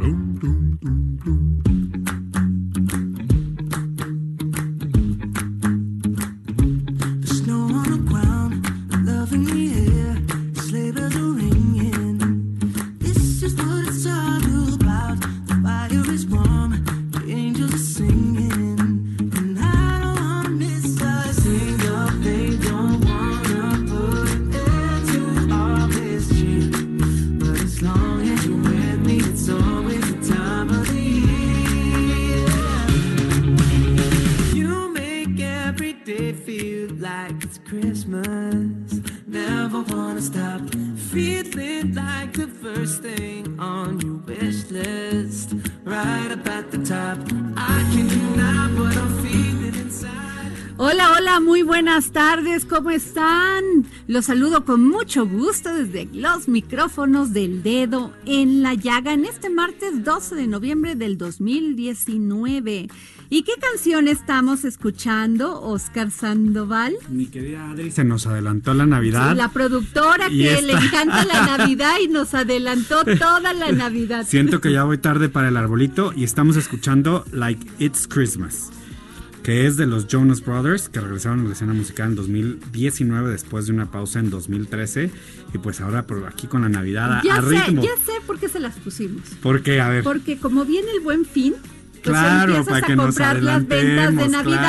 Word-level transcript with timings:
The 0.00 0.69
Stop 40.20 40.60
feeling 41.10 41.94
like 41.94 42.34
the 42.34 42.46
first 42.46 43.00
thing 43.00 43.58
on 43.58 43.98
your 44.00 44.18
wish 44.26 44.70
list. 44.70 45.54
Right 45.82 46.30
the 46.70 46.76
top. 46.84 47.18
I 47.56 47.80
I'm 48.36 49.22
feeling 49.22 49.74
inside. 49.74 50.74
Hola, 50.76 51.14
hola, 51.16 51.40
muy 51.40 51.62
buenas 51.62 52.12
tardes, 52.12 52.66
¿cómo 52.66 52.90
están? 52.90 53.64
Los 54.08 54.26
saludo 54.26 54.66
con 54.66 54.86
mucho 54.86 55.26
gusto 55.26 55.72
desde 55.72 56.06
los 56.12 56.48
micrófonos 56.48 57.32
del 57.32 57.62
dedo 57.62 58.12
en 58.26 58.62
la 58.62 58.74
llaga 58.74 59.14
en 59.14 59.24
este 59.24 59.48
martes 59.48 60.04
12 60.04 60.34
de 60.34 60.46
noviembre 60.46 60.96
del 60.96 61.16
2019. 61.16 62.88
¿Y 63.32 63.44
qué 63.44 63.52
canción 63.60 64.08
estamos 64.08 64.64
escuchando, 64.64 65.62
Oscar 65.62 66.10
Sandoval? 66.10 66.94
Mi 67.08 67.26
querida 67.26 67.70
Adri, 67.70 67.92
se 67.92 68.02
nos 68.02 68.26
adelantó 68.26 68.74
la 68.74 68.86
Navidad. 68.86 69.36
La 69.36 69.50
productora 69.52 70.28
Y 70.28 70.38
que 70.38 70.54
esta- 70.54 70.66
le 70.66 70.72
encanta 70.72 71.24
la 71.24 71.46
Navidad 71.56 71.94
y 72.02 72.08
nos 72.08 72.34
adelantó 72.34 73.04
toda 73.18 73.52
la 73.52 73.70
Navidad. 73.70 74.26
Siento 74.26 74.60
que 74.60 74.72
ya 74.72 74.82
voy 74.82 74.98
tarde 74.98 75.28
para 75.28 75.46
el 75.48 75.56
arbolito 75.56 76.12
y 76.16 76.24
estamos 76.24 76.56
escuchando 76.56 77.24
Like 77.30 77.64
It's 77.78 78.08
Christmas, 78.08 78.70
que 79.44 79.64
es 79.64 79.76
de 79.76 79.86
los 79.86 80.08
Jonas 80.08 80.44
Brothers, 80.44 80.88
que 80.88 80.98
regresaron 80.98 81.40
a 81.40 81.44
la 81.44 81.52
escena 81.52 81.72
musical 81.72 82.08
en 82.08 82.14
2019 82.16 83.30
después 83.30 83.66
de 83.66 83.72
una 83.74 83.92
pausa 83.92 84.18
en 84.18 84.30
2013. 84.30 85.08
Y 85.54 85.58
pues 85.58 85.80
ahora 85.80 86.04
por 86.04 86.26
aquí 86.26 86.48
con 86.48 86.62
la 86.62 86.68
Navidad 86.68 87.18
a, 87.18 87.22
Ya 87.22 87.36
a 87.36 87.42
sé, 87.42 87.48
ritmo. 87.64 87.82
ya 87.84 87.94
sé 88.04 88.12
por 88.26 88.40
qué 88.40 88.48
se 88.48 88.58
las 88.58 88.74
pusimos. 88.80 89.22
Porque, 89.40 89.80
a 89.80 89.88
ver, 89.88 90.02
Porque 90.02 90.36
como 90.36 90.64
viene 90.64 90.90
el 90.90 90.98
buen 91.00 91.24
fin, 91.24 91.54
pues 92.02 92.16
Claro, 92.16 92.56
empiezas 92.56 92.66
para 92.66 92.86
que 92.86 92.92
a 92.92 92.96
comprar 92.96 93.42
las 93.42 93.66
ventas 93.68 94.16
de 94.16 94.28
Navidad 94.28 94.60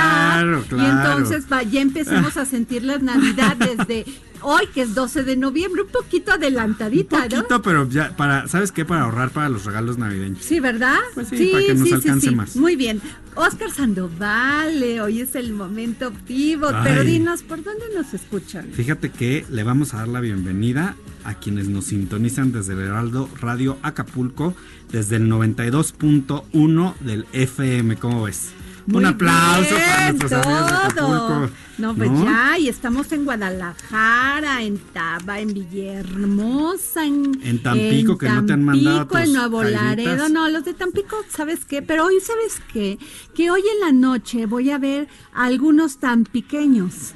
claro, 0.42 0.62
y 0.62 0.64
claro. 0.68 1.18
entonces 1.18 1.46
va- 1.52 1.64
ya 1.64 1.82
empecemos 1.82 2.38
a 2.38 2.46
sentir 2.46 2.84
la 2.84 2.98
Navidad 2.98 3.56
desde 3.58 4.06
hoy, 4.44 4.68
que 4.74 4.82
es 4.82 4.96
12 4.96 5.24
de 5.24 5.38
noviembre, 5.38 5.84
un 5.84 5.90
poquito 5.90 6.32
adelantadita, 6.32 7.28
¿no? 7.28 7.30
poquito, 7.30 7.62
pero 7.62 7.90
ya 7.90 8.16
para, 8.16 8.48
¿sabes 8.48 8.72
qué? 8.72 8.86
Para 8.86 9.04
ahorrar 9.04 9.32
para 9.32 9.50
los 9.50 9.66
regalos 9.66 9.98
navideños. 9.98 10.44
Sí, 10.44 10.60
¿verdad? 10.60 10.98
Pues 11.14 11.30
sí, 11.30 11.50
para 11.52 11.66
que 11.66 11.76
nos 11.76 11.92
alcance 11.92 12.32
más. 12.32 12.56
Muy 12.56 12.76
bien. 12.76 13.02
Oscar 13.36 13.72
Sandoval, 13.72 14.84
eh, 14.84 15.00
hoy 15.00 15.22
es 15.22 15.36
el 15.36 15.54
momento 15.54 16.10
optivo, 16.10 16.68
Ay. 16.68 16.82
pero 16.84 17.04
dinos, 17.04 17.44
¿por 17.44 17.64
dónde 17.64 17.86
nos 17.96 18.14
escuchan? 18.14 18.70
Fíjate 18.74 19.10
que 19.10 19.46
le 19.50 19.64
vamos 19.64 19.94
a 19.94 19.98
dar 19.98 20.10
la 20.10 20.20
bienvenida 20.20 20.96
a 21.24 21.36
quienes 21.36 21.70
nos 21.70 21.86
sintonizan 21.86 22.52
desde 22.52 22.74
el 22.74 22.80
Heraldo 22.80 23.30
Radio 23.40 23.78
Acapulco, 23.84 24.54
desde 24.92 25.16
el 25.16 25.30
92.1 25.30 26.96
del 27.00 27.26
FM, 27.32 27.96
¿cómo 27.98 28.24
ves? 28.24 28.52
Muy 28.92 29.00
Un 29.00 29.06
aplauso 29.06 29.70
bien, 29.76 29.82
para 29.88 30.12
nuestros 30.14 30.46
amigos 30.46 30.96
de. 30.96 31.72
No, 31.78 31.96
pues 31.96 32.12
¿no? 32.12 32.26
ya, 32.26 32.60
y 32.60 32.68
estamos 32.70 33.12
en 33.12 33.26
Guadalajara, 33.26 34.62
en 34.62 34.78
Taba, 34.78 35.40
en 35.40 35.52
Villahermosa, 35.54 37.06
en, 37.06 37.40
En 37.44 37.64
Tampico, 37.64 38.18
que 38.20 38.30
no 38.30 38.46
te 38.46 38.54
han 38.54 38.64
mandado 38.64 39.08
Tampico, 39.08 39.18
tus 39.18 39.28
en 39.28 39.34
Nuevo. 39.34 39.64
Laredo. 39.64 40.30
No, 40.30 40.48
los 40.50 40.64
de 40.64 40.74
Tampico, 40.76 41.16
¿sabes 41.30 41.66
qué? 41.66 41.82
Pero 41.82 42.06
hoy, 42.06 42.20
¿sabes 42.22 42.62
qué? 42.72 43.00
Que 43.34 43.50
hoy 43.50 43.62
en 43.62 43.80
la 43.80 43.92
noche 43.94 44.46
voy 44.46 44.70
a 44.70 44.78
ver 44.78 45.08
a 45.34 45.46
algunos 45.46 45.98
tan 45.98 46.24
pequeños. 46.26 47.16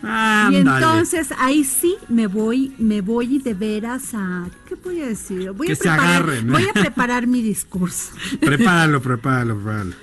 Y 0.52 0.56
entonces 0.56 1.30
ahí 1.38 1.64
sí 1.64 1.96
me 2.10 2.26
voy, 2.26 2.74
me 2.80 3.02
voy 3.02 3.38
de 3.40 3.54
veras 3.54 4.14
a. 4.16 4.48
¿Qué 4.68 4.76
voy 4.76 5.02
a 5.02 5.08
decir? 5.08 5.52
Voy 5.52 5.68
Que 5.68 5.74
a 5.74 5.76
se 5.76 5.82
preparar, 5.84 6.10
agarren. 6.10 6.52
Voy 6.52 6.64
a 6.64 6.74
preparar 6.74 7.28
mi 7.28 7.44
discurso. 7.44 8.12
Prepáralo, 8.40 9.00
prepáralo, 9.02 9.56
prepáralo. 9.56 9.94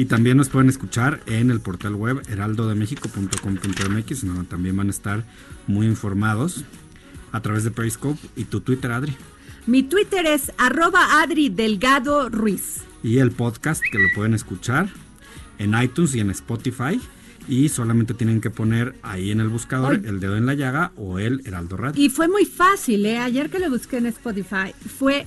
Y 0.00 0.06
también 0.06 0.38
nos 0.38 0.48
pueden 0.48 0.70
escuchar 0.70 1.20
en 1.26 1.50
el 1.50 1.60
portal 1.60 1.94
web 1.94 2.22
heraldodemexico.com.mx, 2.26 4.26
donde 4.26 4.44
también 4.44 4.74
van 4.74 4.86
a 4.86 4.90
estar 4.90 5.26
muy 5.66 5.86
informados 5.86 6.64
a 7.32 7.42
través 7.42 7.64
de 7.64 7.70
Periscope 7.70 8.18
y 8.34 8.44
tu 8.44 8.62
Twitter, 8.62 8.92
Adri. 8.92 9.14
Mi 9.66 9.82
Twitter 9.82 10.24
es 10.24 10.52
arroba 10.56 11.20
Adri 11.20 11.50
Delgado 11.50 12.30
Ruiz. 12.30 12.78
y 13.02 13.18
el 13.18 13.30
podcast 13.30 13.82
que 13.92 13.98
lo 13.98 14.08
pueden 14.14 14.32
escuchar 14.32 14.88
en 15.58 15.78
iTunes 15.78 16.14
y 16.14 16.20
en 16.20 16.30
Spotify. 16.30 16.98
Y 17.46 17.68
solamente 17.68 18.14
tienen 18.14 18.40
que 18.40 18.48
poner 18.48 18.94
ahí 19.02 19.30
en 19.30 19.40
el 19.40 19.48
buscador 19.48 20.00
el 20.06 20.18
dedo 20.18 20.38
en 20.38 20.46
la 20.46 20.54
llaga 20.54 20.92
o 20.96 21.18
el 21.18 21.42
Heraldo 21.44 21.76
Radio. 21.76 22.02
Y 22.02 22.08
fue 22.08 22.26
muy 22.26 22.46
fácil, 22.46 23.04
¿eh? 23.04 23.18
Ayer 23.18 23.50
que 23.50 23.58
lo 23.58 23.68
busqué 23.68 23.98
en 23.98 24.06
Spotify, 24.06 24.72
fue, 24.98 25.26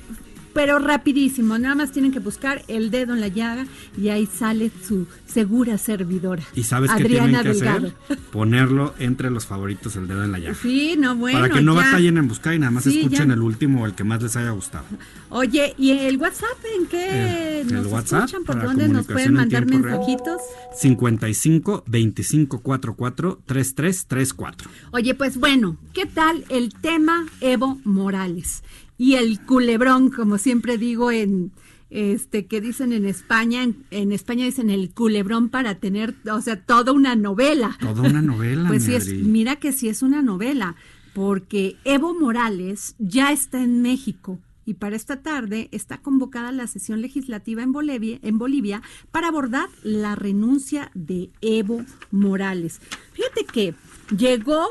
pero 0.53 0.79
rapidísimo. 0.79 1.57
Nada 1.57 1.75
más 1.75 1.91
tienen 1.91 2.11
que 2.11 2.19
buscar 2.19 2.63
el 2.67 2.91
dedo 2.91 3.13
en 3.13 3.21
la 3.21 3.27
llaga 3.27 3.65
y 3.97 4.09
ahí 4.09 4.25
sale 4.27 4.71
su 4.87 5.07
segura 5.25 5.77
servidora. 5.77 6.43
¿Y 6.55 6.63
sabes 6.63 6.91
qué 6.91 7.03
Adriana 7.03 7.41
tienen 7.41 7.43
que 7.43 7.49
Delgado. 7.65 7.87
hacer? 8.05 8.17
Ponerlo 8.31 8.93
entre 8.99 9.29
los 9.29 9.45
favoritos 9.45 9.95
el 9.95 10.07
dedo 10.07 10.23
en 10.23 10.31
la 10.31 10.39
llaga. 10.39 10.55
Sí, 10.61 10.95
no, 10.97 11.15
bueno. 11.15 11.39
Para 11.39 11.53
que 11.53 11.61
no 11.61 11.73
ya. 11.75 11.81
batallen 11.85 12.17
en 12.17 12.27
buscar 12.27 12.53
y 12.53 12.59
nada 12.59 12.71
más 12.71 12.83
Sí, 12.83 12.99
escuchen 13.01 13.27
ya. 13.29 13.33
el 13.33 13.41
último 13.41 13.83
o 13.83 13.85
el 13.85 13.93
que 13.93 14.03
más 14.03 14.21
les 14.21 14.35
haya 14.35 14.51
gustado. 14.51 14.85
Oye, 15.29 15.73
¿y 15.77 15.91
el 15.91 16.17
WhatsApp 16.17 16.57
en 16.79 16.85
qué 16.87 17.61
El- 17.61 17.67
el 17.67 17.73
nos 17.73 17.87
WhatsApp 17.87 18.25
escuchan? 18.25 18.43
¿Por 18.43 18.61
dónde 18.63 18.87
nos 18.87 19.05
pueden 19.07 19.33
mandar 19.33 19.65
tiempo 19.65 19.85
real. 19.87 19.99
mensajitos? 19.99 20.41
55 20.75 21.83
25 21.87 22.59
44 22.61 23.39
33 23.45 24.05
34. 24.07 24.69
Oye, 24.91 25.13
pues 25.15 25.37
bueno, 25.37 25.77
¿qué 25.93 26.05
tal 26.05 26.43
el 26.49 26.73
tema 26.73 27.25
Evo 27.41 27.79
Morales? 27.83 28.63
Y 29.03 29.15
el 29.15 29.41
culebrón, 29.41 30.09
como 30.09 30.37
siempre 30.37 30.77
digo 30.77 31.11
en 31.11 31.51
este 31.89 32.45
que 32.45 32.61
dicen 32.61 32.93
en 32.93 33.05
España, 33.05 33.61
en, 33.61 33.83
en 33.91 34.13
España 34.13 34.45
dicen 34.45 34.69
el 34.69 34.93
culebrón 34.93 35.49
para 35.49 35.75
tener, 35.75 36.15
o 36.31 36.39
sea, 36.39 36.61
toda 36.61 36.93
una 36.93 37.13
novela. 37.17 37.75
Toda 37.81 38.03
una 38.03 38.21
novela, 38.31 38.69
Pues 38.69 38.85
sí 38.85 39.13
mira 39.15 39.57
que 39.57 39.73
sí 39.73 39.89
es 39.89 40.03
una 40.03 40.21
novela, 40.21 40.77
porque 41.13 41.75
Evo 41.83 42.17
Morales 42.17 42.95
ya 42.97 43.33
está 43.33 43.61
en 43.61 43.81
México 43.81 44.39
y 44.63 44.75
para 44.75 44.95
esta 44.95 45.21
tarde 45.21 45.67
está 45.73 45.97
convocada 45.97 46.53
la 46.53 46.67
sesión 46.67 47.01
legislativa 47.01 47.61
en 47.61 47.73
Bolivia, 47.73 48.19
en 48.21 48.37
Bolivia 48.37 48.81
para 49.11 49.27
abordar 49.27 49.67
la 49.83 50.15
renuncia 50.15 50.91
de 50.93 51.29
Evo 51.41 51.83
Morales. 52.09 52.79
Fíjate 53.11 53.43
que 53.43 53.75
llegó 54.17 54.65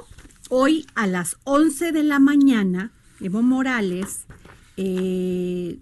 hoy 0.49 0.87
a 0.95 1.07
las 1.07 1.37
11 1.45 1.93
de 1.93 2.03
la 2.03 2.19
mañana 2.19 2.93
Evo 3.23 3.41
Morales, 3.41 4.27
eh, 4.77 5.79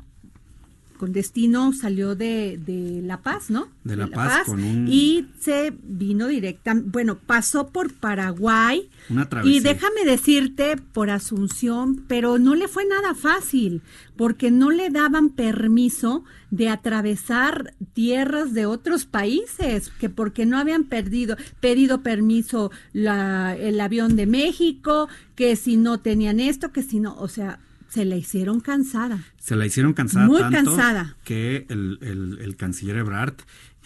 con 1.00 1.12
destino 1.14 1.73
salió 1.73 2.14
de, 2.14 2.61
de 2.64 3.00
La 3.02 3.23
Paz, 3.23 3.49
¿no? 3.49 3.69
De 3.85 3.97
La 3.97 4.06
Paz, 4.06 4.44
con 4.44 4.62
un- 4.62 4.87
Y 4.87 5.29
se 5.41 5.73
vino 5.82 6.26
directa, 6.26 6.75
bueno, 6.76 7.17
pasó 7.17 7.69
por 7.69 7.91
Paraguay. 7.94 8.91
Una 9.08 9.26
travesía. 9.26 9.56
Y 9.56 9.61
déjame 9.61 10.05
decirte, 10.05 10.76
por 10.76 11.08
Asunción, 11.08 12.05
pero 12.06 12.38
no 12.38 12.55
le 12.55 12.69
fue 12.69 12.85
nada 12.85 13.14
fácil, 13.14 13.81
porque 14.17 14.50
no 14.50 14.70
le 14.70 14.91
daban 14.91 15.31
permiso 15.31 16.23
de 16.50 16.69
atravesar 16.69 17.73
tierras 17.94 18.53
de 18.53 18.67
otros 18.67 19.06
países, 19.06 19.88
que 19.99 20.11
porque 20.11 20.44
no 20.44 20.58
habían 20.58 20.85
perdido, 20.85 21.37
pedido 21.61 22.03
permiso 22.03 22.70
la- 22.93 23.56
el 23.56 23.81
avión 23.81 24.17
de 24.17 24.26
México, 24.26 25.08
que 25.35 25.56
si 25.56 25.79
no 25.79 25.99
tenían 26.00 26.41
esto, 26.41 26.73
que 26.73 26.82
si 26.82 27.00
no, 27.00 27.17
o 27.19 27.29
sea, 27.29 27.58
se 27.91 28.05
la 28.07 28.17
hicieron 28.17 28.61
cansada. 28.61 29.23
Se 29.39 29.57
la 29.57 29.67
hicieron 29.67 29.93
cansada 29.93 30.27
Muy 30.27 30.41
tanto 30.41 30.75
cansada. 30.77 31.17
que 31.25 31.67
el, 31.69 31.99
el- 32.01 32.39
el 32.41 32.57
canciller 32.57 32.97
Ebrard 32.97 33.35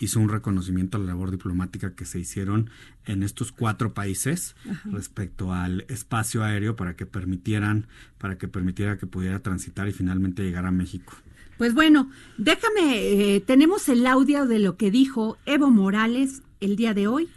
hizo 0.01 0.21
un 0.21 0.29
reconocimiento 0.29 0.97
a 0.97 1.01
la 1.01 1.07
labor 1.07 1.31
diplomática 1.31 1.95
que 1.95 2.05
se 2.05 2.19
hicieron 2.19 2.69
en 3.07 3.23
estos 3.23 3.53
cuatro 3.53 3.95
países 3.95 4.57
respecto 4.91 5.53
al 5.53 5.85
espacio 5.89 6.43
aéreo 6.45 6.75
para 6.77 6.97
que 6.97 7.07
permitieran, 7.07 7.87
para 8.19 8.37
que 8.37 8.49
permitiera 8.49 8.99
que 8.99 9.07
pudiera 9.07 9.39
transitar 9.41 9.89
y 9.89 9.93
finalmente 9.93 10.43
llegar 10.43 10.67
a 10.67 10.71
México. 10.73 11.15
Pues 11.59 11.73
bueno, 11.75 12.11
déjame, 12.39 13.37
eh, 13.37 13.41
tenemos 13.41 13.89
el 13.89 14.05
audio 14.09 14.47
de 14.47 14.59
lo 14.59 14.77
que 14.77 14.91
dijo 14.91 15.39
Evo 15.47 15.71
Morales 15.71 16.43
el 16.61 16.75
día 16.77 16.93
de 16.95 17.07
hoy, 17.07 17.29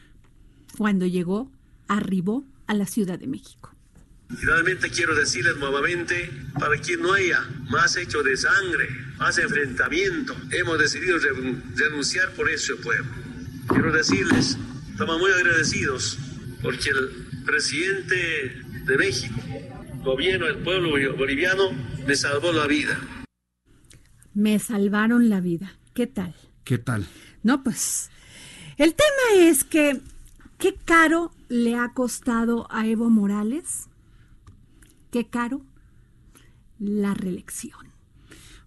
cuando 0.78 1.06
llegó, 1.06 1.52
arribó 1.88 2.44
a 2.66 2.74
la 2.74 2.88
Ciudad 2.88 3.20
de 3.20 3.28
México. 3.28 3.72
Finalmente 4.36 4.90
quiero 4.90 5.16
decirles 5.16 5.58
nuevamente, 5.58 6.30
para 6.60 6.80
que 6.80 6.98
no 6.98 7.14
haya 7.14 7.42
más 7.70 7.96
hecho 7.96 8.24
de 8.24 8.36
sangre, 8.38 8.88
más 9.18 9.38
enfrentamiento, 9.38 10.36
hemos 10.52 10.78
decidido 10.80 11.18
re- 11.18 11.56
renunciar 11.76 12.32
por 12.34 12.50
ese 12.50 12.76
pueblo. 12.76 13.10
Quiero 13.68 13.92
decirles, 13.92 14.58
estamos 14.92 15.20
muy 15.20 15.32
agradecidos 15.32 16.18
porque 16.62 16.90
el 16.90 17.44
presidente 17.46 18.62
de 18.86 18.98
México, 18.98 19.36
gobierno 20.04 20.46
del 20.48 20.58
pueblo 20.58 20.90
boliviano, 21.16 21.72
me 22.06 22.16
salvó 22.16 22.52
la 22.52 22.68
vida. 22.68 23.00
Me 24.34 24.60
salvaron 24.60 25.30
la 25.30 25.40
vida. 25.42 25.74
¿Qué 25.94 26.06
tal? 26.08 26.36
¿Qué 26.64 26.78
tal? 26.78 27.08
No, 27.44 27.64
pues 27.64 28.10
el 28.78 28.94
tema 28.94 29.48
es 29.50 29.64
que, 29.64 30.00
¿qué 30.60 30.76
caro 30.86 31.32
le 31.50 31.76
ha 31.76 31.94
costado 31.94 32.68
a 32.72 32.86
Evo 32.88 33.10
Morales? 33.10 33.87
¿Qué 35.12 35.28
caro? 35.28 35.62
La 36.80 37.14
reelección. 37.14 37.88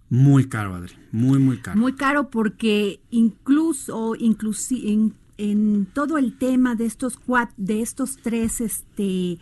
Muy 0.09 0.49
caro, 0.49 0.75
Adri. 0.75 0.93
Muy, 1.11 1.39
muy 1.39 1.57
caro. 1.59 1.79
Muy 1.79 1.93
caro 1.93 2.29
porque 2.29 2.99
incluso, 3.11 4.13
inclusi- 4.15 4.91
en, 4.91 5.13
en 5.37 5.85
todo 5.85 6.17
el 6.17 6.37
tema 6.37 6.75
de 6.75 6.85
estos 6.85 7.17
cuat- 7.17 7.53
de 7.55 7.81
estos 7.81 8.17
tres 8.17 8.59
este, 8.59 9.37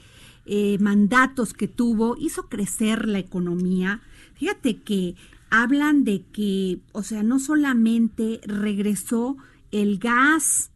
eh, 0.46 0.78
mandatos 0.80 1.54
que 1.54 1.68
tuvo, 1.68 2.16
hizo 2.18 2.50
crecer 2.50 3.08
la 3.08 3.18
economía. 3.20 4.02
Fíjate 4.36 4.78
que 4.82 5.16
hablan 5.50 6.04
de 6.04 6.24
que, 6.32 6.80
o 6.92 7.02
sea, 7.02 7.24
no 7.24 7.40
solamente 7.40 8.40
regresó 8.46 9.38
el 9.72 9.98
gas 9.98 10.70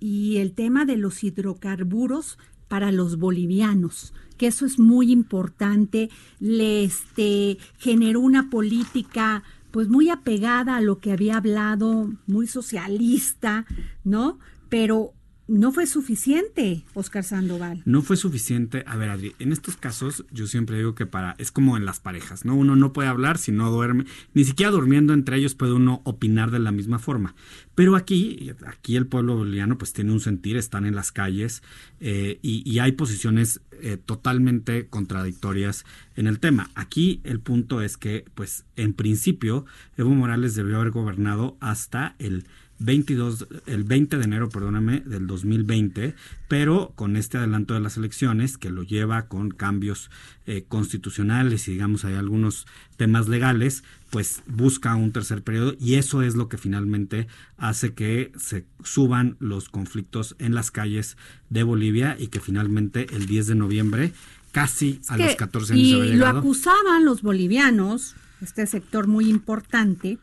y 0.00 0.38
el 0.38 0.52
tema 0.52 0.86
de 0.86 0.96
los 0.96 1.22
hidrocarburos 1.22 2.38
para 2.68 2.92
los 2.92 3.18
bolivianos, 3.18 4.12
que 4.36 4.46
eso 4.46 4.66
es 4.66 4.78
muy 4.78 5.10
importante, 5.10 6.10
le 6.38 6.84
este, 6.84 7.58
generó 7.78 8.20
una 8.20 8.50
política 8.50 9.42
pues 9.70 9.88
muy 9.88 10.08
apegada 10.08 10.76
a 10.76 10.80
lo 10.80 10.98
que 10.98 11.12
había 11.12 11.36
hablado, 11.36 12.10
muy 12.26 12.46
socialista, 12.46 13.66
¿no? 14.04 14.38
Pero 14.68 15.12
no 15.48 15.72
fue 15.72 15.86
suficiente, 15.86 16.84
Oscar 16.92 17.24
Sandoval. 17.24 17.82
No 17.86 18.02
fue 18.02 18.18
suficiente. 18.18 18.84
A 18.86 18.96
ver, 18.96 19.08
Adri, 19.08 19.34
en 19.38 19.50
estos 19.50 19.76
casos 19.76 20.26
yo 20.30 20.46
siempre 20.46 20.76
digo 20.76 20.94
que 20.94 21.06
para 21.06 21.34
es 21.38 21.50
como 21.50 21.78
en 21.78 21.86
las 21.86 22.00
parejas, 22.00 22.44
¿no? 22.44 22.54
Uno 22.54 22.76
no 22.76 22.92
puede 22.92 23.08
hablar 23.08 23.38
si 23.38 23.50
no 23.50 23.70
duerme, 23.70 24.04
ni 24.34 24.44
siquiera 24.44 24.70
durmiendo 24.70 25.14
entre 25.14 25.38
ellos 25.38 25.54
puede 25.54 25.72
uno 25.72 26.02
opinar 26.04 26.50
de 26.50 26.58
la 26.58 26.70
misma 26.70 26.98
forma. 26.98 27.34
Pero 27.74 27.96
aquí, 27.96 28.52
aquí 28.66 28.96
el 28.96 29.06
pueblo 29.06 29.36
boliviano 29.36 29.78
pues 29.78 29.94
tiene 29.94 30.12
un 30.12 30.20
sentir, 30.20 30.58
están 30.58 30.84
en 30.84 30.94
las 30.94 31.12
calles 31.12 31.62
eh, 32.00 32.38
y, 32.42 32.70
y 32.70 32.80
hay 32.80 32.92
posiciones 32.92 33.62
eh, 33.80 33.96
totalmente 33.96 34.88
contradictorias 34.88 35.86
en 36.14 36.26
el 36.26 36.40
tema. 36.40 36.68
Aquí 36.74 37.20
el 37.24 37.40
punto 37.40 37.80
es 37.80 37.96
que 37.96 38.26
pues 38.34 38.64
en 38.76 38.92
principio 38.92 39.64
Evo 39.96 40.10
Morales 40.10 40.54
debió 40.54 40.76
haber 40.76 40.90
gobernado 40.90 41.56
hasta 41.60 42.16
el 42.18 42.44
22, 42.80 43.48
el 43.66 43.84
20 43.84 44.18
de 44.18 44.24
enero, 44.24 44.48
perdóname, 44.48 45.00
del 45.00 45.26
2020, 45.26 46.14
pero 46.46 46.92
con 46.94 47.16
este 47.16 47.38
adelanto 47.38 47.74
de 47.74 47.80
las 47.80 47.96
elecciones 47.96 48.56
que 48.56 48.70
lo 48.70 48.82
lleva 48.82 49.26
con 49.26 49.50
cambios 49.50 50.10
eh, 50.46 50.64
constitucionales 50.68 51.66
y 51.66 51.72
digamos 51.72 52.04
hay 52.04 52.14
algunos 52.14 52.66
temas 52.96 53.28
legales, 53.28 53.82
pues 54.10 54.42
busca 54.46 54.94
un 54.94 55.12
tercer 55.12 55.42
periodo 55.42 55.74
y 55.80 55.94
eso 55.94 56.22
es 56.22 56.36
lo 56.36 56.48
que 56.48 56.56
finalmente 56.56 57.26
hace 57.56 57.94
que 57.94 58.32
se 58.38 58.64
suban 58.84 59.36
los 59.40 59.68
conflictos 59.68 60.36
en 60.38 60.54
las 60.54 60.70
calles 60.70 61.16
de 61.50 61.64
Bolivia 61.64 62.16
y 62.18 62.28
que 62.28 62.40
finalmente 62.40 63.06
el 63.14 63.26
10 63.26 63.48
de 63.48 63.54
noviembre, 63.56 64.12
casi 64.52 65.00
a 65.08 65.18
los 65.18 65.34
14 65.34 65.72
años 65.72 66.06
y 66.06 66.14
lo 66.14 66.26
acusaban 66.26 67.04
los 67.04 67.22
bolivianos, 67.22 68.14
este 68.40 68.66
sector 68.66 69.08
muy 69.08 69.28
importante, 69.28 70.18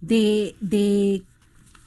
de, 0.00 0.54
de 0.60 1.22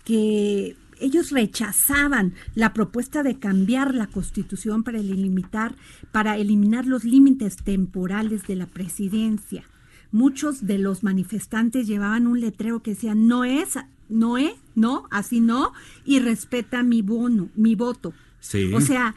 que 0.09 0.75
ellos 0.99 1.29
rechazaban 1.29 2.33
la 2.55 2.73
propuesta 2.73 3.21
de 3.21 3.37
cambiar 3.37 3.93
la 3.93 4.07
constitución 4.07 4.81
para 4.81 4.97
eliminar, 4.97 5.75
para 6.11 6.35
eliminar 6.35 6.87
los 6.87 7.03
límites 7.03 7.57
temporales 7.57 8.47
de 8.47 8.55
la 8.55 8.65
presidencia. 8.65 9.65
Muchos 10.11 10.65
de 10.65 10.79
los 10.79 11.03
manifestantes 11.03 11.85
llevaban 11.85 12.25
un 12.25 12.41
letrero 12.41 12.81
que 12.81 12.95
decía 12.95 13.13
no 13.13 13.45
es, 13.45 13.77
no 14.09 14.39
es, 14.39 14.53
no, 14.73 15.05
así 15.11 15.41
no, 15.41 15.73
y 16.05 16.17
respeta 16.17 16.81
mi 16.81 17.03
bono, 17.03 17.49
mi 17.53 17.75
voto. 17.75 18.11
Sí. 18.39 18.73
O 18.73 18.81
sea, 18.81 19.13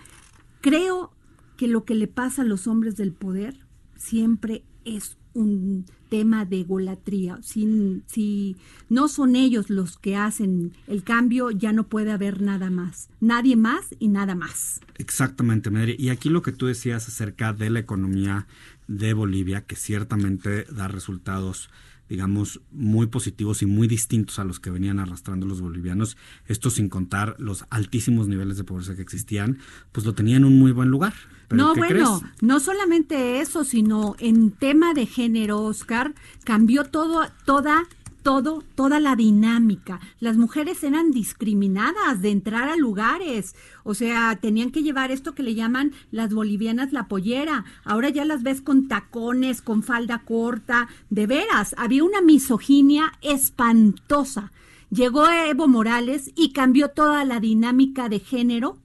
creo 0.60 1.10
que 1.56 1.68
lo 1.68 1.86
que 1.86 1.94
le 1.94 2.06
pasa 2.06 2.42
a 2.42 2.44
los 2.44 2.66
hombres 2.66 2.96
del 2.96 3.12
poder 3.12 3.56
siempre 3.96 4.62
es 4.84 5.16
un 5.32 5.86
tema 6.12 6.44
de 6.44 6.62
golatría. 6.62 7.38
Si, 7.42 8.02
si 8.06 8.56
no 8.90 9.08
son 9.08 9.34
ellos 9.34 9.70
los 9.70 9.96
que 9.96 10.14
hacen 10.14 10.74
el 10.86 11.04
cambio, 11.04 11.50
ya 11.50 11.72
no 11.72 11.84
puede 11.84 12.12
haber 12.12 12.42
nada 12.42 12.68
más. 12.68 13.08
Nadie 13.18 13.56
más 13.56 13.94
y 13.98 14.08
nada 14.08 14.34
más. 14.34 14.82
Exactamente, 14.98 15.70
Madre. 15.70 15.96
Y 15.98 16.10
aquí 16.10 16.28
lo 16.28 16.42
que 16.42 16.52
tú 16.52 16.66
decías 16.66 17.08
acerca 17.08 17.54
de 17.54 17.70
la 17.70 17.78
economía 17.78 18.46
de 18.88 19.14
Bolivia, 19.14 19.62
que 19.62 19.74
ciertamente 19.74 20.64
da 20.64 20.86
resultados, 20.86 21.70
digamos, 22.12 22.60
muy 22.70 23.06
positivos 23.06 23.62
y 23.62 23.66
muy 23.66 23.88
distintos 23.88 24.38
a 24.38 24.44
los 24.44 24.60
que 24.60 24.68
venían 24.68 24.98
arrastrando 24.98 25.46
los 25.46 25.62
bolivianos, 25.62 26.18
esto 26.46 26.68
sin 26.68 26.90
contar 26.90 27.36
los 27.38 27.64
altísimos 27.70 28.28
niveles 28.28 28.58
de 28.58 28.64
pobreza 28.64 28.94
que 28.94 29.00
existían, 29.00 29.60
pues 29.92 30.04
lo 30.04 30.14
tenían 30.14 30.42
en 30.42 30.48
un 30.48 30.58
muy 30.58 30.72
buen 30.72 30.90
lugar. 30.90 31.14
Pero 31.48 31.62
no, 31.62 31.72
¿qué 31.72 31.80
bueno, 31.80 32.20
crees? 32.20 32.34
no 32.42 32.60
solamente 32.60 33.40
eso, 33.40 33.64
sino 33.64 34.14
en 34.18 34.50
tema 34.50 34.92
de 34.92 35.06
género, 35.06 35.62
Oscar, 35.62 36.14
cambió 36.44 36.84
todo, 36.84 37.26
toda, 37.46 37.84
todo, 38.22 38.62
toda 38.74 39.00
la 39.00 39.16
dinámica. 39.16 40.00
Las 40.20 40.36
mujeres 40.36 40.82
eran 40.84 41.10
discriminadas 41.10 42.22
de 42.22 42.30
entrar 42.30 42.68
a 42.68 42.76
lugares, 42.76 43.54
o 43.84 43.94
sea, 43.94 44.36
tenían 44.40 44.70
que 44.70 44.82
llevar 44.82 45.10
esto 45.10 45.34
que 45.34 45.42
le 45.42 45.54
llaman 45.54 45.92
las 46.10 46.32
bolivianas 46.32 46.92
la 46.92 47.08
pollera. 47.08 47.64
Ahora 47.84 48.08
ya 48.10 48.24
las 48.24 48.42
ves 48.42 48.60
con 48.60 48.88
tacones, 48.88 49.62
con 49.62 49.82
falda 49.82 50.22
corta, 50.24 50.88
de 51.10 51.26
veras, 51.26 51.74
había 51.78 52.04
una 52.04 52.20
misoginia 52.20 53.12
espantosa. 53.20 54.52
Llegó 54.90 55.26
Evo 55.28 55.68
Morales 55.68 56.32
y 56.36 56.52
cambió 56.52 56.88
toda 56.88 57.24
la 57.24 57.40
dinámica 57.40 58.08
de 58.08 58.20
género 58.20 58.76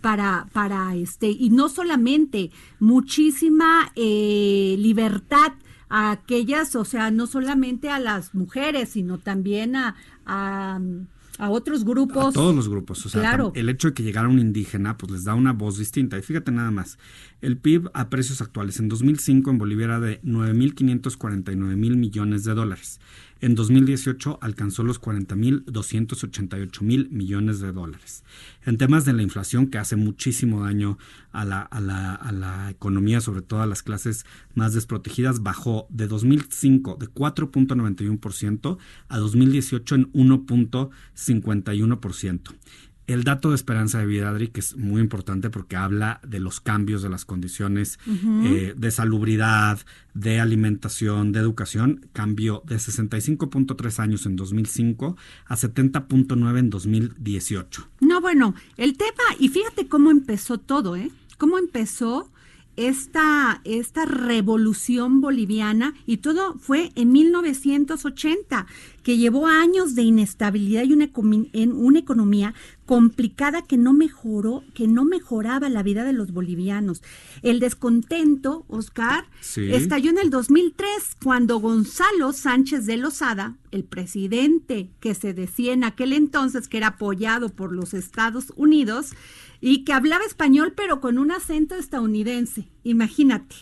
para, 0.00 0.48
para 0.52 0.94
este, 0.96 1.30
y 1.30 1.48
no 1.50 1.70
solamente, 1.70 2.50
muchísima 2.78 3.90
eh, 3.96 4.76
libertad 4.78 5.52
a 5.96 6.10
aquellas, 6.10 6.74
o 6.74 6.84
sea, 6.84 7.12
no 7.12 7.28
solamente 7.28 7.88
a 7.88 8.00
las 8.00 8.34
mujeres, 8.34 8.88
sino 8.88 9.18
también 9.18 9.76
a, 9.76 9.94
a, 10.26 10.80
a 11.38 11.50
otros 11.50 11.84
grupos. 11.84 12.26
A 12.26 12.32
todos 12.32 12.52
los 12.52 12.68
grupos. 12.68 13.06
O 13.06 13.08
sea, 13.08 13.20
claro. 13.20 13.52
el 13.54 13.68
hecho 13.68 13.86
de 13.86 13.94
que 13.94 14.02
llegara 14.02 14.26
un 14.26 14.40
indígena, 14.40 14.96
pues 14.96 15.12
les 15.12 15.22
da 15.22 15.36
una 15.36 15.52
voz 15.52 15.78
distinta. 15.78 16.18
Y 16.18 16.22
fíjate 16.22 16.50
nada 16.50 16.72
más, 16.72 16.98
el 17.42 17.58
PIB 17.58 17.90
a 17.94 18.10
precios 18.10 18.40
actuales 18.40 18.80
en 18.80 18.88
2005 18.88 19.48
en 19.52 19.58
Bolivia 19.58 19.84
era 19.84 20.00
de 20.00 20.20
9.549 20.22 21.54
mil 21.76 21.96
millones 21.96 22.42
de 22.42 22.54
dólares. 22.54 22.98
En 23.44 23.54
2018 23.54 24.38
alcanzó 24.40 24.82
los 24.84 25.02
40.288 25.02 26.80
mil 26.80 27.10
millones 27.10 27.60
de 27.60 27.72
dólares. 27.72 28.24
En 28.64 28.78
temas 28.78 29.04
de 29.04 29.12
la 29.12 29.22
inflación, 29.22 29.66
que 29.66 29.76
hace 29.76 29.96
muchísimo 29.96 30.64
daño 30.64 30.96
a 31.30 31.44
la, 31.44 31.60
a 31.60 31.82
la, 31.82 32.14
a 32.14 32.32
la 32.32 32.70
economía, 32.70 33.20
sobre 33.20 33.42
todo 33.42 33.60
a 33.60 33.66
las 33.66 33.82
clases 33.82 34.24
más 34.54 34.72
desprotegidas, 34.72 35.42
bajó 35.42 35.86
de 35.90 36.06
2005 36.06 36.96
de 36.98 37.06
4.91% 37.06 38.78
a 39.10 39.18
2018 39.18 39.94
en 39.94 40.10
1.51% 40.14 42.54
el 43.06 43.24
dato 43.24 43.50
de 43.50 43.56
esperanza 43.56 43.98
de 43.98 44.06
vida, 44.06 44.30
Adri, 44.30 44.48
que 44.48 44.60
es 44.60 44.76
muy 44.76 45.00
importante 45.00 45.50
porque 45.50 45.76
habla 45.76 46.20
de 46.26 46.40
los 46.40 46.60
cambios 46.60 47.02
de 47.02 47.10
las 47.10 47.24
condiciones 47.24 47.98
eh, 48.06 48.74
de 48.76 48.90
salubridad, 48.90 49.78
de 50.14 50.40
alimentación, 50.40 51.32
de 51.32 51.40
educación, 51.40 52.06
cambió 52.12 52.62
de 52.66 52.76
65.3 52.76 53.98
años 53.98 54.26
en 54.26 54.36
2005 54.36 55.16
a 55.46 55.56
70.9 55.56 56.58
en 56.58 56.70
2018. 56.70 57.88
No, 58.00 58.20
bueno, 58.20 58.54
el 58.76 58.96
tema, 58.96 59.24
y 59.38 59.48
fíjate 59.48 59.86
cómo 59.86 60.10
empezó 60.10 60.58
todo, 60.58 60.96
¿eh? 60.96 61.10
Cómo 61.36 61.58
empezó 61.58 62.30
esta, 62.76 63.60
esta 63.64 64.04
revolución 64.04 65.20
boliviana 65.20 65.94
y 66.06 66.18
todo 66.18 66.58
fue 66.58 66.90
en 66.94 67.12
1980, 67.12 68.66
que 69.04 69.18
llevó 69.18 69.46
años 69.46 69.94
de 69.94 70.02
inestabilidad 70.02 70.82
y 70.82 70.94
una, 70.94 71.10
en 71.52 71.72
una 71.72 71.98
economía 71.98 72.54
complicada 72.86 73.62
que 73.62 73.76
no 73.76 73.92
mejoró, 73.92 74.64
que 74.74 74.88
no 74.88 75.04
mejoraba 75.04 75.68
la 75.68 75.82
vida 75.82 76.04
de 76.04 76.14
los 76.14 76.32
bolivianos. 76.32 77.02
El 77.42 77.60
descontento, 77.60 78.64
Oscar, 78.66 79.26
estalló 79.56 80.10
en 80.10 80.18
el 80.18 80.30
2003 80.30 80.88
cuando 81.22 81.58
Gonzalo 81.58 82.32
Sánchez 82.32 82.86
de 82.86 82.96
Lozada, 82.96 83.56
el 83.70 83.84
presidente 83.84 84.88
que 85.00 85.14
se 85.14 85.34
decía 85.34 85.74
en 85.74 85.84
aquel 85.84 86.14
entonces 86.14 86.66
que 86.66 86.78
era 86.78 86.88
apoyado 86.88 87.50
por 87.50 87.72
los 87.72 87.92
Estados 87.92 88.52
Unidos, 88.56 89.12
y 89.60 89.84
que 89.84 89.92
hablaba 89.92 90.24
español 90.24 90.72
pero 90.74 91.00
con 91.00 91.18
un 91.18 91.30
acento 91.30 91.74
estadounidense. 91.74 92.68
Imagínate. 92.84 93.54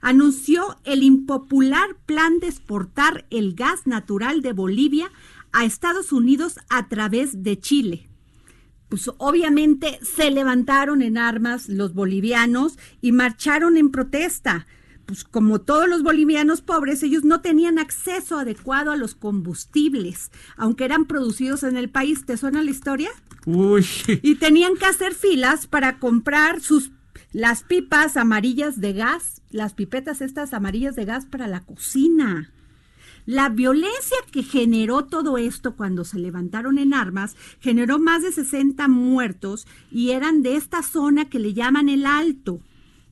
Anunció 0.00 0.78
el 0.84 1.02
impopular 1.02 1.96
plan 2.06 2.38
de 2.40 2.48
exportar 2.48 3.26
el 3.30 3.54
gas 3.54 3.86
natural 3.86 4.42
de 4.42 4.52
Bolivia 4.52 5.10
a 5.52 5.64
Estados 5.64 6.12
Unidos 6.12 6.58
a 6.68 6.88
través 6.88 7.42
de 7.42 7.58
Chile. 7.58 8.08
Pues 8.88 9.10
obviamente 9.18 10.00
se 10.02 10.30
levantaron 10.30 11.02
en 11.02 11.18
armas 11.18 11.68
los 11.68 11.94
bolivianos 11.94 12.78
y 13.00 13.12
marcharon 13.12 13.76
en 13.76 13.90
protesta 13.90 14.66
pues 15.10 15.24
como 15.24 15.60
todos 15.60 15.88
los 15.88 16.04
bolivianos 16.04 16.62
pobres, 16.62 17.02
ellos 17.02 17.24
no 17.24 17.40
tenían 17.40 17.80
acceso 17.80 18.38
adecuado 18.38 18.92
a 18.92 18.96
los 18.96 19.16
combustibles, 19.16 20.30
aunque 20.56 20.84
eran 20.84 21.06
producidos 21.06 21.64
en 21.64 21.76
el 21.76 21.90
país. 21.90 22.24
¿Te 22.26 22.36
suena 22.36 22.62
la 22.62 22.70
historia? 22.70 23.10
Uy. 23.44 23.84
Y 24.22 24.36
tenían 24.36 24.76
que 24.76 24.86
hacer 24.86 25.12
filas 25.14 25.66
para 25.66 25.98
comprar 25.98 26.60
sus 26.60 26.92
las 27.32 27.64
pipas 27.64 28.16
amarillas 28.16 28.80
de 28.80 28.92
gas, 28.92 29.39
las 29.50 29.74
pipetas 29.74 30.20
estas 30.20 30.54
amarillas 30.54 30.96
de 30.96 31.04
gas 31.04 31.26
para 31.26 31.46
la 31.46 31.60
cocina. 31.60 32.52
La 33.26 33.48
violencia 33.48 34.16
que 34.32 34.42
generó 34.42 35.04
todo 35.04 35.38
esto 35.38 35.76
cuando 35.76 36.04
se 36.04 36.18
levantaron 36.18 36.78
en 36.78 36.94
armas 36.94 37.36
generó 37.60 37.98
más 37.98 38.22
de 38.22 38.32
60 38.32 38.88
muertos 38.88 39.66
y 39.90 40.10
eran 40.10 40.42
de 40.42 40.56
esta 40.56 40.82
zona 40.82 41.28
que 41.28 41.38
le 41.38 41.52
llaman 41.52 41.88
el 41.88 42.06
Alto. 42.06 42.60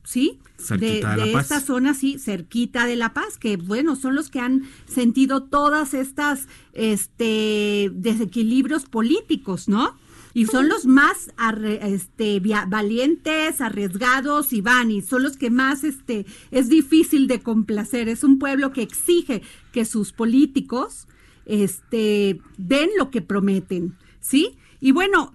¿sí? 0.03 0.39
de, 0.69 1.01
de, 1.01 1.33
esta 1.33 1.59
zona, 1.61 1.93
sí, 1.93 2.17
cerquita 2.19 2.85
de 2.85 2.95
La 2.95 3.13
Paz, 3.13 3.37
que 3.37 3.57
bueno, 3.57 3.95
son 3.95 4.15
los 4.15 4.29
que 4.29 4.39
han 4.39 4.63
sentido 4.87 5.43
todas 5.43 5.93
estas 5.93 6.47
este, 6.73 7.91
desequilibrios 7.93 8.85
políticos, 8.85 9.69
¿no? 9.69 9.95
Y 10.39 10.45
son 10.45 10.69
los 10.69 10.85
más 10.85 11.33
este, 11.81 12.41
valientes, 12.69 13.59
arriesgados 13.59 14.53
y 14.53 14.61
van, 14.61 14.89
y 14.89 15.01
son 15.01 15.23
los 15.23 15.35
que 15.35 15.49
más 15.49 15.83
este, 15.83 16.25
es 16.49 16.69
difícil 16.69 17.27
de 17.27 17.41
complacer. 17.41 18.07
Es 18.07 18.23
un 18.23 18.39
pueblo 18.39 18.71
que 18.71 18.81
exige 18.81 19.41
que 19.73 19.83
sus 19.83 20.13
políticos 20.13 21.09
este, 21.45 22.39
den 22.57 22.89
lo 22.97 23.11
que 23.11 23.21
prometen, 23.21 23.97
¿sí? 24.21 24.55
Y 24.79 24.93
bueno, 24.93 25.33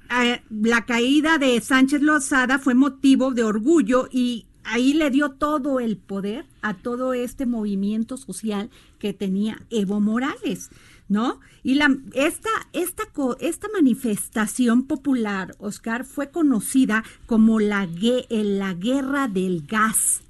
la 0.49 0.87
caída 0.87 1.37
de 1.37 1.61
Sánchez 1.61 2.01
Lozada 2.01 2.59
fue 2.59 2.73
motivo 2.73 3.33
de 3.33 3.45
orgullo 3.45 4.09
y 4.11 4.47
ahí 4.65 4.95
le 4.95 5.11
dio 5.11 5.33
todo 5.33 5.81
el 5.81 5.99
poder 5.99 6.47
a 6.63 6.73
todo 6.73 7.13
este 7.13 7.45
movimiento 7.45 8.17
social 8.17 8.71
que 8.99 9.13
tenía 9.13 9.61
Evo 9.69 10.01
Morales, 10.01 10.71
¿no? 11.09 11.41
Y 11.63 11.75
la, 11.75 11.97
esta, 12.15 12.51
esta, 12.73 13.05
esta 13.41 13.69
manifestación 13.73 14.87
popular, 14.87 15.55
Oscar, 15.59 16.05
fue 16.05 16.31
conocida 16.31 17.05
como 17.27 17.61
la, 17.61 17.89
la 18.31 18.75
guerra 18.75 19.29
del 19.29 19.67
gas, 19.67 20.23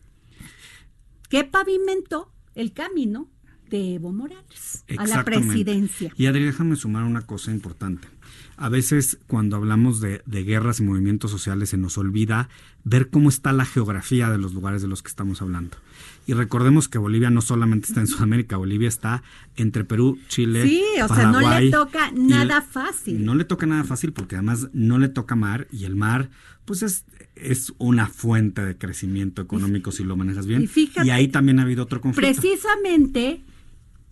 que 1.28 1.44
pavimentó 1.44 2.32
el 2.54 2.72
camino 2.72 3.28
de 3.70 3.94
Evo 3.94 4.12
Morales 4.12 4.84
a 4.98 5.06
la 5.06 5.24
presidencia. 5.24 6.12
Y 6.16 6.26
Adri, 6.26 6.44
déjame 6.44 6.76
sumar 6.76 7.04
una 7.04 7.22
cosa 7.22 7.50
importante. 7.50 8.08
A 8.56 8.68
veces 8.68 9.18
cuando 9.26 9.56
hablamos 9.56 10.00
de, 10.00 10.22
guerras 10.26 10.78
y 10.78 10.84
movimientos 10.84 11.30
sociales 11.30 11.70
se 11.70 11.76
nos 11.76 11.98
olvida 11.98 12.48
ver 12.84 13.10
cómo 13.10 13.28
está 13.28 13.52
la 13.52 13.64
geografía 13.64 14.30
de 14.30 14.38
los 14.38 14.54
lugares 14.54 14.82
de 14.82 14.88
los 14.88 15.02
que 15.02 15.08
estamos 15.08 15.42
hablando. 15.42 15.76
Y 16.26 16.32
recordemos 16.32 16.88
que 16.88 16.98
Bolivia 16.98 17.30
no 17.30 17.42
solamente 17.42 17.88
está 17.88 18.00
en 18.00 18.06
Sudamérica, 18.06 18.56
Bolivia 18.56 18.88
está 18.88 19.22
entre 19.56 19.84
Perú, 19.84 20.18
Chile, 20.28 20.66
Sí, 20.66 20.82
o 21.02 21.14
sea, 21.14 21.30
no 21.30 21.40
le 21.40 21.70
toca 21.70 22.10
nada 22.12 22.62
fácil. 22.62 23.24
No 23.24 23.34
le 23.34 23.44
toca 23.44 23.66
nada 23.66 23.84
fácil 23.84 24.12
porque 24.12 24.36
además 24.36 24.68
no 24.72 24.98
le 24.98 25.08
toca 25.08 25.36
mar 25.36 25.66
y 25.70 25.84
el 25.84 25.96
mar 25.96 26.30
pues 26.64 26.82
es, 26.82 27.04
es 27.36 27.74
una 27.78 28.06
fuente 28.06 28.64
de 28.64 28.78
crecimiento 28.78 29.42
económico 29.42 29.92
si 29.92 30.02
lo 30.02 30.16
manejas 30.16 30.46
bien. 30.46 30.62
Y, 30.74 30.90
y 31.04 31.10
ahí 31.10 31.28
también 31.28 31.58
ha 31.60 31.62
habido 31.62 31.82
otro 31.82 32.00
conflicto. 32.00 32.40
Precisamente 32.40 33.42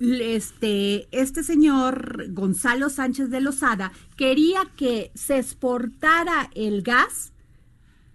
este, 0.02 1.06
este 1.12 1.44
señor 1.44 2.26
Gonzalo 2.30 2.90
Sánchez 2.90 3.30
de 3.30 3.40
Lozada 3.40 3.92
quería 4.16 4.66
que 4.76 5.12
se 5.14 5.38
exportara 5.38 6.50
el 6.54 6.82
gas 6.82 7.32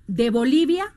de 0.08 0.30
Bolivia, 0.30 0.94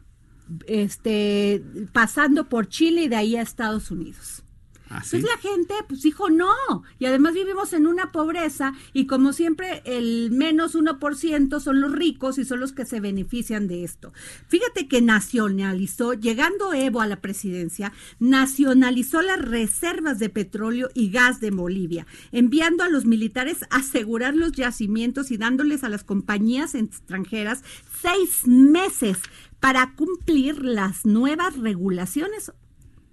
este, 0.66 1.62
pasando 1.92 2.48
por 2.48 2.68
Chile 2.68 3.02
y 3.02 3.08
de 3.08 3.16
ahí 3.16 3.36
a 3.36 3.42
Estados 3.42 3.90
Unidos. 3.90 4.44
Entonces 4.90 5.24
¿Ah, 5.24 5.36
la 5.36 5.40
gente 5.40 5.74
pues 5.86 6.02
dijo 6.02 6.30
no, 6.30 6.82
y 6.98 7.06
además 7.06 7.34
vivimos 7.34 7.72
en 7.72 7.86
una 7.86 8.10
pobreza 8.10 8.74
y 8.92 9.06
como 9.06 9.32
siempre 9.32 9.82
el 9.84 10.32
menos 10.32 10.74
1% 10.74 11.60
son 11.60 11.80
los 11.80 11.92
ricos 11.92 12.38
y 12.38 12.44
son 12.44 12.58
los 12.58 12.72
que 12.72 12.84
se 12.84 12.98
benefician 12.98 13.68
de 13.68 13.84
esto. 13.84 14.12
Fíjate 14.48 14.88
que 14.88 15.00
nacionalizó, 15.00 16.14
llegando 16.14 16.74
Evo 16.74 17.00
a 17.00 17.06
la 17.06 17.20
presidencia, 17.20 17.92
nacionalizó 18.18 19.22
las 19.22 19.40
reservas 19.40 20.18
de 20.18 20.28
petróleo 20.28 20.88
y 20.92 21.10
gas 21.10 21.40
de 21.40 21.52
Bolivia, 21.52 22.06
enviando 22.32 22.82
a 22.82 22.88
los 22.88 23.04
militares 23.04 23.62
a 23.70 23.76
asegurar 23.76 24.34
los 24.34 24.52
yacimientos 24.52 25.30
y 25.30 25.36
dándoles 25.36 25.84
a 25.84 25.88
las 25.88 26.02
compañías 26.02 26.74
extranjeras 26.74 27.62
seis 28.02 28.46
meses 28.46 29.18
para 29.60 29.94
cumplir 29.94 30.64
las 30.64 31.06
nuevas 31.06 31.56
regulaciones. 31.58 32.52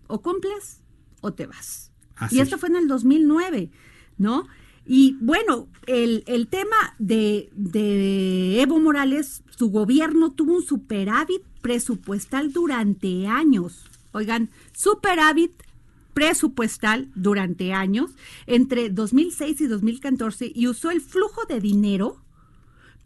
¿O 0.08 0.22
cumples? 0.22 0.82
o 1.22 1.34
te 1.34 1.46
vas. 1.46 1.92
Y 2.32 2.40
esto 2.40 2.58
fue 2.58 2.70
en 2.70 2.78
el 2.78 2.88
2009, 2.88 3.70
¿no? 4.18 4.48
Y 4.86 5.18
bueno, 5.20 5.68
el, 5.86 6.24
el 6.26 6.48
tema 6.48 6.96
de, 6.98 7.50
de, 7.54 8.62
Evo 8.62 8.80
Morales, 8.80 9.44
su 9.56 9.70
gobierno 9.70 10.32
tuvo 10.32 10.56
un 10.56 10.64
superávit 10.64 11.44
presupuestal 11.62 12.54
durante 12.54 13.28
años. 13.28 13.86
Oigan, 14.14 14.50
superávit 14.74 15.52
presupuestal 16.14 17.12
durante 17.14 17.74
años, 17.74 18.12
entre 18.48 18.90
2006 18.90 19.62
y 19.62 19.68
2014, 19.68 20.52
y 20.56 20.68
usó 20.68 20.90
el 20.90 21.02
flujo 21.02 21.46
de 21.46 21.60
dinero 21.60 22.24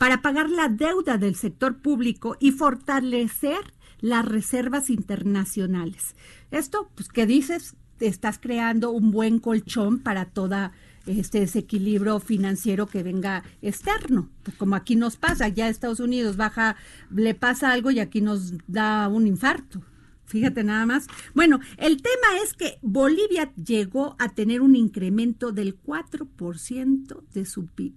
para 0.01 0.23
pagar 0.23 0.49
la 0.49 0.67
deuda 0.67 1.19
del 1.19 1.35
sector 1.35 1.77
público 1.77 2.35
y 2.39 2.49
fortalecer 2.49 3.59
las 3.99 4.25
reservas 4.25 4.89
internacionales. 4.89 6.15
Esto, 6.49 6.89
pues, 6.95 7.07
¿qué 7.07 7.27
dices? 7.27 7.75
estás 7.99 8.39
creando 8.39 8.89
un 8.89 9.11
buen 9.11 9.37
colchón 9.37 9.99
para 9.99 10.25
toda 10.25 10.71
este 11.05 11.41
desequilibrio 11.41 12.19
financiero 12.19 12.87
que 12.87 13.03
venga 13.03 13.43
externo, 13.61 14.27
pues 14.41 14.57
como 14.57 14.75
aquí 14.75 14.95
nos 14.95 15.17
pasa, 15.17 15.49
ya 15.49 15.69
Estados 15.69 15.99
Unidos 15.99 16.35
baja, 16.35 16.77
le 17.15 17.35
pasa 17.35 17.71
algo 17.71 17.91
y 17.91 17.99
aquí 17.99 18.21
nos 18.21 18.53
da 18.65 19.07
un 19.07 19.27
infarto. 19.27 19.83
Fíjate 20.25 20.63
nada 20.63 20.87
más. 20.87 21.05
Bueno, 21.35 21.59
el 21.77 22.01
tema 22.01 22.41
es 22.43 22.53
que 22.53 22.79
Bolivia 22.81 23.53
llegó 23.53 24.15
a 24.17 24.29
tener 24.29 24.61
un 24.61 24.75
incremento 24.75 25.51
del 25.51 25.79
4% 25.79 27.21
de 27.33 27.45
su 27.45 27.67
PIB. 27.67 27.93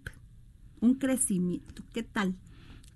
Un 0.84 0.96
crecimiento. 0.96 1.82
¿Qué 1.94 2.02
tal? 2.02 2.34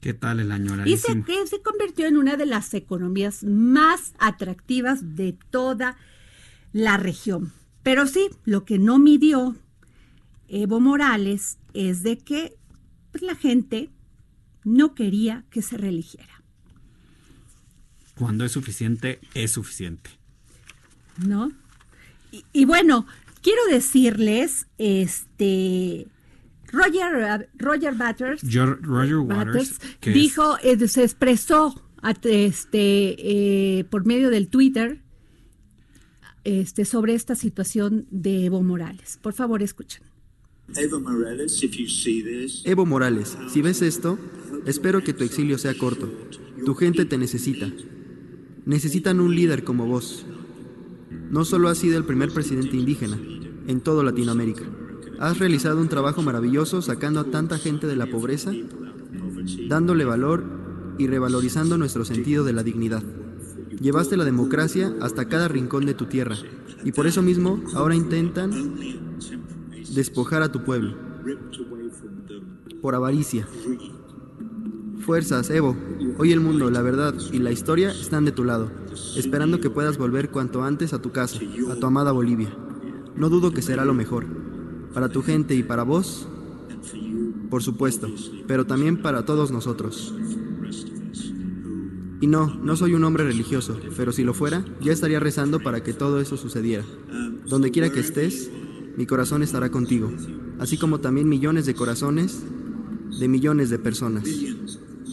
¿Qué 0.00 0.14
tal 0.14 0.40
el 0.40 0.52
año? 0.52 0.74
Se, 0.96 1.22
que 1.22 1.46
se 1.46 1.62
convirtió 1.62 2.06
en 2.06 2.18
una 2.18 2.36
de 2.36 2.44
las 2.44 2.74
economías 2.74 3.42
más 3.42 4.12
atractivas 4.18 5.16
de 5.16 5.36
toda 5.50 5.96
la 6.72 6.98
región. 6.98 7.52
Pero 7.82 8.06
sí, 8.06 8.28
lo 8.44 8.64
que 8.66 8.78
no 8.78 8.98
midió 8.98 9.56
Evo 10.48 10.80
Morales 10.80 11.58
es 11.72 12.02
de 12.02 12.18
que 12.18 12.56
pues, 13.10 13.22
la 13.22 13.34
gente 13.34 13.90
no 14.64 14.94
quería 14.94 15.44
que 15.50 15.62
se 15.62 15.78
reeligiera, 15.78 16.42
Cuando 18.16 18.44
es 18.44 18.52
suficiente, 18.52 19.18
es 19.32 19.52
suficiente. 19.52 20.10
¿no? 21.16 21.50
Y, 22.30 22.44
y 22.52 22.64
bueno, 22.66 23.06
quiero 23.40 23.64
decirles, 23.70 24.66
este, 24.76 26.06
Roger, 26.72 27.48
Roger 27.58 27.94
Butters, 27.94 28.42
Yo- 28.42 28.74
Roger 28.76 29.16
Waters, 29.18 29.46
Butters 29.46 29.78
que 30.00 30.10
es- 30.10 30.14
dijo, 30.14 30.56
eh, 30.62 30.88
se 30.88 31.02
expresó 31.04 31.82
a- 32.02 32.14
este, 32.22 33.78
eh, 33.78 33.84
por 33.84 34.04
medio 34.06 34.30
del 34.30 34.48
Twitter 34.48 35.00
este, 36.44 36.84
sobre 36.84 37.14
esta 37.14 37.34
situación 37.34 38.06
de 38.10 38.46
Evo 38.46 38.62
Morales. 38.62 39.18
Por 39.20 39.32
favor, 39.34 39.62
escuchen. 39.62 40.02
Evo 40.76 41.00
Morales, 41.00 41.62
if 41.62 41.76
you 41.76 41.86
see 41.88 42.22
this, 42.22 42.62
Evo 42.64 42.84
Morales, 42.86 43.36
si 43.48 43.62
ves 43.62 43.80
esto, 43.82 44.18
espero 44.66 45.02
que 45.02 45.14
tu 45.14 45.24
exilio 45.24 45.56
sea 45.58 45.74
corto. 45.76 46.10
Tu 46.64 46.74
gente 46.74 47.04
te 47.06 47.16
necesita. 47.18 47.70
Necesitan 48.66 49.20
un 49.20 49.34
líder 49.34 49.64
como 49.64 49.86
vos. 49.86 50.26
No 51.30 51.44
solo 51.46 51.68
has 51.68 51.78
sido 51.78 51.96
el 51.96 52.04
primer 52.04 52.30
presidente 52.32 52.76
indígena 52.76 53.18
en 53.66 53.80
toda 53.80 54.02
Latinoamérica. 54.04 54.64
Has 55.20 55.38
realizado 55.38 55.80
un 55.80 55.88
trabajo 55.88 56.22
maravilloso 56.22 56.80
sacando 56.80 57.20
a 57.20 57.24
tanta 57.24 57.58
gente 57.58 57.86
de 57.86 57.96
la 57.96 58.06
pobreza, 58.06 58.52
dándole 59.68 60.04
valor 60.04 60.44
y 60.98 61.06
revalorizando 61.06 61.76
nuestro 61.76 62.04
sentido 62.04 62.44
de 62.44 62.52
la 62.52 62.62
dignidad. 62.62 63.02
Llevaste 63.80 64.16
la 64.16 64.24
democracia 64.24 64.94
hasta 65.00 65.28
cada 65.28 65.48
rincón 65.48 65.86
de 65.86 65.94
tu 65.94 66.06
tierra 66.06 66.36
y 66.84 66.92
por 66.92 67.06
eso 67.06 67.22
mismo 67.22 67.62
ahora 67.74 67.94
intentan 67.94 68.50
despojar 69.94 70.42
a 70.42 70.52
tu 70.52 70.64
pueblo 70.64 70.94
por 72.80 72.94
avaricia. 72.94 73.46
Fuerzas, 75.00 75.50
Evo. 75.50 75.76
Hoy 76.18 76.32
el 76.32 76.40
mundo, 76.40 76.70
la 76.70 76.82
verdad 76.82 77.14
y 77.32 77.38
la 77.38 77.50
historia 77.50 77.90
están 77.90 78.24
de 78.24 78.32
tu 78.32 78.44
lado, 78.44 78.70
esperando 79.16 79.60
que 79.60 79.70
puedas 79.70 79.96
volver 79.98 80.30
cuanto 80.30 80.62
antes 80.62 80.92
a 80.92 81.00
tu 81.00 81.12
casa, 81.12 81.38
a 81.70 81.76
tu 81.76 81.86
amada 81.86 82.12
Bolivia. 82.12 82.50
No 83.16 83.28
dudo 83.30 83.52
que 83.52 83.62
será 83.62 83.84
lo 83.84 83.94
mejor. 83.94 84.26
Para 84.94 85.08
tu 85.08 85.22
gente 85.22 85.54
y 85.54 85.62
para 85.62 85.82
vos, 85.82 86.26
por 87.50 87.62
supuesto, 87.62 88.08
pero 88.46 88.66
también 88.66 89.00
para 89.02 89.24
todos 89.24 89.50
nosotros. 89.50 90.14
Y 92.20 92.26
no, 92.26 92.54
no 92.62 92.76
soy 92.76 92.94
un 92.94 93.04
hombre 93.04 93.24
religioso, 93.24 93.78
pero 93.96 94.12
si 94.12 94.24
lo 94.24 94.34
fuera, 94.34 94.64
ya 94.80 94.92
estaría 94.92 95.20
rezando 95.20 95.60
para 95.60 95.82
que 95.82 95.92
todo 95.92 96.20
eso 96.20 96.36
sucediera. 96.36 96.84
Donde 97.46 97.70
quiera 97.70 97.90
que 97.90 98.00
estés, 98.00 98.50
mi 98.96 99.06
corazón 99.06 99.42
estará 99.42 99.70
contigo, 99.70 100.10
así 100.58 100.76
como 100.76 100.98
también 100.98 101.28
millones 101.28 101.66
de 101.66 101.74
corazones 101.74 102.42
de 103.18 103.28
millones 103.28 103.70
de 103.70 103.78
personas 103.78 104.28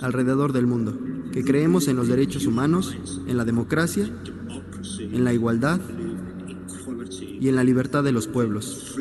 alrededor 0.01 0.53
del 0.53 0.67
mundo, 0.67 0.97
que 1.31 1.43
creemos 1.43 1.87
en 1.87 1.95
los 1.95 2.07
derechos 2.07 2.45
humanos, 2.45 2.95
en 3.27 3.37
la 3.37 3.45
democracia, 3.45 4.09
en 4.99 5.23
la 5.23 5.33
igualdad 5.33 5.79
y 7.39 7.47
en 7.47 7.55
la 7.55 7.63
libertad 7.63 8.03
de 8.03 8.11
los 8.11 8.27
pueblos. 8.27 8.95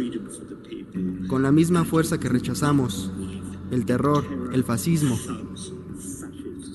Con 1.28 1.43
la 1.43 1.52
misma 1.52 1.85
fuerza 1.85 2.19
que 2.19 2.28
rechazamos 2.28 3.11
el 3.71 3.87
terror, 3.87 4.25
el 4.52 4.64
fascismo 4.64 5.19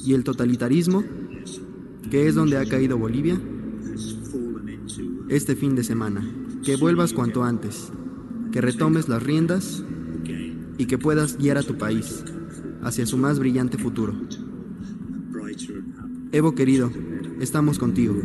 y 0.05 0.13
el 0.13 0.23
totalitarismo, 0.23 1.03
que 2.09 2.27
es 2.27 2.35
donde 2.35 2.57
ha 2.57 2.65
caído 2.65 2.97
Bolivia, 2.97 3.39
este 5.29 5.55
fin 5.55 5.75
de 5.75 5.83
semana. 5.83 6.27
Que 6.63 6.75
vuelvas 6.75 7.13
cuanto 7.13 7.43
antes, 7.43 7.91
que 8.51 8.61
retomes 8.61 9.07
las 9.07 9.23
riendas 9.23 9.83
y 10.77 10.85
que 10.85 10.97
puedas 10.97 11.37
guiar 11.37 11.57
a 11.57 11.63
tu 11.63 11.77
país 11.77 12.23
hacia 12.81 13.05
su 13.05 13.17
más 13.17 13.39
brillante 13.39 13.77
futuro. 13.77 14.13
Evo 16.31 16.53
querido, 16.55 16.91
estamos 17.39 17.79
contigo. 17.79 18.15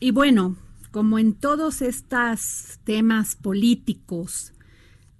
Y 0.00 0.10
bueno, 0.10 0.56
como 0.92 1.18
en 1.18 1.32
todos 1.32 1.82
estos 1.82 2.78
temas 2.84 3.34
políticos, 3.34 4.52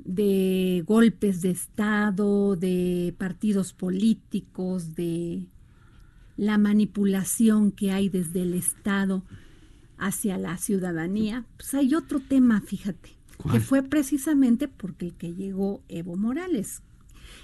de 0.05 0.85
golpes 0.87 1.43
de 1.43 1.51
Estado, 1.51 2.57
de 2.57 3.15
partidos 3.19 3.73
políticos, 3.73 4.95
de 4.95 5.47
la 6.37 6.59
manipulación 6.59 7.73
que 7.73 7.91
hay 7.91 8.09
desde 8.09 8.43
el 8.43 8.55
Estado 8.55 9.25
hacia 9.99 10.39
la 10.39 10.59
ciudadanía, 10.59 11.47
pues 11.57 11.75
hay 11.75 11.95
otro 11.95 12.21
tema, 12.21 12.61
fíjate, 12.61 13.11
¿Cuál? 13.37 13.55
que 13.55 13.61
fue 13.61 13.83
precisamente 13.83 14.69
porque 14.69 15.07
el 15.07 15.15
que 15.15 15.35
llegó 15.35 15.83
Evo 15.89 16.17
Morales. 16.17 16.83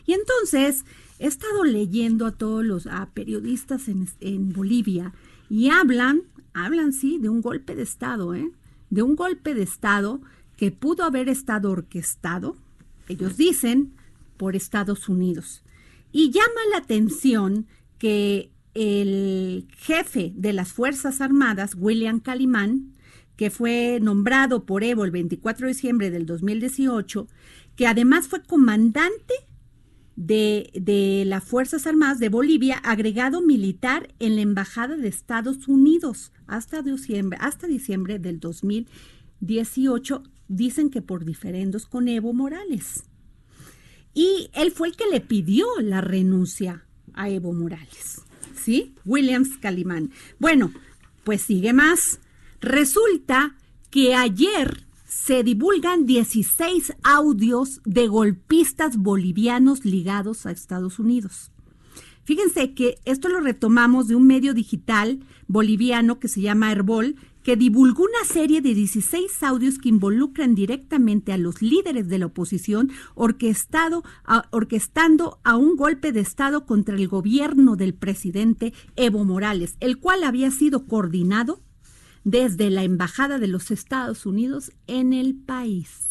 Y 0.04 0.12
entonces 0.12 0.84
he 1.18 1.26
estado 1.26 1.64
leyendo 1.64 2.26
a 2.26 2.32
todos 2.32 2.64
los 2.64 2.86
a 2.86 3.08
periodistas 3.10 3.88
en, 3.88 4.08
en 4.20 4.52
Bolivia 4.52 5.14
y 5.48 5.70
hablan, 5.70 6.22
hablan 6.64 6.92
sí, 6.92 7.18
de 7.18 7.28
un 7.28 7.40
golpe 7.40 7.74
de 7.74 7.82
Estado, 7.82 8.34
¿eh? 8.34 8.50
De 8.90 9.02
un 9.02 9.16
golpe 9.16 9.54
de 9.54 9.62
Estado 9.62 10.20
que 10.56 10.70
pudo 10.72 11.04
haber 11.04 11.28
estado 11.28 11.70
orquestado, 11.70 12.56
ellos 13.08 13.36
dicen, 13.36 13.94
por 14.36 14.56
Estados 14.56 15.08
Unidos. 15.08 15.62
Y 16.10 16.30
llama 16.30 16.60
la 16.70 16.78
atención 16.78 17.66
que 17.98 18.50
el 18.74 19.68
jefe 19.76 20.32
de 20.34 20.52
las 20.52 20.72
Fuerzas 20.72 21.20
Armadas, 21.20 21.76
William 21.76 22.20
Calimán, 22.20 22.92
que 23.36 23.50
fue 23.50 23.98
nombrado 24.02 24.64
por 24.66 24.82
Evo 24.82 25.04
el 25.04 25.10
24 25.12 25.66
de 25.66 25.72
diciembre 25.72 26.10
del 26.10 26.26
2018, 26.26 27.28
que 27.76 27.86
además 27.86 28.26
fue 28.26 28.42
comandante 28.42 29.34
de, 30.18 30.70
de, 30.74 31.22
las 31.24 31.44
Fuerzas 31.44 31.86
Armadas 31.86 32.18
de 32.18 32.28
Bolivia, 32.28 32.78
agregado 32.78 33.40
militar 33.40 34.12
en 34.18 34.34
la 34.34 34.42
Embajada 34.42 34.96
de 34.96 35.06
Estados 35.06 35.68
Unidos 35.68 36.32
hasta 36.48 36.82
diciembre, 36.82 37.38
hasta 37.40 37.68
diciembre 37.68 38.18
del 38.18 38.40
2018, 38.40 40.24
dicen 40.48 40.90
que 40.90 41.02
por 41.02 41.24
diferendos 41.24 41.86
con 41.86 42.08
Evo 42.08 42.32
Morales. 42.32 43.04
Y 44.12 44.50
él 44.54 44.72
fue 44.72 44.88
el 44.88 44.96
que 44.96 45.06
le 45.06 45.20
pidió 45.20 45.66
la 45.80 46.00
renuncia 46.00 46.84
a 47.14 47.30
Evo 47.30 47.52
Morales. 47.52 48.22
¿Sí? 48.60 48.96
Williams 49.04 49.56
Calimán. 49.58 50.10
Bueno, 50.40 50.72
pues 51.22 51.42
sigue 51.42 51.72
más. 51.72 52.18
Resulta 52.60 53.54
que 53.90 54.16
ayer 54.16 54.87
se 55.08 55.42
divulgan 55.42 56.06
16 56.06 56.92
audios 57.02 57.80
de 57.84 58.06
golpistas 58.06 58.98
bolivianos 58.98 59.84
ligados 59.84 60.44
a 60.44 60.50
Estados 60.50 60.98
Unidos. 60.98 61.50
Fíjense 62.24 62.74
que 62.74 62.98
esto 63.06 63.30
lo 63.30 63.40
retomamos 63.40 64.06
de 64.06 64.14
un 64.14 64.26
medio 64.26 64.52
digital 64.52 65.20
boliviano 65.46 66.20
que 66.20 66.28
se 66.28 66.42
llama 66.42 66.70
Herbol, 66.70 67.16
que 67.42 67.56
divulgó 67.56 68.02
una 68.02 68.30
serie 68.30 68.60
de 68.60 68.74
16 68.74 69.42
audios 69.44 69.78
que 69.78 69.88
involucran 69.88 70.54
directamente 70.54 71.32
a 71.32 71.38
los 71.38 71.62
líderes 71.62 72.06
de 72.08 72.18
la 72.18 72.26
oposición 72.26 72.90
orquestando 73.14 74.04
a 74.22 75.56
un 75.56 75.76
golpe 75.76 76.12
de 76.12 76.20
Estado 76.20 76.66
contra 76.66 76.96
el 76.96 77.08
gobierno 77.08 77.76
del 77.76 77.94
presidente 77.94 78.74
Evo 78.96 79.24
Morales, 79.24 79.78
el 79.80 79.98
cual 79.98 80.22
había 80.24 80.50
sido 80.50 80.84
coordinado 80.84 81.62
desde 82.30 82.68
la 82.70 82.82
Embajada 82.82 83.38
de 83.38 83.48
los 83.48 83.70
Estados 83.70 84.26
Unidos 84.26 84.72
en 84.86 85.12
el 85.12 85.34
país. 85.34 86.08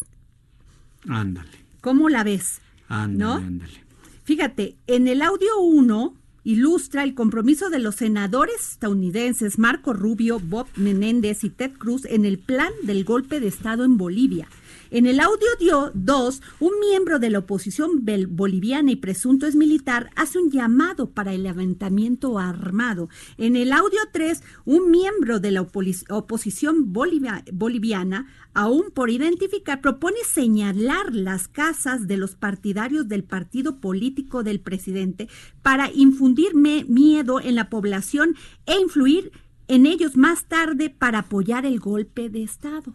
Ándale. 1.08 1.50
¿Cómo 1.80 2.08
la 2.08 2.24
ves? 2.24 2.60
Ándale, 2.88 3.18
¿No? 3.18 3.32
ándale. 3.34 3.84
Fíjate, 4.24 4.76
en 4.86 5.06
el 5.08 5.22
audio 5.22 5.60
1 5.60 6.14
ilustra 6.44 7.04
el 7.04 7.14
compromiso 7.14 7.70
de 7.70 7.78
los 7.78 7.96
senadores 7.96 8.72
estadounidenses 8.72 9.58
Marco 9.58 9.92
Rubio, 9.92 10.40
Bob 10.40 10.66
Menéndez 10.76 11.44
y 11.44 11.50
Ted 11.50 11.72
Cruz 11.72 12.04
en 12.06 12.24
el 12.24 12.38
plan 12.38 12.72
del 12.82 13.04
golpe 13.04 13.38
de 13.38 13.48
Estado 13.48 13.84
en 13.84 13.96
Bolivia. 13.96 14.48
En 14.90 15.04
el 15.04 15.20
audio 15.20 15.92
2, 15.92 16.42
un 16.60 16.80
miembro 16.80 17.18
de 17.18 17.28
la 17.28 17.40
oposición 17.40 18.06
boliviana 18.30 18.90
y 18.90 18.96
presunto 18.96 19.46
es 19.46 19.54
militar 19.54 20.08
hace 20.16 20.38
un 20.38 20.50
llamado 20.50 21.10
para 21.10 21.34
el 21.34 21.42
levantamiento 21.42 22.38
armado. 22.38 23.10
En 23.36 23.54
el 23.56 23.72
audio 23.72 23.98
3, 24.12 24.42
un 24.64 24.90
miembro 24.90 25.40
de 25.40 25.50
la 25.50 25.60
oposición 25.60 26.94
bolivia 26.94 27.44
boliviana, 27.52 28.28
aún 28.54 28.90
por 28.94 29.10
identificar, 29.10 29.82
propone 29.82 30.16
señalar 30.24 31.14
las 31.14 31.48
casas 31.48 32.06
de 32.06 32.16
los 32.16 32.34
partidarios 32.34 33.08
del 33.08 33.24
partido 33.24 33.80
político 33.80 34.42
del 34.42 34.60
presidente 34.60 35.28
para 35.60 35.90
infundir 35.92 36.54
miedo 36.54 37.40
en 37.40 37.56
la 37.56 37.68
población 37.68 38.36
e 38.64 38.80
influir 38.80 39.32
en 39.68 39.84
ellos 39.84 40.16
más 40.16 40.46
tarde 40.46 40.88
para 40.88 41.20
apoyar 41.20 41.66
el 41.66 41.78
golpe 41.78 42.30
de 42.30 42.42
Estado. 42.42 42.94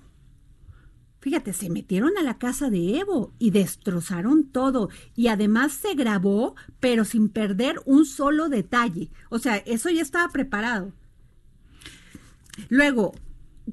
Fíjate, 1.24 1.54
se 1.54 1.70
metieron 1.70 2.18
a 2.18 2.22
la 2.22 2.38
casa 2.38 2.70
de 2.70 3.00
Evo 3.00 3.32
y 3.40 3.52
destrozaron 3.52 4.44
todo. 4.44 4.90
Y 5.16 5.28
además 5.28 5.72
se 5.72 5.94
grabó, 5.94 6.54
pero 6.82 7.06
sin 7.06 7.30
perder 7.30 7.78
un 7.86 8.06
solo 8.06 8.50
detalle. 8.50 9.10
O 9.30 9.40
sea, 9.40 9.56
eso 9.56 9.90
ya 9.90 10.02
estaba 10.02 10.30
preparado. 10.34 10.92
Luego, 12.68 13.14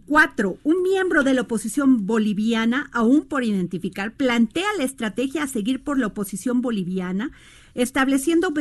Cuatro, 0.07 0.59
un 0.63 0.85
miembro 0.85 1.25
de 1.25 1.35
la 1.35 1.41
oposición 1.41 2.07
boliviana, 2.07 2.89
aún 2.93 3.23
por 3.23 3.43
identificar, 3.43 4.15
plantea 4.15 4.69
la 4.79 4.85
estrategia 4.85 5.43
a 5.43 5.49
seguir 5.49 5.83
por 5.83 5.99
la 5.99 6.07
oposición 6.07 6.61
boliviana, 6.61 7.33
estableciendo, 7.75 8.53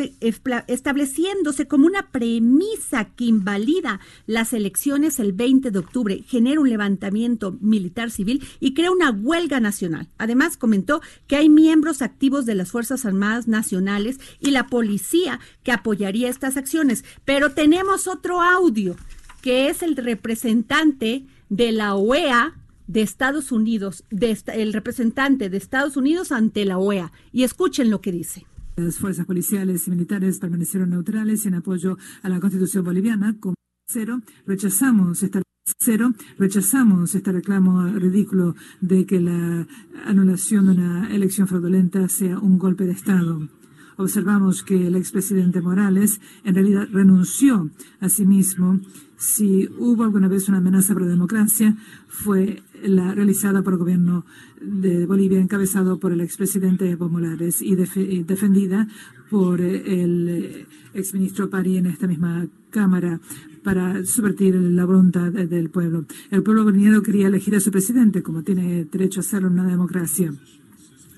estableciéndose 0.67 1.67
como 1.67 1.87
una 1.87 2.11
premisa 2.11 3.05
que 3.15 3.25
invalida 3.25 3.99
las 4.25 4.53
elecciones 4.53 5.19
el 5.19 5.33
20 5.33 5.71
de 5.71 5.79
octubre, 5.79 6.23
genera 6.27 6.61
un 6.61 6.69
levantamiento 6.69 7.57
militar 7.61 8.11
civil 8.11 8.43
y 8.59 8.73
crea 8.73 8.91
una 8.91 9.11
huelga 9.11 9.59
nacional. 9.59 10.07
Además, 10.17 10.57
comentó 10.57 11.01
que 11.27 11.35
hay 11.35 11.49
miembros 11.49 12.01
activos 12.01 12.45
de 12.45 12.55
las 12.55 12.71
Fuerzas 12.71 13.05
Armadas 13.05 13.47
Nacionales 13.47 14.19
y 14.39 14.51
la 14.51 14.67
policía 14.67 15.39
que 15.63 15.71
apoyaría 15.71 16.29
estas 16.29 16.57
acciones. 16.57 17.03
Pero 17.25 17.51
tenemos 17.51 18.07
otro 18.07 18.41
audio, 18.41 18.95
que 19.41 19.69
es 19.69 19.83
el 19.83 19.95
representante 19.95 21.25
de 21.49 21.71
la 21.71 21.95
OEA 21.95 22.55
de 22.87 23.01
Estados 23.01 23.51
Unidos, 23.51 24.03
de 24.09 24.37
el 24.47 24.73
representante 24.73 25.49
de 25.49 25.57
Estados 25.57 25.95
Unidos 25.95 26.31
ante 26.31 26.65
la 26.65 26.77
OEA. 26.77 27.11
Y 27.31 27.43
escuchen 27.43 27.89
lo 27.89 28.01
que 28.01 28.11
dice. 28.11 28.45
Las 28.79 28.97
fuerzas 28.97 29.25
policiales 29.25 29.85
y 29.87 29.91
militares 29.91 30.39
permanecieron 30.39 30.89
neutrales 30.91 31.45
en 31.45 31.53
apoyo 31.53 31.97
a 32.23 32.29
la 32.29 32.39
Constitución 32.39 32.85
boliviana. 32.85 33.35
Como 33.37 33.55
cero, 33.87 34.21
rechazamos 34.47 35.21
esta 35.21 35.41
Cero, 35.77 36.13
rechazamos 36.37 37.13
este 37.13 37.31
reclamo 37.31 37.87
ridículo 37.89 38.55
de 38.81 39.05
que 39.05 39.19
la 39.19 39.67
anulación 40.05 40.65
de 40.65 40.71
una 40.71 41.13
elección 41.13 41.47
fraudulenta 41.47 42.09
sea 42.09 42.39
un 42.39 42.57
golpe 42.57 42.85
de 42.85 42.93
Estado. 42.93 43.47
Observamos 43.99 44.63
que 44.63 44.87
el 44.87 44.95
expresidente 44.95 45.59
Morales 45.59 46.21
en 46.45 46.55
realidad 46.55 46.87
renunció 46.89 47.69
a 47.99 48.07
sí 48.07 48.25
mismo. 48.25 48.79
Si 49.17 49.67
hubo 49.77 50.05
alguna 50.05 50.29
vez 50.29 50.47
una 50.47 50.59
amenaza 50.59 50.93
para 50.93 51.07
la 51.07 51.11
democracia, 51.11 51.75
fue 52.07 52.63
la 52.81 53.13
realizada 53.13 53.61
por 53.61 53.73
el 53.73 53.79
gobierno 53.79 54.25
de 54.61 55.05
Bolivia, 55.05 55.41
encabezado 55.41 55.99
por 55.99 56.13
el 56.13 56.21
expresidente 56.21 56.89
Evo 56.89 57.09
Morales 57.09 57.61
y, 57.61 57.75
defendida 57.75 58.87
por 59.29 59.59
el 59.59 60.65
exministro 60.93 61.49
Pari 61.49 61.75
en 61.75 61.87
esta 61.87 62.07
misma 62.07 62.47
Cámara 62.69 63.19
para 63.65 64.05
subvertir 64.05 64.55
la 64.55 64.85
voluntad 64.85 65.29
del 65.29 65.69
pueblo. 65.69 66.05
El 66.31 66.41
pueblo 66.41 66.63
boliviano 66.63 67.01
quería 67.01 67.27
elegir 67.27 67.53
a 67.57 67.59
su 67.59 67.69
presidente, 67.69 68.23
como 68.23 68.43
tiene 68.43 68.85
derecho 68.85 69.19
a 69.19 69.23
hacerlo 69.23 69.49
en 69.49 69.55
una 69.55 69.67
democracia. 69.67 70.31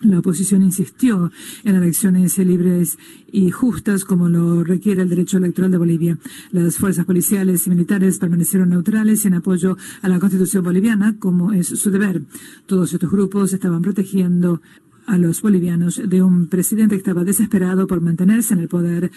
La 0.01 0.19
oposición 0.19 0.63
insistió 0.63 1.31
en 1.63 1.75
elecciones 1.75 2.37
libres 2.39 2.97
y 3.31 3.51
justas 3.51 4.03
como 4.03 4.29
lo 4.29 4.63
requiere 4.63 5.03
el 5.03 5.09
derecho 5.09 5.37
electoral 5.37 5.69
de 5.69 5.77
Bolivia. 5.77 6.17
Las 6.51 6.77
fuerzas 6.77 7.05
policiales 7.05 7.67
y 7.67 7.69
militares 7.69 8.17
permanecieron 8.17 8.69
neutrales 8.69 9.25
en 9.25 9.35
apoyo 9.35 9.77
a 10.01 10.09
la 10.09 10.19
constitución 10.19 10.63
boliviana 10.63 11.17
como 11.19 11.53
es 11.53 11.67
su 11.67 11.91
deber. 11.91 12.23
Todos 12.65 12.93
estos 12.93 13.11
grupos 13.11 13.53
estaban 13.53 13.83
protegiendo 13.83 14.61
a 15.05 15.17
los 15.17 15.41
bolivianos 15.41 16.01
de 16.03 16.23
un 16.23 16.47
presidente 16.47 16.95
que 16.95 16.99
estaba 16.99 17.23
desesperado 17.23 17.85
por 17.85 18.01
mantenerse 18.01 18.55
en 18.55 18.61
el 18.61 18.69
poder. 18.69 19.11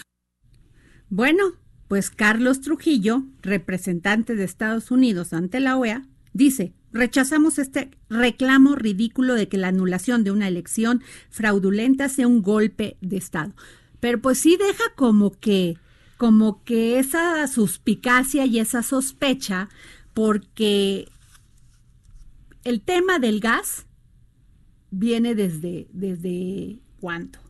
Bueno, 1.09 1.53
pues 1.89 2.11
Carlos 2.11 2.61
Trujillo, 2.61 3.25
representante 3.43 4.35
de 4.35 4.45
Estados 4.45 4.91
Unidos 4.91 5.33
ante 5.33 5.61
la 5.61 5.77
OEA, 5.79 6.07
dice, 6.33 6.75
Rechazamos 6.95 7.59
este 7.59 7.91
reclamo 8.09 8.77
ridículo 8.77 9.35
de 9.35 9.49
que 9.49 9.59
la 9.59 9.67
anulación 9.67 10.23
de 10.23 10.31
una 10.31 10.47
elección 10.47 11.03
fraudulenta 11.29 12.09
sea 12.09 12.29
un 12.29 12.41
golpe 12.41 12.97
de 13.01 13.17
Estado. 13.17 13.53
Pero 13.99 14.21
pues 14.21 14.39
sí 14.39 14.57
deja 14.57 14.85
como 14.95 15.33
que, 15.33 15.77
como 16.19 16.63
que 16.63 17.01
esa 17.01 17.49
suspicacia 17.49 18.47
y 18.47 18.61
esa 18.61 18.85
sospecha, 18.85 19.69
porque 20.15 21.09
el 22.63 22.81
tema 22.81 23.19
del 23.19 23.41
gas 23.41 23.87
viene 24.93 25.35
desde, 25.35 25.89
desde 25.93 26.79
cuánto. 27.01 27.41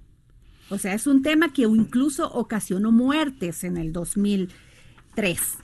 O 0.71 0.79
sea, 0.79 0.95
es 0.95 1.07
un 1.07 1.23
tema 1.23 1.53
que 1.53 1.63
incluso 1.63 2.33
ocasionó 2.33 2.93
muertes 2.93 3.63
en 3.63 3.77
el 3.77 3.93
2003. 3.93 5.59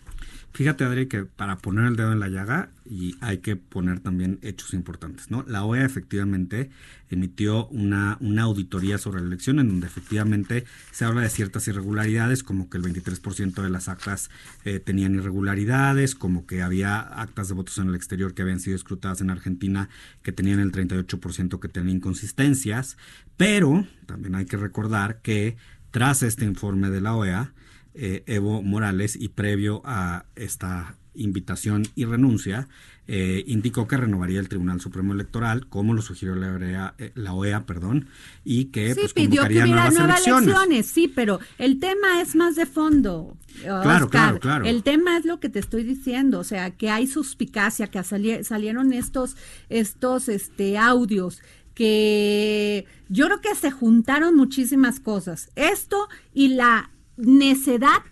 Fíjate, 0.52 0.82
Adri, 0.82 1.06
que 1.06 1.24
para 1.24 1.58
poner 1.58 1.86
el 1.86 1.94
dedo 1.94 2.12
en 2.12 2.18
la 2.18 2.28
llaga 2.28 2.70
y 2.84 3.14
hay 3.20 3.38
que 3.38 3.54
poner 3.54 4.00
también 4.00 4.40
hechos 4.42 4.74
importantes, 4.74 5.30
¿no? 5.30 5.44
La 5.46 5.64
OEA 5.64 5.84
efectivamente 5.84 6.70
emitió 7.08 7.68
una, 7.68 8.18
una 8.20 8.42
auditoría 8.42 8.98
sobre 8.98 9.20
la 9.20 9.28
elección 9.28 9.60
en 9.60 9.68
donde 9.68 9.86
efectivamente 9.86 10.64
se 10.90 11.04
habla 11.04 11.20
de 11.22 11.30
ciertas 11.30 11.68
irregularidades, 11.68 12.42
como 12.42 12.68
que 12.68 12.78
el 12.78 12.82
23% 12.82 13.62
de 13.62 13.70
las 13.70 13.88
actas 13.88 14.28
eh, 14.64 14.80
tenían 14.80 15.14
irregularidades, 15.14 16.16
como 16.16 16.46
que 16.46 16.62
había 16.62 16.98
actas 16.98 17.46
de 17.46 17.54
votos 17.54 17.78
en 17.78 17.88
el 17.88 17.94
exterior 17.94 18.34
que 18.34 18.42
habían 18.42 18.58
sido 18.58 18.74
escrutadas 18.74 19.20
en 19.20 19.30
Argentina 19.30 19.88
que 20.22 20.32
tenían 20.32 20.58
el 20.58 20.72
38% 20.72 21.60
que 21.60 21.68
tenían 21.68 21.98
inconsistencias, 21.98 22.96
pero 23.36 23.86
también 24.06 24.34
hay 24.34 24.46
que 24.46 24.56
recordar 24.56 25.20
que 25.22 25.56
tras 25.92 26.22
este 26.24 26.44
informe 26.44 26.90
de 26.90 27.00
la 27.00 27.14
OEA, 27.14 27.52
eh, 27.94 28.22
Evo 28.26 28.62
Morales 28.62 29.16
y 29.16 29.28
previo 29.28 29.82
a 29.84 30.24
esta 30.36 30.96
invitación 31.14 31.86
y 31.96 32.04
renuncia, 32.04 32.68
eh, 33.08 33.42
indicó 33.48 33.88
que 33.88 33.96
renovaría 33.96 34.38
el 34.38 34.48
Tribunal 34.48 34.80
Supremo 34.80 35.12
Electoral, 35.12 35.66
como 35.66 35.94
lo 35.94 36.02
sugirió 36.02 36.36
la 36.36 36.52
OEA, 36.52 36.94
eh, 36.98 37.10
la 37.16 37.32
OEA 37.32 37.66
perdón, 37.66 38.06
y 38.44 38.66
que 38.66 38.94
sí, 38.94 39.00
pues, 39.00 39.12
pidió 39.14 39.42
que 39.48 39.66
nuevas, 39.66 39.96
elecciones. 39.96 40.86
Sí, 40.86 41.12
pero 41.12 41.40
el 41.58 41.80
tema 41.80 42.22
es 42.22 42.36
más 42.36 42.54
de 42.54 42.66
fondo. 42.66 43.36
Claro, 43.62 44.08
claro, 44.08 44.38
claro. 44.38 44.64
El 44.64 44.84
tema 44.84 45.16
es 45.16 45.24
lo 45.24 45.40
que 45.40 45.48
te 45.48 45.58
estoy 45.58 45.82
diciendo, 45.82 46.38
o 46.38 46.44
sea, 46.44 46.70
que 46.70 46.88
hay 46.88 47.08
suspicacia, 47.08 47.88
que 47.88 48.02
salieron 48.04 48.92
estos, 48.92 49.36
estos 49.68 50.28
este, 50.28 50.78
audios 50.78 51.42
que 51.74 52.84
yo 53.08 53.26
creo 53.26 53.40
que 53.40 53.54
se 53.54 53.70
juntaron 53.70 54.36
muchísimas 54.36 55.00
cosas. 55.00 55.50
Esto 55.56 56.08
y 56.34 56.48
la 56.48 56.90
necedad, 57.22 58.02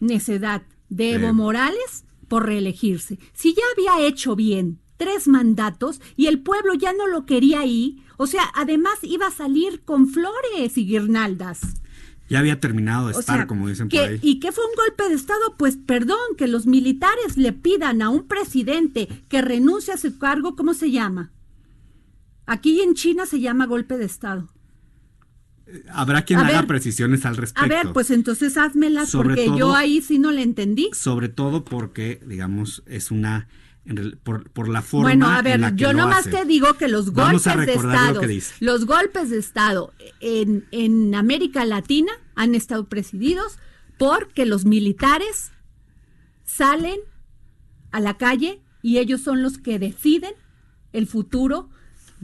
necedad 0.00 0.62
de 0.88 1.14
Evo 1.14 1.32
Morales 1.32 2.04
por 2.28 2.46
reelegirse. 2.46 3.18
Si 3.32 3.54
ya 3.54 3.62
había 3.72 4.06
hecho 4.06 4.36
bien 4.36 4.80
tres 4.96 5.28
mandatos 5.28 6.00
y 6.16 6.26
el 6.26 6.40
pueblo 6.40 6.74
ya 6.74 6.92
no 6.92 7.06
lo 7.06 7.26
quería 7.26 7.60
ahí, 7.60 8.02
o 8.16 8.26
sea, 8.26 8.50
además 8.54 8.94
iba 9.02 9.26
a 9.26 9.30
salir 9.30 9.82
con 9.84 10.08
flores 10.08 10.76
y 10.76 10.86
guirnaldas. 10.86 11.60
Ya 12.28 12.38
había 12.38 12.58
terminado 12.58 13.08
de 13.08 13.12
estar, 13.12 13.46
como 13.46 13.68
dicen 13.68 13.88
por 13.88 14.00
ahí. 14.00 14.18
¿Y 14.22 14.40
qué 14.40 14.50
fue 14.50 14.64
un 14.64 14.74
golpe 14.74 15.08
de 15.08 15.14
Estado? 15.14 15.56
Pues 15.58 15.76
perdón, 15.76 16.36
que 16.38 16.48
los 16.48 16.66
militares 16.66 17.36
le 17.36 17.52
pidan 17.52 18.00
a 18.00 18.08
un 18.08 18.26
presidente 18.26 19.08
que 19.28 19.42
renuncie 19.42 19.92
a 19.92 19.98
su 19.98 20.18
cargo, 20.18 20.56
¿cómo 20.56 20.72
se 20.72 20.90
llama? 20.90 21.32
Aquí 22.46 22.80
en 22.80 22.94
China 22.94 23.26
se 23.26 23.40
llama 23.40 23.66
golpe 23.66 23.98
de 23.98 24.06
Estado 24.06 24.53
habrá 25.90 26.22
quien 26.22 26.40
haga 26.40 26.66
precisiones 26.66 27.24
al 27.26 27.36
respecto. 27.36 27.64
A 27.64 27.82
ver, 27.82 27.92
pues 27.92 28.10
entonces 28.10 28.56
házmelas 28.56 29.12
porque 29.12 29.46
yo 29.56 29.74
ahí 29.74 30.02
sí 30.02 30.18
no 30.18 30.30
le 30.30 30.42
entendí. 30.42 30.90
Sobre 30.92 31.28
todo 31.28 31.64
porque, 31.64 32.20
digamos, 32.26 32.82
es 32.86 33.10
una 33.10 33.48
por, 34.22 34.48
por, 34.50 34.68
la 34.68 34.82
forma. 34.82 35.08
Bueno, 35.08 35.28
a 35.28 35.42
ver, 35.42 35.74
yo 35.76 35.92
nomás 35.92 36.24
te 36.24 36.44
digo 36.44 36.74
que 36.74 36.88
los 36.88 37.10
golpes 37.10 37.44
de 37.44 37.74
Estado, 37.74 38.20
los 38.60 38.86
golpes 38.86 39.30
de 39.30 39.38
Estado 39.38 39.92
en, 40.20 40.64
en 40.70 41.14
América 41.14 41.64
Latina 41.64 42.12
han 42.34 42.54
estado 42.54 42.86
presididos 42.88 43.58
porque 43.98 44.46
los 44.46 44.64
militares 44.64 45.52
salen 46.44 46.98
a 47.90 48.00
la 48.00 48.16
calle 48.16 48.60
y 48.82 48.98
ellos 48.98 49.20
son 49.20 49.42
los 49.42 49.58
que 49.58 49.78
deciden 49.78 50.32
el 50.92 51.06
futuro 51.06 51.68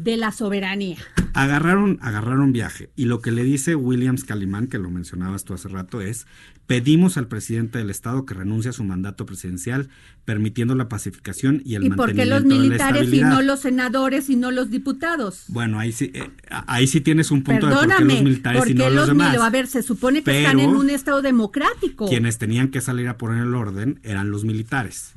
de 0.03 0.17
la 0.17 0.33
soberanía. 0.33 0.97
Agarraron, 1.35 1.99
agarraron 2.01 2.53
viaje. 2.53 2.91
Y 2.97 3.05
lo 3.05 3.21
que 3.21 3.31
le 3.31 3.45
dice 3.45 3.75
Williams 3.75 4.25
Calimán, 4.25 4.67
que 4.67 4.79
lo 4.79 4.91
mencionabas 4.91 5.45
tú 5.45 5.55
hace 5.55 5.69
rato, 5.69 6.01
es 6.01 6.27
pedimos 6.67 7.17
al 7.17 7.27
presidente 7.27 7.79
del 7.79 7.91
Estado 7.91 8.25
que 8.25 8.33
renuncie 8.33 8.71
a 8.71 8.73
su 8.73 8.85
mandato 8.85 9.27
presidencial, 9.27 9.89
permitiendo 10.25 10.75
la 10.75 10.89
pacificación 10.89 11.63
y 11.65 11.75
el 11.75 11.85
¿Y 11.85 11.91
por 11.91 12.15
qué 12.15 12.27
los 12.27 12.45
militares 12.45 13.13
y 13.13 13.21
no 13.21 13.43
los 13.43 13.61
senadores 13.61 14.31
y 14.31 14.37
no 14.37 14.51
los 14.51 14.71
diputados? 14.71 15.45
Bueno, 15.49 15.79
ahí 15.79 15.93
sí, 15.93 16.13
eh, 16.15 16.31
ahí 16.67 16.87
sí 16.87 17.01
tienes 17.01 17.31
un 17.31 17.43
punto 17.43 17.67
de 17.67 17.75
por 17.75 17.97
qué 17.97 18.05
los 18.05 18.23
militares 18.23 18.69
y 18.69 18.75
no 18.75 18.89
los, 18.89 19.09
demás. 19.09 19.37
A 19.37 19.51
ver, 19.51 19.67
se 19.67 19.83
supone 19.83 20.23
que 20.23 20.43
están 20.43 20.61
en 20.61 20.71
un 20.71 20.91
Estado 20.91 21.23
democrático. 21.23 22.09
Quienes 22.09 22.39
tenían 22.39 22.69
que 22.69 22.81
salir 22.81 23.09
a 23.09 23.19
poner 23.19 23.43
el 23.43 23.55
orden 23.55 24.01
eran 24.03 24.31
los 24.31 24.45
militares. 24.45 25.13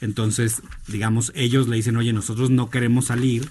Entonces, 0.00 0.62
digamos, 0.86 1.32
ellos 1.34 1.66
le 1.66 1.76
dicen, 1.76 1.96
oye, 1.96 2.12
nosotros 2.12 2.50
no 2.50 2.70
queremos 2.70 3.06
salir 3.06 3.48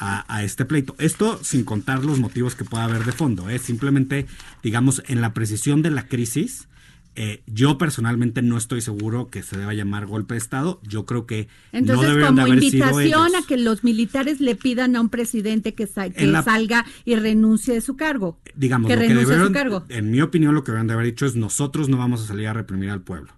a, 0.00 0.42
este 0.42 0.64
pleito. 0.64 0.94
Esto 0.98 1.38
sin 1.42 1.64
contar 1.64 2.04
los 2.04 2.18
motivos 2.18 2.54
que 2.54 2.64
pueda 2.64 2.84
haber 2.84 3.04
de 3.04 3.12
fondo, 3.12 3.48
es 3.50 3.62
¿eh? 3.62 3.64
simplemente, 3.64 4.26
digamos, 4.62 5.02
en 5.06 5.20
la 5.20 5.34
precisión 5.34 5.82
de 5.82 5.90
la 5.90 6.08
crisis. 6.08 6.68
Eh, 7.16 7.42
yo 7.46 7.76
personalmente 7.76 8.40
no 8.40 8.56
estoy 8.56 8.80
seguro 8.80 9.28
que 9.28 9.42
se 9.42 9.58
deba 9.58 9.74
llamar 9.74 10.06
golpe 10.06 10.34
de 10.34 10.38
Estado. 10.38 10.80
Yo 10.84 11.04
creo 11.04 11.26
que 11.26 11.48
Entonces, 11.72 12.16
no 12.16 12.26
como 12.26 12.46
invitación 12.46 13.34
a 13.34 13.42
que 13.46 13.56
los 13.56 13.84
militares 13.84 14.40
le 14.40 14.54
pidan 14.54 14.96
a 14.96 15.00
un 15.00 15.10
presidente 15.10 15.74
que, 15.74 15.86
salga 15.86 16.86
y 17.04 17.16
renuncie 17.16 17.74
de 17.74 17.80
su 17.80 17.96
cargo. 17.96 18.38
Digamos, 18.54 18.88
que 18.88 18.96
renuncie 18.96 19.36
de 19.36 19.46
su 19.46 19.52
cargo. 19.52 19.84
En 19.88 20.10
mi 20.10 20.22
opinión, 20.22 20.54
lo 20.54 20.64
que 20.64 20.72
deben 20.72 20.86
de 20.86 20.94
haber 20.94 21.06
dicho 21.06 21.26
es 21.26 21.34
nosotros 21.34 21.88
no 21.88 21.98
vamos 21.98 22.22
a 22.22 22.26
salir 22.26 22.46
a 22.46 22.52
reprimir 22.52 22.90
al 22.90 23.02
pueblo. 23.02 23.32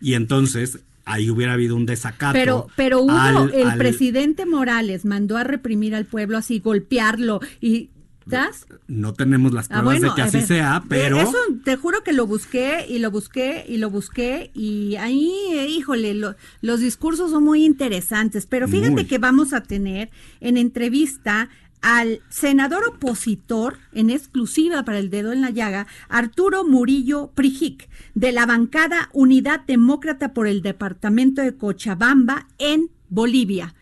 Y 0.00 0.14
entonces 0.14 0.80
ahí 1.04 1.30
hubiera 1.30 1.52
habido 1.54 1.76
un 1.76 1.86
desacato. 1.86 2.32
Pero, 2.32 2.66
pero 2.76 3.00
hubo, 3.02 3.12
al- 3.12 3.52
el 3.54 3.68
al- 3.70 3.78
presidente 3.78 4.46
Morales 4.46 5.04
mandó 5.04 5.36
a 5.36 5.44
reprimir 5.44 5.94
al 5.94 6.04
pueblo 6.06 6.38
así, 6.38 6.60
golpearlo 6.60 7.40
y... 7.60 7.90
¿estás? 8.26 8.66
No 8.88 9.12
tenemos 9.12 9.52
las 9.52 9.66
Ah, 9.66 9.80
pruebas 9.82 9.98
bueno, 10.00 10.08
de 10.08 10.14
que 10.16 10.22
así 10.22 10.38
ver, 10.38 10.46
sea, 10.46 10.82
pero... 10.88 11.20
Eso 11.20 11.36
te 11.62 11.76
juro 11.76 12.02
que 12.02 12.14
lo 12.14 12.26
busqué 12.26 12.86
y 12.88 12.98
lo 12.98 13.10
busqué 13.10 13.66
y 13.68 13.76
lo 13.76 13.90
busqué 13.90 14.50
y 14.54 14.96
ahí, 14.96 15.30
eh, 15.52 15.68
híjole, 15.68 16.14
lo- 16.14 16.34
los 16.62 16.80
discursos 16.80 17.32
son 17.32 17.44
muy 17.44 17.66
interesantes, 17.66 18.46
pero 18.46 18.66
fíjate 18.66 18.92
Muy. 18.92 19.04
que 19.04 19.18
vamos 19.18 19.52
a 19.52 19.62
tener 19.62 20.08
en 20.40 20.56
entrevista 20.56 21.50
al 21.84 22.22
senador 22.30 22.82
opositor 22.88 23.78
en 23.92 24.08
exclusiva 24.08 24.86
para 24.86 24.98
el 24.98 25.10
dedo 25.10 25.32
en 25.32 25.42
la 25.42 25.50
llaga, 25.50 25.86
Arturo 26.08 26.64
Murillo 26.64 27.30
Prijic, 27.34 27.90
de 28.14 28.32
la 28.32 28.46
bancada 28.46 29.10
Unidad 29.12 29.60
Demócrata 29.66 30.32
por 30.32 30.46
el 30.46 30.62
departamento 30.62 31.42
de 31.42 31.54
Cochabamba 31.54 32.48
en 32.56 32.90
Bolivia. 33.10 33.74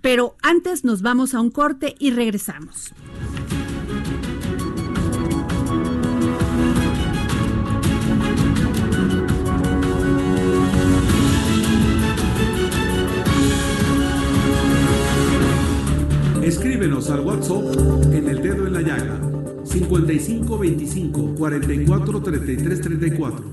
Pero 0.00 0.36
antes 0.42 0.84
nos 0.84 1.02
vamos 1.02 1.34
a 1.34 1.42
un 1.42 1.50
corte 1.50 1.94
y 1.98 2.12
regresamos. 2.12 2.94
Escríbenos 16.48 17.10
al 17.10 17.20
WhatsApp 17.20 17.76
en 18.10 18.26
el 18.26 18.40
dedo 18.40 18.66
en 18.66 18.72
la 18.72 18.80
llaga 18.80 19.20
55 19.64 20.58
25 20.58 21.34
44 21.34 22.22
33 22.22 22.80
34 22.80 23.44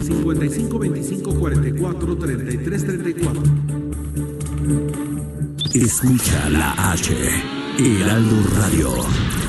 55 0.00 0.78
25 0.78 1.34
44 1.34 2.16
33 2.16 2.86
34 2.86 3.42
Escucha 5.74 6.48
la 6.48 6.92
H, 6.92 7.14
Heraldo 7.78 8.36
Radio. 8.56 9.41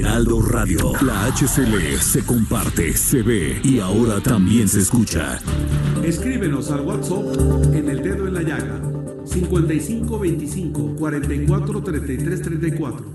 Heraldo 0.00 0.42
Radio. 0.42 0.92
La 1.02 1.26
HCL 1.26 1.98
se 2.00 2.24
comparte, 2.24 2.94
se 2.96 3.22
ve 3.22 3.60
y 3.64 3.78
ahora 3.78 4.20
también 4.20 4.68
se 4.68 4.80
escucha. 4.80 5.38
Escríbenos 6.04 6.70
al 6.70 6.82
WhatsApp 6.82 7.72
en 7.72 7.88
el 7.88 8.02
dedo 8.02 8.26
en 8.26 8.34
la 8.34 8.42
llaga 8.42 8.80
55 9.24 10.18
25 10.18 10.96
44 10.96 11.82
33 11.82 12.42
34 12.42 13.06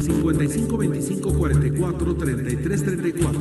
55 0.00 0.76
25 0.76 1.34
44 1.34 2.14
33 2.16 2.84
34 2.84 3.40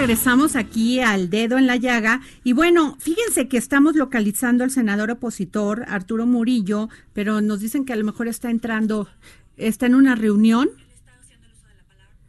regresamos 0.00 0.56
aquí 0.56 1.00
al 1.00 1.28
dedo 1.28 1.58
en 1.58 1.66
la 1.66 1.76
llaga 1.76 2.22
y 2.42 2.54
bueno, 2.54 2.96
fíjense 3.00 3.48
que 3.48 3.58
estamos 3.58 3.96
localizando 3.96 4.64
al 4.64 4.70
senador 4.70 5.10
opositor 5.10 5.84
Arturo 5.88 6.24
Murillo, 6.24 6.88
pero 7.12 7.42
nos 7.42 7.60
dicen 7.60 7.84
que 7.84 7.92
a 7.92 7.96
lo 7.96 8.04
mejor 8.04 8.26
está 8.26 8.50
entrando, 8.50 9.08
está 9.58 9.84
en 9.84 9.94
una 9.94 10.14
reunión. 10.14 10.70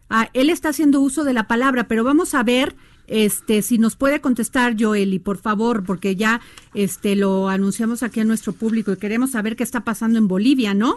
Ah, 0.09 0.29
él 0.33 0.49
está 0.49 0.69
haciendo 0.69 0.99
uso 0.99 1.23
de 1.23 1.31
la 1.31 1.47
palabra, 1.47 1.87
pero 1.87 2.03
vamos 2.03 2.35
a 2.35 2.43
ver 2.43 2.75
este 3.07 3.61
si 3.61 3.77
nos 3.77 3.95
puede 3.95 4.19
contestar 4.19 4.75
Joeli, 4.77 5.19
por 5.19 5.37
favor, 5.37 5.85
porque 5.85 6.17
ya 6.17 6.41
este 6.73 7.15
lo 7.15 7.47
anunciamos 7.47 8.03
aquí 8.03 8.19
a 8.19 8.25
nuestro 8.25 8.51
público 8.51 8.91
y 8.91 8.97
queremos 8.97 9.31
saber 9.31 9.55
qué 9.55 9.63
está 9.63 9.85
pasando 9.85 10.19
en 10.19 10.27
Bolivia, 10.27 10.73
¿no? 10.73 10.95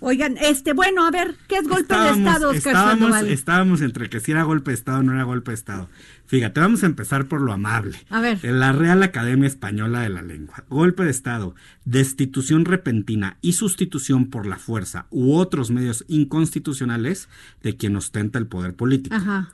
Oigan, 0.00 0.36
este, 0.38 0.72
bueno, 0.72 1.06
a 1.06 1.10
ver, 1.10 1.36
¿qué 1.46 1.56
es 1.56 1.68
golpe 1.68 1.94
de 1.94 2.10
Estado, 2.10 2.48
Oscar 2.48 2.72
estábamos, 2.72 3.10
Sandoval? 3.10 3.28
estábamos 3.28 3.80
entre 3.82 4.08
que 4.08 4.20
si 4.20 4.32
era 4.32 4.44
golpe 4.44 4.70
de 4.70 4.74
Estado 4.74 5.00
o 5.00 5.02
no 5.02 5.12
era 5.12 5.24
golpe 5.24 5.50
de 5.50 5.56
Estado. 5.56 5.90
Fíjate, 6.26 6.58
vamos 6.60 6.82
a 6.82 6.86
empezar 6.86 7.28
por 7.28 7.42
lo 7.42 7.52
amable. 7.52 7.98
A 8.08 8.20
ver. 8.20 8.38
En 8.42 8.60
la 8.60 8.72
Real 8.72 9.02
Academia 9.02 9.46
Española 9.46 10.00
de 10.00 10.08
la 10.08 10.22
Lengua. 10.22 10.64
Golpe 10.70 11.04
de 11.04 11.10
Estado, 11.10 11.54
destitución 11.84 12.64
repentina 12.64 13.36
y 13.42 13.52
sustitución 13.52 14.30
por 14.30 14.46
la 14.46 14.56
fuerza 14.56 15.06
u 15.10 15.34
otros 15.34 15.70
medios 15.70 16.04
inconstitucionales 16.08 17.28
de 17.62 17.76
quien 17.76 17.94
ostenta 17.96 18.38
el 18.38 18.46
poder 18.46 18.74
político. 18.74 19.14
Ajá. 19.14 19.50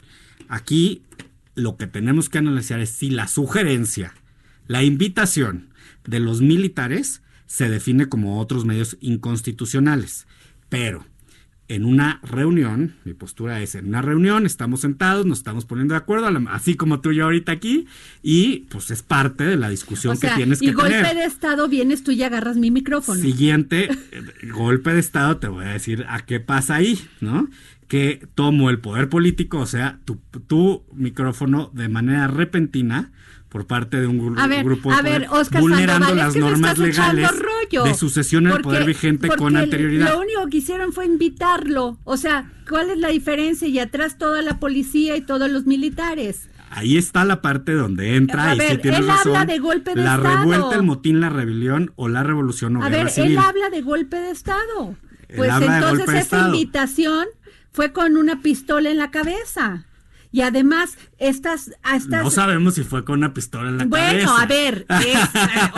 Aquí 0.49 1.03
lo 1.57 1.77
que 1.77 1.89
tenemos 1.89 2.29
que 2.29 2.39
analizar 2.39 2.79
es 2.79 2.91
si 2.91 3.11
la 3.11 3.27
sugerencia, 3.27 4.15
la 4.69 4.85
invitación 4.85 5.71
de 6.05 6.21
los 6.21 6.41
militares 6.41 7.23
se 7.47 7.69
define 7.69 8.09
como 8.09 8.41
otros 8.41 8.65
medios 8.65 8.97
inconstitucionales. 9.01 10.27
Pero 10.68 11.05
en 11.68 11.85
una 11.85 12.20
reunión, 12.22 12.94
mi 13.05 13.12
postura 13.12 13.61
es, 13.61 13.74
en 13.74 13.88
una 13.88 14.00
reunión 14.00 14.46
estamos 14.46 14.81
sentados, 14.81 15.26
nos 15.26 15.38
estamos 15.38 15.64
poniendo 15.64 15.94
de 15.94 15.98
acuerdo, 15.98 16.29
así 16.48 16.76
como 16.76 17.00
tú 17.00 17.11
y 17.11 17.16
yo 17.16 17.24
ahorita 17.24 17.52
aquí, 17.52 17.87
y 18.22 18.61
pues 18.70 18.90
es 18.90 19.02
parte 19.02 19.44
de 19.44 19.57
la 19.57 19.68
discusión 19.68 20.12
O 20.12 20.16
sea, 20.16 20.31
que 20.31 20.37
tienes 20.37 20.62
y 20.62 20.66
que 20.66 20.72
golpe 20.72 20.92
tener. 20.92 21.16
de 21.16 21.24
Estado 21.24 21.68
vienes 21.68 22.05
tú 22.05 22.12
y 22.12 22.22
agarras 22.22 22.57
mi 22.57 22.70
micrófono. 22.70 23.20
Siguiente 23.20 23.90
eh, 23.90 24.22
golpe 24.52 24.92
de 24.94 25.00
Estado, 25.00 25.38
te 25.38 25.48
voy 25.48 25.64
a 25.64 25.68
decir 25.68 26.07
a 26.09 26.24
qué 26.24 26.38
pasa 26.38 26.76
ahí, 26.76 27.00
¿no? 27.20 27.48
Que 27.88 28.26
tomo 28.35 28.70
el 28.70 28.79
poder 28.79 29.09
político, 29.09 29.59
o 29.59 29.66
sea, 29.66 29.98
tu, 30.05 30.20
tu 30.46 30.85
micrófono 30.92 31.70
de 31.74 31.88
manera 31.88 32.29
repentina 32.29 33.12
por 33.57 33.66
parte 33.66 33.99
de 33.99 34.07
un 34.07 34.21
gru- 34.21 34.38
A 34.38 34.47
ver, 34.47 34.62
grupo 34.64 34.92
a 34.92 35.01
ver, 35.01 35.29
Oscar 35.31 35.62
vulnerando 35.62 36.09
Sandoval, 36.09 36.19
es 36.19 36.25
las 36.27 36.35
que 36.35 36.40
me 36.40 36.51
normas 36.51 36.79
legales 36.79 37.31
rollo. 37.38 37.85
de 37.85 37.95
sucesión 37.95 38.47
al 38.49 38.61
poder 38.61 38.85
vigente 38.85 39.29
con 39.29 39.57
anterioridad. 39.57 40.12
Lo 40.12 40.21
único 40.21 40.47
que 40.51 40.59
hicieron 40.59 40.92
fue 40.92 41.07
invitarlo. 41.07 41.97
O 42.05 42.19
sea, 42.19 42.53
¿cuál 42.69 42.90
es 42.90 42.99
la 42.99 43.09
diferencia? 43.09 43.66
Y 43.66 43.79
atrás 43.79 44.19
toda 44.19 44.42
la 44.42 44.59
policía 44.61 45.16
y 45.16 45.23
todos 45.23 45.51
los 45.51 45.64
militares. 45.64 46.51
Ahí 46.69 46.99
está 46.99 47.25
la 47.25 47.40
parte 47.40 47.73
donde 47.73 48.16
entra 48.16 48.51
A 48.51 48.55
y 48.57 48.59
ver, 48.59 48.73
sí 48.73 48.79
tienes 48.83 49.01
él 49.01 49.07
razón. 49.09 49.37
habla 49.37 49.51
de 49.51 49.59
golpe 49.59 49.95
de 49.95 50.03
la 50.03 50.16
Estado. 50.16 50.37
revuelta, 50.37 50.75
el 50.77 50.83
motín, 50.83 51.21
la 51.23 51.31
rebelión 51.31 51.92
o 51.97 52.09
la 52.09 52.23
revolución 52.25 52.77
o 52.77 52.83
A 52.85 52.90
guerra 52.90 53.05
ver, 53.05 53.11
civil. 53.12 53.33
él 53.33 53.38
habla 53.38 53.71
de 53.71 53.81
golpe 53.81 54.16
de 54.16 54.33
Estado. 54.33 54.95
Él 55.31 55.37
Pues 55.38 55.59
de 55.61 55.64
entonces 55.66 56.07
de 56.09 56.12
esa 56.12 56.19
Estado. 56.21 56.55
invitación 56.55 57.25
fue 57.73 57.92
con 57.95 58.19
una 58.19 58.42
pistola 58.42 58.90
en 58.90 58.99
la 58.99 59.11
cabeza. 59.11 59.87
Y 60.33 60.43
además, 60.43 60.99
estas... 61.19 61.69
estas 61.95 62.23
No 62.25 62.31
sabemos 62.31 62.75
si 62.75 62.83
fue 62.83 63.05
con 63.05 63.19
una 63.19 63.33
pistola 63.33 63.69
en 63.71 63.79
la 63.79 63.85
Bueno, 63.87 64.35
cabeza. 64.35 64.43
a 64.43 64.47
ver, 64.47 64.87
es 65.07 65.19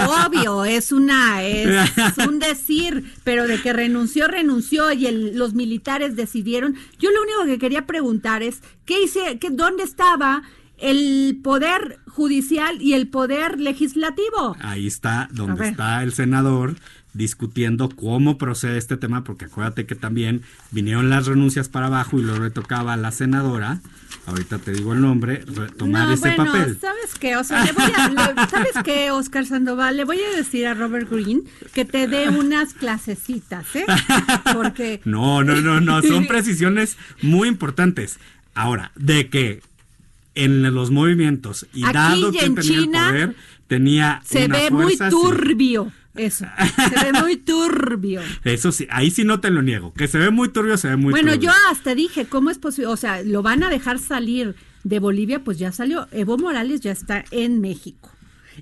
obvio, 0.09 0.65
es 0.65 0.93
una, 0.93 1.43
es 1.45 2.17
un 2.27 2.39
decir, 2.39 3.13
pero 3.25 3.47
de 3.47 3.61
que 3.61 3.73
renunció, 3.73 4.27
renunció 4.29 4.93
y 4.93 5.07
el- 5.07 5.37
los 5.39 5.55
militares 5.55 6.17
decidieron. 6.17 6.75
Yo 6.99 7.11
lo 7.11 7.23
único 7.23 7.45
que 7.47 7.59
quería 7.59 7.87
preguntar 7.87 8.43
es, 8.43 8.61
¿qué 8.85 9.03
hice, 9.03 9.39
qué, 9.39 9.51
dónde 9.51 9.83
estaba 9.85 10.43
el 10.79 11.41
poder 11.43 11.99
judicial 12.07 12.81
y 12.81 12.95
el 12.95 13.09
poder 13.09 13.59
legislativo? 13.61 14.57
Ahí 14.61 14.87
está 14.87 15.29
donde 15.33 15.69
está 15.69 16.03
el 16.03 16.13
senador 16.13 16.77
discutiendo 17.19 17.89
cómo 17.91 18.39
procede 18.39 18.79
este 18.79 18.97
tema, 18.97 19.25
porque 19.25 19.47
acuérdate 19.47 19.85
que 19.87 19.95
también 19.95 20.43
vinieron 20.71 21.11
las 21.11 21.27
renuncias 21.27 21.69
para 21.69 21.87
abajo 21.89 22.19
y 22.19 22.23
luego 22.23 22.45
le 22.45 22.51
tocaba 22.51 22.95
a 22.95 22.97
la 22.97 23.11
senadora, 23.11 23.81
ahorita 24.27 24.59
te 24.59 24.73
digo 24.73 24.93
el 24.95 25.01
nombre, 25.01 25.43
re- 25.47 25.69
tomar 25.73 26.07
no, 26.09 26.15
ese 26.15 26.35
bueno, 26.37 26.45
papel. 26.53 26.79
¿sabes 26.81 27.15
qué? 27.19 27.37
O 27.37 27.43
sea, 27.45 27.65
le 27.65 27.73
voy 27.73 27.85
a, 27.95 28.09
le- 28.09 28.47
¿sabes 28.51 28.73
qué, 28.85 29.11
Oscar 29.11 29.45
Sandoval? 29.45 29.97
Le 29.97 30.05
voy 30.05 30.21
a 30.21 30.37
decir 30.37 30.67
a 30.69 30.75
Robert 30.75 31.11
Green 31.11 31.43
que 31.75 31.85
te 31.85 32.07
dé 32.07 32.29
unas 32.29 32.73
clasecitas, 32.73 33.67
¿eh? 33.75 33.85
Porque 34.55 35.01
No, 35.05 35.43
no, 35.43 35.61
no, 35.61 35.81
no, 35.81 36.01
son 36.03 36.27
precisiones 36.29 36.97
muy 37.21 37.49
importantes. 37.49 38.19
Ahora, 38.55 38.93
de 38.95 39.29
que 39.29 39.61
en 40.35 40.63
los 40.73 40.91
movimientos 40.93 41.67
y 41.75 41.83
Aquí 41.85 41.93
dado 41.95 42.29
y 42.29 42.37
que 42.39 42.45
en 42.45 42.55
tenía 42.55 42.63
China 42.81 43.07
el 43.09 43.13
poder, 43.13 43.37
tenía 43.67 44.23
se 44.25 44.47
una 44.47 44.57
ve 44.57 44.71
muy 44.71 44.85
fuerza, 44.97 45.11
sí. 45.11 45.17
turbio 45.21 45.93
eso. 46.19 46.45
Se 46.77 47.13
ve 47.13 47.21
muy 47.21 47.37
turbio. 47.37 48.21
Eso 48.45 48.73
sí, 48.73 48.87
ahí 48.91 49.11
sí 49.11 49.25
no 49.25 49.41
te 49.41 49.51
lo 49.51 49.63
niego. 49.63 49.93
Que 49.95 50.09
se 50.09 50.19
ve 50.19 50.31
muy 50.31 50.49
turbio, 50.51 50.77
se 50.77 50.89
ve 50.89 50.97
muy 50.97 51.11
bueno, 51.11 51.33
turbio. 51.33 51.51
yo 51.51 51.57
hasta 51.71 51.95
dije, 51.95 52.27
¿cómo 52.27 52.51
es 52.51 52.59
posible? 52.59 52.89
O 52.89 52.97
sea, 52.97 53.23
lo 53.23 53.43
van 53.43 53.63
a 53.63 53.71
dejar 53.71 53.99
salir 53.99 54.55
de 54.85 54.99
Bolivia, 54.99 55.45
pues 55.45 55.59
ya 55.59 55.73
salió. 55.73 56.09
Evo 56.13 56.39
Morales 56.39 56.81
ya 56.81 56.93
está 56.93 57.25
en 57.31 57.61
México. 57.61 58.11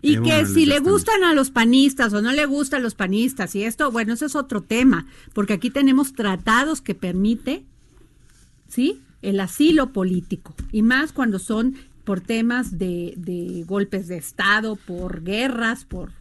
Y 0.03 0.15
Evo 0.15 0.25
que 0.25 0.31
Morales 0.31 0.53
si 0.53 0.67
le 0.67 0.79
gustan 0.81 1.25
a 1.25 1.35
los 1.35 1.51
panistas 1.51 2.13
o 2.13 2.23
no 2.23 2.33
le 2.33 2.47
gustan 2.47 2.83
los 2.83 2.95
panistas 2.95 3.55
y 3.55 3.65
esto, 3.65 3.91
bueno, 3.91 4.13
eso 4.13 4.27
es 4.27 4.35
otro 4.35 4.63
tema, 4.63 5.07
porque 5.33 5.55
aquí 5.55 5.71
tenemos 5.71 6.13
tratados 6.13 6.81
que 6.81 6.95
permite, 6.95 7.65
¿sí? 8.69 9.01
El 9.23 9.41
asilo 9.41 9.93
político. 9.93 10.55
Y 10.73 10.83
más 10.83 11.13
cuando 11.13 11.39
son 11.39 11.77
por 12.05 12.21
temas 12.21 12.79
de, 12.79 13.15
de 13.17 13.65
golpes 13.67 14.07
de 14.07 14.17
Estado, 14.17 14.77
por 14.77 15.25
guerras, 15.25 15.85
por 15.85 16.13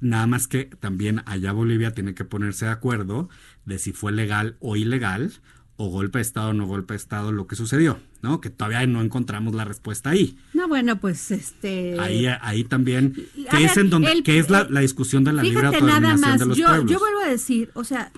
Nada 0.00 0.26
más 0.26 0.46
que 0.48 0.64
también 0.66 1.22
allá 1.26 1.52
Bolivia 1.52 1.92
tiene 1.92 2.14
que 2.14 2.24
ponerse 2.24 2.66
de 2.66 2.70
acuerdo 2.72 3.28
de 3.64 3.78
si 3.78 3.92
fue 3.92 4.12
legal 4.12 4.56
o 4.60 4.76
ilegal, 4.76 5.32
o 5.78 5.88
golpe 5.90 6.18
de 6.18 6.22
Estado 6.22 6.50
o 6.50 6.52
no 6.54 6.66
golpe 6.66 6.94
de 6.94 6.98
Estado, 6.98 7.32
lo 7.32 7.46
que 7.46 7.54
sucedió, 7.56 7.98
¿no? 8.22 8.40
Que 8.40 8.48
todavía 8.50 8.86
no 8.86 9.02
encontramos 9.02 9.54
la 9.54 9.64
respuesta 9.66 10.10
ahí. 10.10 10.38
No, 10.54 10.68
bueno, 10.68 10.98
pues 11.00 11.30
este. 11.30 11.98
Ahí, 12.00 12.26
ahí 12.40 12.64
también, 12.64 13.12
que 13.50 13.64
es 13.64 13.74
ver, 13.76 13.84
en 13.84 13.90
donde, 13.90 14.12
el- 14.12 14.22
que 14.22 14.38
es 14.38 14.48
la, 14.48 14.66
la 14.70 14.80
discusión 14.80 15.22
de 15.24 15.32
la 15.34 15.42
libre 15.42 15.60
Fíjate 15.60 15.80
nada 15.82 15.96
autodeterminación 15.96 16.30
más, 16.30 16.40
de 16.40 16.46
los 16.46 16.56
yo, 16.58 16.66
pueblos. 16.66 16.90
yo 16.92 16.98
vuelvo 16.98 17.20
a 17.20 17.28
decir, 17.28 17.70
o 17.74 17.84
sea, 17.84 18.10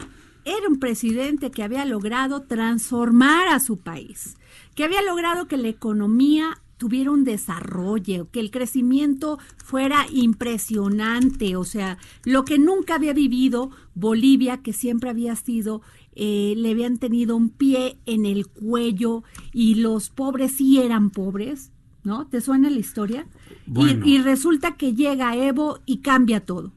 era 0.44 0.68
un 0.68 0.78
presidente 0.78 1.50
que 1.50 1.62
había 1.64 1.84
logrado 1.84 2.42
transformar 2.42 3.48
a 3.48 3.58
su 3.60 3.78
país, 3.80 4.36
que 4.76 4.84
había 4.84 5.02
logrado 5.02 5.48
que 5.48 5.56
la 5.56 5.68
economía 5.68 6.60
tuviera 6.78 7.10
un 7.10 7.24
desarrollo, 7.24 8.30
que 8.30 8.40
el 8.40 8.50
crecimiento 8.50 9.38
fuera 9.56 10.06
impresionante, 10.12 11.56
o 11.56 11.64
sea, 11.64 11.98
lo 12.24 12.44
que 12.44 12.58
nunca 12.58 12.94
había 12.94 13.12
vivido 13.12 13.70
Bolivia, 13.94 14.58
que 14.62 14.72
siempre 14.72 15.10
había 15.10 15.34
sido, 15.36 15.82
eh, 16.14 16.54
le 16.56 16.70
habían 16.70 16.98
tenido 16.98 17.36
un 17.36 17.50
pie 17.50 17.98
en 18.06 18.26
el 18.26 18.46
cuello 18.46 19.22
y 19.52 19.76
los 19.76 20.10
pobres 20.10 20.52
sí 20.52 20.78
eran 20.80 21.10
pobres, 21.10 21.70
¿no? 22.04 22.26
¿Te 22.28 22.40
suena 22.40 22.70
la 22.70 22.78
historia? 22.78 23.26
Y- 24.04 24.14
y 24.14 24.18
resulta 24.22 24.76
que 24.76 24.94
llega 24.94 25.36
Evo 25.36 25.80
y 25.84 25.98
cambia 25.98 26.40
todo. 26.46 26.72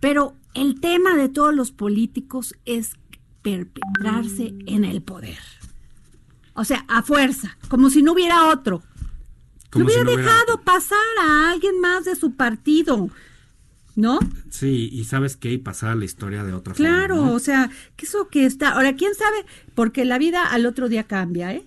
Pero 0.00 0.34
el 0.54 0.80
tema 0.80 1.14
de 1.14 1.28
todos 1.28 1.54
los 1.54 1.70
políticos 1.72 2.54
es 2.64 2.96
perpetrarse 3.42 4.54
en 4.66 4.84
el 4.84 5.02
poder. 5.02 5.38
O 6.54 6.64
sea, 6.64 6.84
a 6.88 7.02
fuerza, 7.02 7.56
como 7.68 7.88
si 7.90 8.02
no 8.02 8.12
hubiera 8.12 8.50
otro. 8.50 8.82
Como 9.72 9.86
Le 9.86 9.90
si 9.94 10.00
hubiera 10.00 10.04
no 10.04 10.14
hubiera 10.14 10.32
dejado 10.32 10.60
pasar 10.62 10.98
a 11.20 11.50
alguien 11.50 11.80
más 11.80 12.04
de 12.04 12.14
su 12.14 12.34
partido, 12.34 13.08
¿no? 13.96 14.18
Sí, 14.50 14.88
y 14.92 15.04
sabes 15.04 15.36
qué, 15.36 15.52
y 15.52 15.58
pasar 15.58 15.90
a 15.90 15.94
la 15.94 16.04
historia 16.04 16.44
de 16.44 16.52
otra 16.52 16.74
Claro, 16.74 17.16
forma. 17.16 17.30
¿no? 17.30 17.36
o 17.36 17.38
sea, 17.38 17.70
que 17.96 18.06
eso 18.06 18.28
que 18.28 18.44
está. 18.46 18.70
Ahora, 18.72 18.94
quién 18.96 19.14
sabe, 19.14 19.44
porque 19.74 20.04
la 20.04 20.18
vida 20.18 20.44
al 20.44 20.66
otro 20.66 20.88
día 20.88 21.04
cambia, 21.04 21.52
¿eh? 21.54 21.64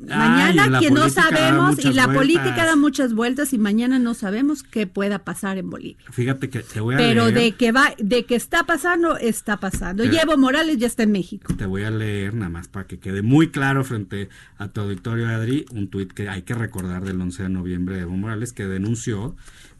Mañana 0.00 0.66
la 0.68 0.80
que 0.80 0.90
no 0.90 1.08
sabemos 1.08 1.78
y 1.78 1.92
la 1.92 2.06
vueltas. 2.06 2.14
política 2.16 2.64
da 2.66 2.76
muchas 2.76 3.14
vueltas 3.14 3.52
y 3.52 3.58
mañana 3.58 3.98
no 3.98 4.12
sabemos 4.14 4.62
qué 4.62 4.86
pueda 4.86 5.20
pasar 5.20 5.56
en 5.56 5.70
Bolivia. 5.70 5.96
Fíjate 6.10 6.50
que 6.50 6.60
te 6.60 6.80
voy 6.80 6.94
a 6.94 6.98
Pero 6.98 7.22
leer, 7.26 7.34
de 7.34 7.52
que 7.52 7.72
va, 7.72 7.94
de 7.98 8.24
que 8.26 8.34
está 8.34 8.64
pasando, 8.64 9.16
está 9.16 9.58
pasando. 9.58 10.02
Pero- 10.02 10.14
Y 10.14 10.18
Evo 10.18 10.36
Morales 10.36 10.76
ya 10.78 10.86
está 10.86 11.04
en 11.04 11.12
México. 11.12 11.54
te 11.54 11.66
voy 11.66 11.84
a 11.84 11.90
leer 11.90 12.34
nada 12.34 12.50
más 12.50 12.68
para 12.68 12.86
que 12.86 12.98
quede 12.98 13.22
muy 13.22 13.50
claro 13.50 13.84
frente 13.84 14.28
a 14.58 14.68
tu 14.68 14.80
auditorio, 14.82 15.28
Adri, 15.28 15.64
un 15.72 15.88
tuit 15.88 16.12
que 16.12 16.28
hay 16.28 16.42
que 16.42 16.54
recordar 16.54 17.04
del 17.04 17.20
11 17.20 17.44
de 17.44 17.48
noviembre 17.48 17.96
de 17.96 18.02
Evo 18.02 18.16
Morales 18.16 18.52
que 18.52 18.66
denunció 18.66 19.36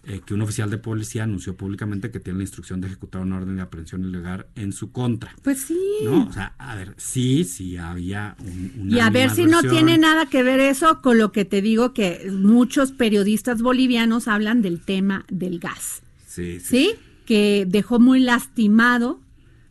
eh, 0.07 0.21
que 0.25 0.35
un 0.35 0.43
oficial 0.43 0.71
de 0.71 0.79
policía 0.79 1.25
anunció 1.25 1.57
públicamente 1.57 2.11
que 2.11 2.21
tiene 2.21 2.39
la 2.39 2.45
instrucción 2.45 2.81
de 2.81 2.89
ejecutar 2.89 3.23
una 3.23 3.37
orden 3.37 3.57
de 3.57 3.63
aprehensión 3.63 4.05
ilegal 4.05 4.47
en 4.55 4.73
su 4.73 4.93
contra. 4.93 5.35
Pues 5.43 5.61
sí. 5.61 5.79
¿No? 6.05 6.27
O 6.27 6.33
sea, 6.33 6.55
a 6.59 6.75
ver, 6.77 6.95
sí, 6.97 7.45
sí 7.45 7.77
había 7.77 8.37
un, 8.41 8.73
una 8.79 8.97
Y 8.97 9.01
a 9.01 9.11
ver 9.11 9.31
si 9.31 9.47
no 9.47 9.63
tiene 9.63 9.99
nada 9.99 10.27
que 10.27 10.43
ver 10.43 10.61
eso 10.61 11.01
con 11.03 11.19
lo 11.19 11.33
que 11.33 11.45
te 11.45 11.63
digo 11.63 11.95
que 11.95 12.31
muchos 12.33 12.93
periodistas 12.93 13.63
bolivianos 13.63 14.29
hablan 14.29 14.63
del 14.63 14.81
tema 14.81 15.25
del 15.31 15.59
gas. 15.59 16.03
Sí, 16.27 16.61
sí. 16.61 16.67
¿sí? 16.67 16.95
Que 17.27 17.65
dejó 17.69 17.99
muy 17.99 18.21
lastimado, 18.21 19.21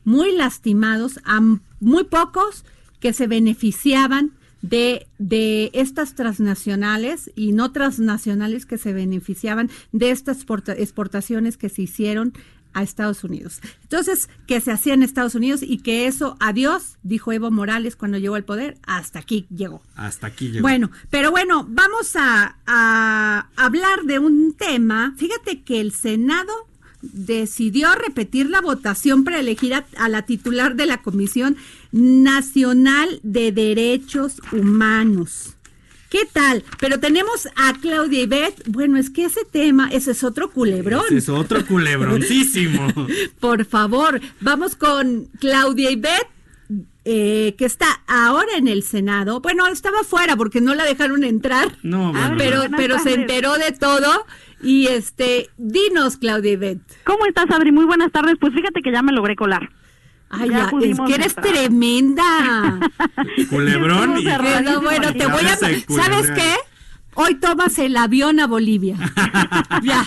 muy 0.03 0.35
lastimados 0.35 1.19
a 1.25 1.41
muy 1.79 2.03
pocos 2.05 2.65
que 2.99 3.13
se 3.13 3.27
beneficiaban 3.27 4.31
de, 4.63 5.05
de 5.19 5.69
estas 5.73 6.15
transnacionales 6.15 7.31
y 7.35 7.51
no 7.51 7.71
transnacionales 7.71 8.65
que 8.65 8.79
se 8.79 8.93
beneficiaban 8.93 9.69
de 9.91 10.09
estas 10.09 10.39
exporta- 10.39 10.73
exportaciones 10.75 11.57
que 11.57 11.69
se 11.69 11.83
hicieron 11.83 12.33
a 12.75 12.81
Estados 12.81 13.23
Unidos. 13.23 13.61
Entonces, 13.83 14.29
que 14.47 14.59
se 14.59 14.71
hacía 14.71 14.95
en 14.95 15.03
Estados 15.03 15.35
Unidos 15.35 15.61
y 15.61 15.77
que 15.77 16.07
eso, 16.07 16.37
adiós, 16.39 16.97
dijo 17.03 17.31
Evo 17.31 17.51
Morales 17.51 17.95
cuando 17.95 18.17
llegó 18.17 18.33
al 18.33 18.45
poder, 18.45 18.79
hasta 18.87 19.19
aquí 19.19 19.45
llegó. 19.55 19.83
Hasta 19.95 20.25
aquí 20.25 20.47
llegó. 20.49 20.63
Bueno, 20.63 20.89
pero 21.11 21.29
bueno, 21.29 21.67
vamos 21.69 22.15
a, 22.15 22.57
a 22.65 23.49
hablar 23.57 24.05
de 24.05 24.17
un 24.17 24.55
tema. 24.57 25.13
Fíjate 25.17 25.61
que 25.61 25.81
el 25.81 25.91
Senado 25.91 26.51
decidió 27.03 27.93
repetir 27.95 28.49
la 28.49 28.61
votación 28.61 29.23
para 29.23 29.39
elegir 29.39 29.73
a, 29.73 29.85
a 29.97 30.09
la 30.09 30.23
titular 30.23 30.75
de 30.75 30.85
la 30.85 31.01
Comisión 31.01 31.57
Nacional 31.91 33.19
de 33.21 33.51
Derechos 33.51 34.41
Humanos. 34.51 35.53
¿Qué 36.13 36.27
tal? 36.31 36.63
Pero 36.79 36.99
tenemos 36.99 37.47
a 37.55 37.73
Claudia 37.81 38.21
Ibet. 38.21 38.67
Bueno, 38.67 38.99
es 38.99 39.09
que 39.09 39.25
ese 39.25 39.45
tema, 39.45 39.89
ese 39.91 40.11
es 40.11 40.23
otro 40.23 40.51
culebrón. 40.51 41.05
Ese 41.07 41.17
es 41.17 41.29
otro 41.29 41.65
culebroncísimo. 41.65 42.85
Por 43.39 43.65
favor, 43.65 44.21
vamos 44.39 44.75
con 44.75 45.27
Claudia 45.39 45.89
Ibet, 45.89 46.27
eh, 47.03 47.55
que 47.57 47.65
está 47.65 48.03
ahora 48.05 48.57
en 48.57 48.67
el 48.67 48.83
Senado. 48.83 49.41
Bueno, 49.41 49.65
estaba 49.65 50.03
fuera 50.03 50.37
porque 50.37 50.61
no 50.61 50.75
la 50.75 50.83
dejaron 50.83 51.23
entrar. 51.23 51.79
No, 51.81 52.11
bueno. 52.11 52.35
pero, 52.37 52.61
pero 52.77 52.99
se 52.99 53.15
enteró 53.15 53.55
de 53.55 53.71
todo. 53.71 54.27
Y 54.63 54.87
este, 54.87 55.49
dinos, 55.57 56.17
Claudia 56.17 56.53
Ibet. 56.53 56.79
¿Cómo 57.03 57.25
estás, 57.25 57.49
Adri? 57.51 57.71
Muy 57.71 57.85
buenas 57.85 58.11
tardes. 58.11 58.35
Pues 58.39 58.53
fíjate 58.53 58.81
que 58.81 58.91
ya 58.91 59.01
me 59.01 59.11
logré 59.11 59.35
colar. 59.35 59.69
Ay, 60.29 60.49
Ya 60.49 60.69
ya, 60.71 60.87
es 60.87 60.99
que 60.99 61.13
eres 61.13 61.37
entrar. 61.37 61.45
tremenda. 61.53 62.79
Culebrón 63.49 64.17
y... 64.17 64.23
Pero 64.25 64.81
bueno, 64.81 65.13
te 65.13 65.27
voy 65.27 65.45
a. 65.45 65.55
¿Sabes 65.57 66.31
qué? 66.31 66.55
Hoy 67.15 67.35
tomas 67.35 67.77
el 67.77 67.95
avión 67.95 68.39
a 68.39 68.47
Bolivia. 68.47 68.97
ya. 69.83 70.03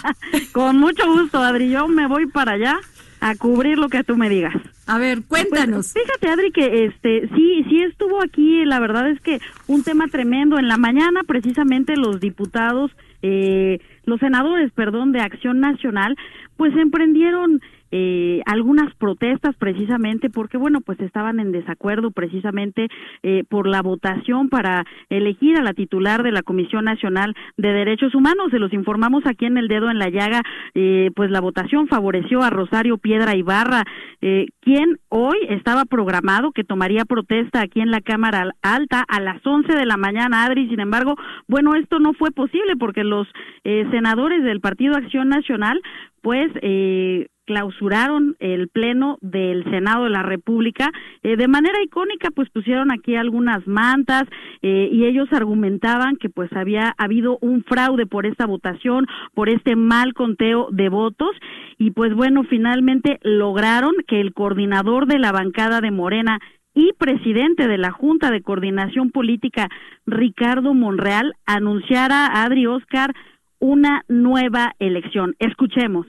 Con 0.52 0.78
mucho 0.78 1.06
gusto, 1.12 1.38
Adri. 1.38 1.70
Yo 1.70 1.86
me 1.86 2.08
voy 2.08 2.26
para 2.26 2.52
allá 2.52 2.80
a 3.20 3.36
cubrir 3.36 3.78
lo 3.78 3.88
que 3.88 4.02
tú 4.02 4.16
me 4.16 4.28
digas. 4.28 4.54
A 4.86 4.98
ver, 4.98 5.22
cuéntanos. 5.22 5.92
Pues, 5.92 6.04
fíjate, 6.04 6.28
Adri, 6.28 6.50
que 6.52 6.86
este 6.86 7.28
sí, 7.34 7.64
sí 7.68 7.82
estuvo 7.82 8.22
aquí. 8.22 8.64
La 8.64 8.80
verdad 8.80 9.08
es 9.08 9.20
que 9.20 9.40
un 9.68 9.84
tema 9.84 10.08
tremendo. 10.08 10.58
En 10.58 10.66
la 10.68 10.78
mañana, 10.78 11.20
precisamente, 11.24 11.96
los 11.96 12.20
diputados, 12.20 12.90
eh, 13.22 13.80
los 14.06 14.20
senadores, 14.20 14.72
perdón, 14.72 15.12
de 15.12 15.20
Acción 15.20 15.60
Nacional, 15.60 16.16
pues 16.56 16.74
emprendieron 16.76 17.60
eh, 17.90 18.42
algunas 18.46 18.94
protestas 18.96 19.54
precisamente 19.56 20.30
porque, 20.30 20.56
bueno, 20.56 20.80
pues 20.80 21.00
estaban 21.00 21.40
en 21.40 21.52
desacuerdo 21.52 22.10
precisamente 22.10 22.88
eh, 23.22 23.44
por 23.48 23.66
la 23.66 23.82
votación 23.82 24.48
para 24.48 24.84
elegir 25.08 25.56
a 25.56 25.62
la 25.62 25.74
titular 25.74 26.22
de 26.22 26.32
la 26.32 26.42
Comisión 26.42 26.84
Nacional 26.84 27.34
de 27.56 27.72
Derechos 27.72 28.14
Humanos. 28.14 28.50
Se 28.50 28.58
los 28.58 28.72
informamos 28.72 29.24
aquí 29.26 29.46
en 29.46 29.56
el 29.56 29.68
dedo 29.68 29.90
en 29.90 29.98
la 29.98 30.08
llaga, 30.08 30.42
eh, 30.74 31.10
pues 31.14 31.30
la 31.30 31.40
votación 31.40 31.88
favoreció 31.88 32.42
a 32.42 32.50
Rosario 32.50 32.98
Piedra 32.98 33.36
Ibarra, 33.36 33.84
eh, 34.20 34.46
quien 34.60 34.98
hoy 35.08 35.36
estaba 35.48 35.84
programado 35.84 36.52
que 36.52 36.64
tomaría 36.64 37.04
protesta 37.04 37.60
aquí 37.60 37.80
en 37.80 37.90
la 37.90 38.00
Cámara 38.00 38.50
Alta 38.62 39.04
a 39.08 39.20
las 39.20 39.44
11 39.46 39.74
de 39.74 39.86
la 39.86 39.96
mañana, 39.96 40.44
Adri. 40.44 40.68
Sin 40.68 40.80
embargo, 40.80 41.16
bueno, 41.48 41.74
esto 41.74 41.98
no 41.98 42.12
fue 42.14 42.30
posible 42.30 42.76
porque 42.76 43.04
los 43.04 43.28
eh, 43.64 43.86
senadores 43.90 44.42
del 44.42 44.60
Partido 44.60 44.96
Acción 44.96 45.28
Nacional, 45.28 45.80
pues, 46.22 46.50
eh, 46.62 47.28
clausuraron 47.46 48.36
el 48.40 48.68
pleno 48.68 49.18
del 49.22 49.64
Senado 49.64 50.04
de 50.04 50.10
la 50.10 50.22
República 50.22 50.90
eh, 51.22 51.36
de 51.36 51.48
manera 51.48 51.82
icónica 51.82 52.30
pues 52.30 52.50
pusieron 52.50 52.90
aquí 52.90 53.16
algunas 53.16 53.66
mantas 53.66 54.24
eh, 54.62 54.88
y 54.92 55.04
ellos 55.06 55.28
argumentaban 55.32 56.16
que 56.16 56.28
pues 56.28 56.52
había 56.52 56.94
habido 56.98 57.38
un 57.40 57.64
fraude 57.64 58.06
por 58.06 58.26
esta 58.26 58.46
votación 58.46 59.06
por 59.34 59.48
este 59.48 59.76
mal 59.76 60.12
conteo 60.12 60.68
de 60.70 60.88
votos 60.88 61.30
y 61.78 61.92
pues 61.92 62.14
bueno 62.14 62.44
finalmente 62.44 63.18
lograron 63.22 63.92
que 64.06 64.20
el 64.20 64.34
coordinador 64.34 65.06
de 65.06 65.18
la 65.18 65.32
bancada 65.32 65.80
de 65.80 65.90
Morena 65.90 66.40
y 66.76 66.92
presidente 66.98 67.66
de 67.68 67.78
la 67.78 67.90
Junta 67.90 68.30
de 68.30 68.42
Coordinación 68.42 69.10
Política, 69.10 69.68
Ricardo 70.04 70.74
Monreal, 70.74 71.32
anunciara 71.46 72.26
a 72.26 72.44
Adri 72.44 72.66
Oscar 72.66 73.14
una 73.58 74.04
nueva 74.08 74.74
elección. 74.78 75.34
Escuchemos. 75.38 76.06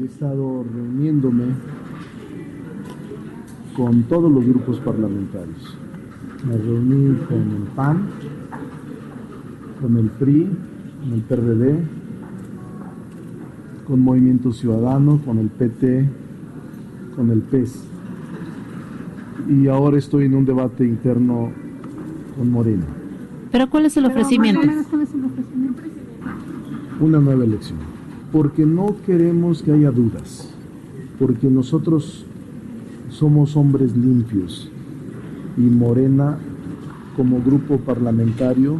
He 0.00 0.04
estado 0.04 0.64
reuniéndome 0.72 1.44
con 3.76 4.04
todos 4.04 4.30
los 4.30 4.44
grupos 4.46 4.78
parlamentarios. 4.78 5.76
Me 6.46 6.56
reuní 6.56 7.16
con 7.26 7.38
el 7.38 7.62
PAN, 7.74 8.06
con 9.80 9.96
el 9.96 10.06
PRI, 10.10 10.56
con 11.00 11.12
el 11.12 11.20
PRD, 11.22 11.78
con 13.88 14.00
Movimiento 14.00 14.52
Ciudadano, 14.52 15.20
con 15.24 15.38
el 15.38 15.48
PT, 15.48 16.08
con 17.16 17.30
el 17.30 17.40
PES. 17.40 17.84
Y 19.48 19.66
ahora 19.66 19.98
estoy 19.98 20.26
en 20.26 20.34
un 20.36 20.44
debate 20.44 20.84
interno 20.84 21.50
con 22.36 22.52
Morena. 22.52 22.86
¿Pero 23.50 23.68
cuál 23.68 23.86
es 23.86 23.96
el 23.96 24.04
ofrecimiento? 24.04 24.60
una 27.00 27.20
nueva 27.20 27.44
elección, 27.44 27.78
porque 28.32 28.66
no 28.66 28.96
queremos 29.06 29.62
que 29.62 29.72
haya 29.72 29.90
dudas, 29.90 30.48
porque 31.18 31.48
nosotros 31.48 32.26
somos 33.10 33.56
hombres 33.56 33.96
limpios 33.96 34.70
y 35.56 35.62
Morena 35.62 36.38
como 37.16 37.42
grupo 37.42 37.78
parlamentario 37.78 38.76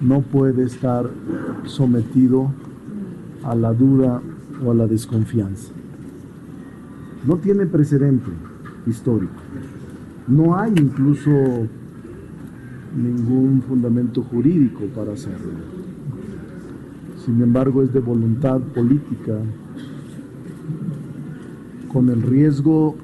no 0.00 0.20
puede 0.20 0.64
estar 0.64 1.08
sometido 1.64 2.52
a 3.42 3.54
la 3.54 3.72
duda 3.72 4.20
o 4.64 4.70
a 4.70 4.74
la 4.74 4.86
desconfianza. 4.86 5.72
No 7.26 7.36
tiene 7.36 7.66
precedente 7.66 8.30
histórico. 8.86 9.32
No 10.26 10.58
hay 10.58 10.72
incluso 10.76 11.30
ningún 12.96 13.62
fundamento 13.62 14.22
jurídico 14.22 14.84
para 14.94 15.12
hacerlo. 15.12 15.77
Sin 17.24 17.42
embargo, 17.42 17.82
es 17.82 17.92
de 17.92 18.00
voluntad 18.00 18.60
política, 18.60 19.38
con 21.92 22.08
el 22.08 22.22
riesgo 22.22 22.96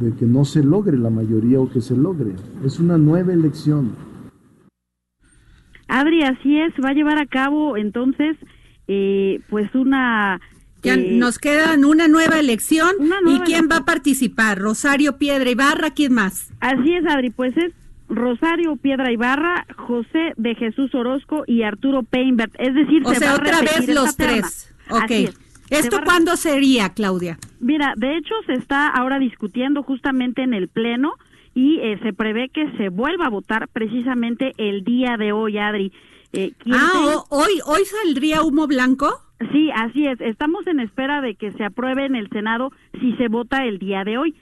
de 0.00 0.14
que 0.14 0.24
no 0.24 0.44
se 0.44 0.62
logre 0.62 0.96
la 0.96 1.10
mayoría 1.10 1.60
o 1.60 1.70
que 1.70 1.80
se 1.80 1.96
logre. 1.96 2.34
Es 2.64 2.78
una 2.78 2.98
nueva 2.98 3.32
elección. 3.32 3.92
Adri, 5.88 6.22
así 6.22 6.58
es, 6.58 6.72
va 6.82 6.90
a 6.90 6.94
llevar 6.94 7.18
a 7.18 7.26
cabo 7.26 7.76
entonces 7.76 8.36
eh, 8.86 9.40
pues 9.48 9.72
una... 9.74 10.40
Ya 10.82 10.94
eh, 10.94 11.12
nos 11.12 11.38
quedan 11.38 11.84
una 11.84 12.08
nueva 12.08 12.40
elección. 12.40 12.90
Una 12.98 13.20
nueva 13.20 13.44
¿Y 13.44 13.46
quién 13.46 13.68
va 13.70 13.78
a 13.78 13.84
participar? 13.84 14.58
Rosario 14.58 15.18
Piedra 15.18 15.50
Ibarra, 15.50 15.90
¿quién 15.90 16.14
más? 16.14 16.52
Así 16.60 16.94
es, 16.94 17.06
Adri, 17.06 17.30
pues 17.30 17.56
es 17.56 17.72
Rosario 18.10 18.76
Piedra 18.76 19.10
Ibarra, 19.12 19.64
José 19.76 20.32
de 20.36 20.54
Jesús 20.56 20.94
Orozco 20.94 21.44
y 21.46 21.62
Arturo 21.62 22.02
Peinbert. 22.02 22.52
Es 22.58 22.74
decir, 22.74 23.02
O 23.06 23.10
se 23.10 23.16
sea, 23.20 23.28
va 23.28 23.34
a 23.34 23.38
otra 23.38 23.60
repetir 23.60 23.86
vez 23.86 23.94
los 23.94 24.16
terna. 24.16 24.32
tres. 24.42 24.74
Ok. 24.90 25.10
Es. 25.10 25.40
¿Esto 25.70 25.98
a 25.98 26.02
cuándo 26.02 26.36
sería, 26.36 26.88
Claudia? 26.90 27.38
Mira, 27.60 27.94
de 27.96 28.16
hecho 28.16 28.34
se 28.46 28.54
está 28.54 28.88
ahora 28.88 29.20
discutiendo 29.20 29.84
justamente 29.84 30.42
en 30.42 30.52
el 30.52 30.66
Pleno 30.68 31.12
y 31.54 31.78
eh, 31.78 31.98
se 32.02 32.12
prevé 32.12 32.48
que 32.48 32.68
se 32.76 32.88
vuelva 32.88 33.26
a 33.26 33.30
votar 33.30 33.68
precisamente 33.68 34.52
el 34.56 34.82
día 34.82 35.16
de 35.16 35.30
hoy, 35.32 35.58
Adri. 35.58 35.92
Eh, 36.32 36.52
¿quién 36.58 36.74
Ah, 36.76 36.90
te- 36.92 37.34
hoy, 37.36 37.60
hoy 37.66 37.84
saldría 37.84 38.42
humo 38.42 38.66
blanco. 38.66 39.08
Sí, 39.52 39.70
así 39.74 40.06
es. 40.06 40.20
Estamos 40.20 40.66
en 40.66 40.80
espera 40.80 41.20
de 41.20 41.36
que 41.36 41.52
se 41.52 41.64
apruebe 41.64 42.04
en 42.04 42.16
el 42.16 42.28
Senado 42.30 42.72
si 43.00 43.12
se 43.16 43.28
vota 43.28 43.64
el 43.64 43.78
día 43.78 44.02
de 44.04 44.18
hoy. 44.18 44.34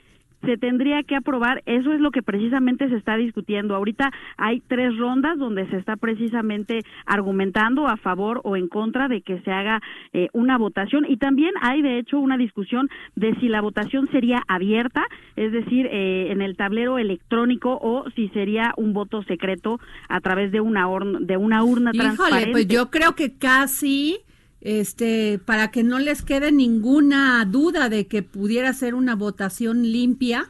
Se 0.45 0.57
tendría 0.57 1.03
que 1.03 1.15
aprobar, 1.15 1.61
eso 1.65 1.91
es 1.93 1.99
lo 1.99 2.11
que 2.11 2.21
precisamente 2.21 2.87
se 2.89 2.95
está 2.95 3.17
discutiendo. 3.17 3.75
Ahorita 3.75 4.11
hay 4.37 4.61
tres 4.67 4.97
rondas 4.97 5.37
donde 5.37 5.67
se 5.69 5.77
está 5.77 5.95
precisamente 5.97 6.79
argumentando 7.05 7.87
a 7.87 7.97
favor 7.97 8.39
o 8.43 8.55
en 8.55 8.67
contra 8.67 9.07
de 9.07 9.21
que 9.21 9.39
se 9.41 9.51
haga 9.51 9.81
eh, 10.13 10.27
una 10.33 10.57
votación 10.57 11.05
y 11.07 11.17
también 11.17 11.51
hay 11.61 11.81
de 11.81 11.99
hecho 11.99 12.19
una 12.19 12.37
discusión 12.37 12.87
de 13.15 13.35
si 13.39 13.49
la 13.49 13.61
votación 13.61 14.07
sería 14.11 14.41
abierta, 14.47 15.03
es 15.35 15.51
decir, 15.51 15.87
eh, 15.91 16.31
en 16.31 16.41
el 16.41 16.55
tablero 16.55 16.97
electrónico 16.97 17.77
o 17.81 18.09
si 18.15 18.29
sería 18.29 18.73
un 18.77 18.93
voto 18.93 19.23
secreto 19.23 19.79
a 20.07 20.21
través 20.21 20.51
de 20.51 20.61
una, 20.61 20.87
horn- 20.87 21.25
de 21.25 21.35
una 21.37 21.63
urna 21.63 21.91
Híjole, 21.93 22.09
transparente. 22.15 22.51
pues 22.51 22.67
yo 22.67 22.89
creo 22.89 23.15
que 23.15 23.37
casi, 23.37 24.17
este, 24.61 25.39
para 25.43 25.71
que 25.71 25.83
no 25.83 25.99
les 25.99 26.21
quede 26.21 26.51
ninguna 26.51 27.45
duda 27.45 27.89
de 27.89 28.07
que 28.07 28.23
pudiera 28.23 28.73
ser 28.73 28.95
una 28.95 29.15
votación 29.15 29.83
limpia, 29.83 30.49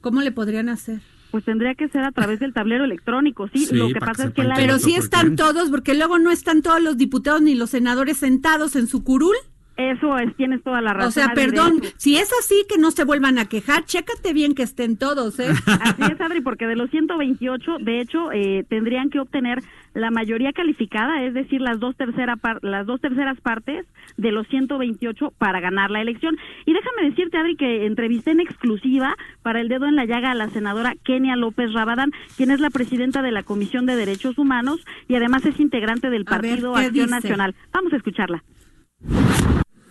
¿cómo 0.00 0.22
le 0.22 0.32
podrían 0.32 0.68
hacer? 0.68 1.00
Pues 1.30 1.44
tendría 1.44 1.74
que 1.74 1.88
ser 1.88 2.02
a 2.02 2.10
través 2.10 2.40
del 2.40 2.52
tablero 2.52 2.84
electrónico, 2.84 3.48
sí. 3.48 3.66
Sí, 3.66 3.76
lo 3.76 3.88
que 3.88 4.00
pasa 4.00 4.24
que 4.24 4.28
es 4.28 4.34
que 4.34 4.44
la 4.44 4.56
Pero 4.56 4.78
sí 4.78 4.94
están 4.94 5.36
todos, 5.36 5.70
porque 5.70 5.94
luego 5.94 6.18
no 6.18 6.30
están 6.30 6.62
todos 6.62 6.82
los 6.82 6.96
diputados 6.96 7.40
ni 7.40 7.54
los 7.54 7.70
senadores 7.70 8.16
sentados 8.16 8.74
en 8.74 8.88
su 8.88 9.04
curul. 9.04 9.36
Eso 9.80 10.18
es, 10.18 10.34
tienes 10.36 10.62
toda 10.62 10.80
la 10.80 10.92
razón. 10.92 11.08
O 11.08 11.10
sea, 11.12 11.32
perdón, 11.34 11.80
si 11.96 12.16
es 12.16 12.30
así, 12.40 12.64
que 12.68 12.78
no 12.78 12.90
se 12.90 13.04
vuelvan 13.04 13.38
a 13.38 13.46
quejar, 13.46 13.84
chécate 13.84 14.32
bien 14.32 14.54
que 14.54 14.62
estén 14.62 14.96
todos, 14.96 15.38
¿eh? 15.40 15.48
Así 15.80 16.02
es, 16.12 16.20
Adri, 16.20 16.40
porque 16.40 16.66
de 16.66 16.76
los 16.76 16.90
128, 16.90 17.78
de 17.80 18.00
hecho, 18.00 18.30
eh, 18.32 18.64
tendrían 18.68 19.10
que 19.10 19.20
obtener 19.20 19.62
la 19.94 20.10
mayoría 20.10 20.52
calificada, 20.52 21.24
es 21.24 21.34
decir, 21.34 21.60
las 21.60 21.80
dos, 21.80 21.96
tercera 21.96 22.36
par- 22.36 22.60
las 22.62 22.86
dos 22.86 23.00
terceras 23.00 23.40
partes 23.40 23.86
de 24.16 24.30
los 24.30 24.46
128 24.48 25.32
para 25.36 25.58
ganar 25.60 25.90
la 25.90 26.00
elección. 26.00 26.36
Y 26.66 26.72
déjame 26.72 27.08
decirte, 27.10 27.38
Adri, 27.38 27.56
que 27.56 27.86
entrevisté 27.86 28.30
en 28.30 28.40
exclusiva 28.40 29.16
para 29.42 29.60
el 29.60 29.68
dedo 29.68 29.86
en 29.86 29.96
la 29.96 30.04
llaga 30.04 30.30
a 30.30 30.34
la 30.36 30.48
senadora 30.50 30.94
Kenia 31.02 31.34
López 31.36 31.72
Rabadán, 31.72 32.12
quien 32.36 32.50
es 32.52 32.60
la 32.60 32.70
presidenta 32.70 33.22
de 33.22 33.32
la 33.32 33.42
Comisión 33.42 33.86
de 33.86 33.96
Derechos 33.96 34.38
Humanos 34.38 34.84
y 35.08 35.16
además 35.16 35.44
es 35.46 35.58
integrante 35.58 36.08
del 36.10 36.24
ver, 36.24 36.30
Partido 36.40 36.74
¿qué 36.74 36.80
Acción 36.82 37.06
dice? 37.06 37.10
Nacional. 37.16 37.54
Vamos 37.72 37.92
a 37.92 37.96
escucharla. 37.96 38.44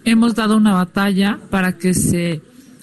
Hemos 0.06 0.36
dado 0.36 0.58
una 0.58 0.74
batalla 0.74 1.40
para 1.50 1.78
que 1.78 1.94
se 1.94 2.42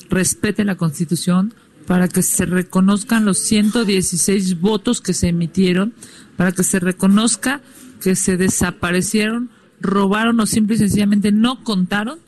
respete 0.08 0.64
la 0.64 0.76
Constitución, 0.76 1.54
para 1.86 2.08
que 2.08 2.22
se 2.22 2.46
reconozcan 2.46 3.24
los 3.24 3.38
116 3.38 4.60
votos 4.60 5.00
que 5.00 5.14
se 5.14 5.28
emitieron, 5.28 5.94
para 6.36 6.52
que 6.52 6.62
se 6.62 6.80
reconozca 6.80 7.60
que 8.00 8.16
se 8.16 8.36
desaparecieron, 8.36 9.50
robaron 9.80 10.40
o 10.40 10.46
simple 10.46 10.76
y 10.76 10.78
sencillamente 10.78 11.32
no 11.32 11.64
contaron 11.64 12.18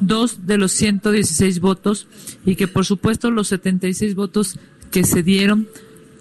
dos 0.00 0.46
de 0.46 0.58
los 0.58 0.72
116 0.72 1.60
votos 1.60 2.06
y 2.44 2.56
que 2.56 2.68
por 2.68 2.84
supuesto 2.84 3.30
los 3.30 3.48
76 3.48 4.14
votos 4.14 4.58
que 4.90 5.04
se 5.04 5.22
dieron 5.22 5.68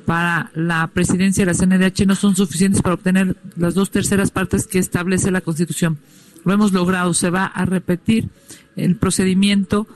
para 0.06 0.52
la 0.56 0.88
presidencia 0.88 1.46
de 1.46 1.52
la 1.52 1.58
CNDH 1.58 2.06
no 2.08 2.16
son 2.16 2.36
suficientes 2.36 2.82
para 2.82 2.96
obtener 2.96 3.38
las 3.56 3.76
dos 3.76 3.92
terceras 3.92 4.32
partes 4.32 4.66
que 4.66 4.80
establece 4.80 5.32
la 5.32 5.42
Constitución. 5.42 6.00
Lo 6.46 6.54
hemos 6.54 6.72
logrado, 6.72 7.14
se 7.14 7.30
va 7.30 7.46
a 7.46 7.66
repetir 7.66 8.30
el 8.76 8.96
procedimiento 8.96 9.88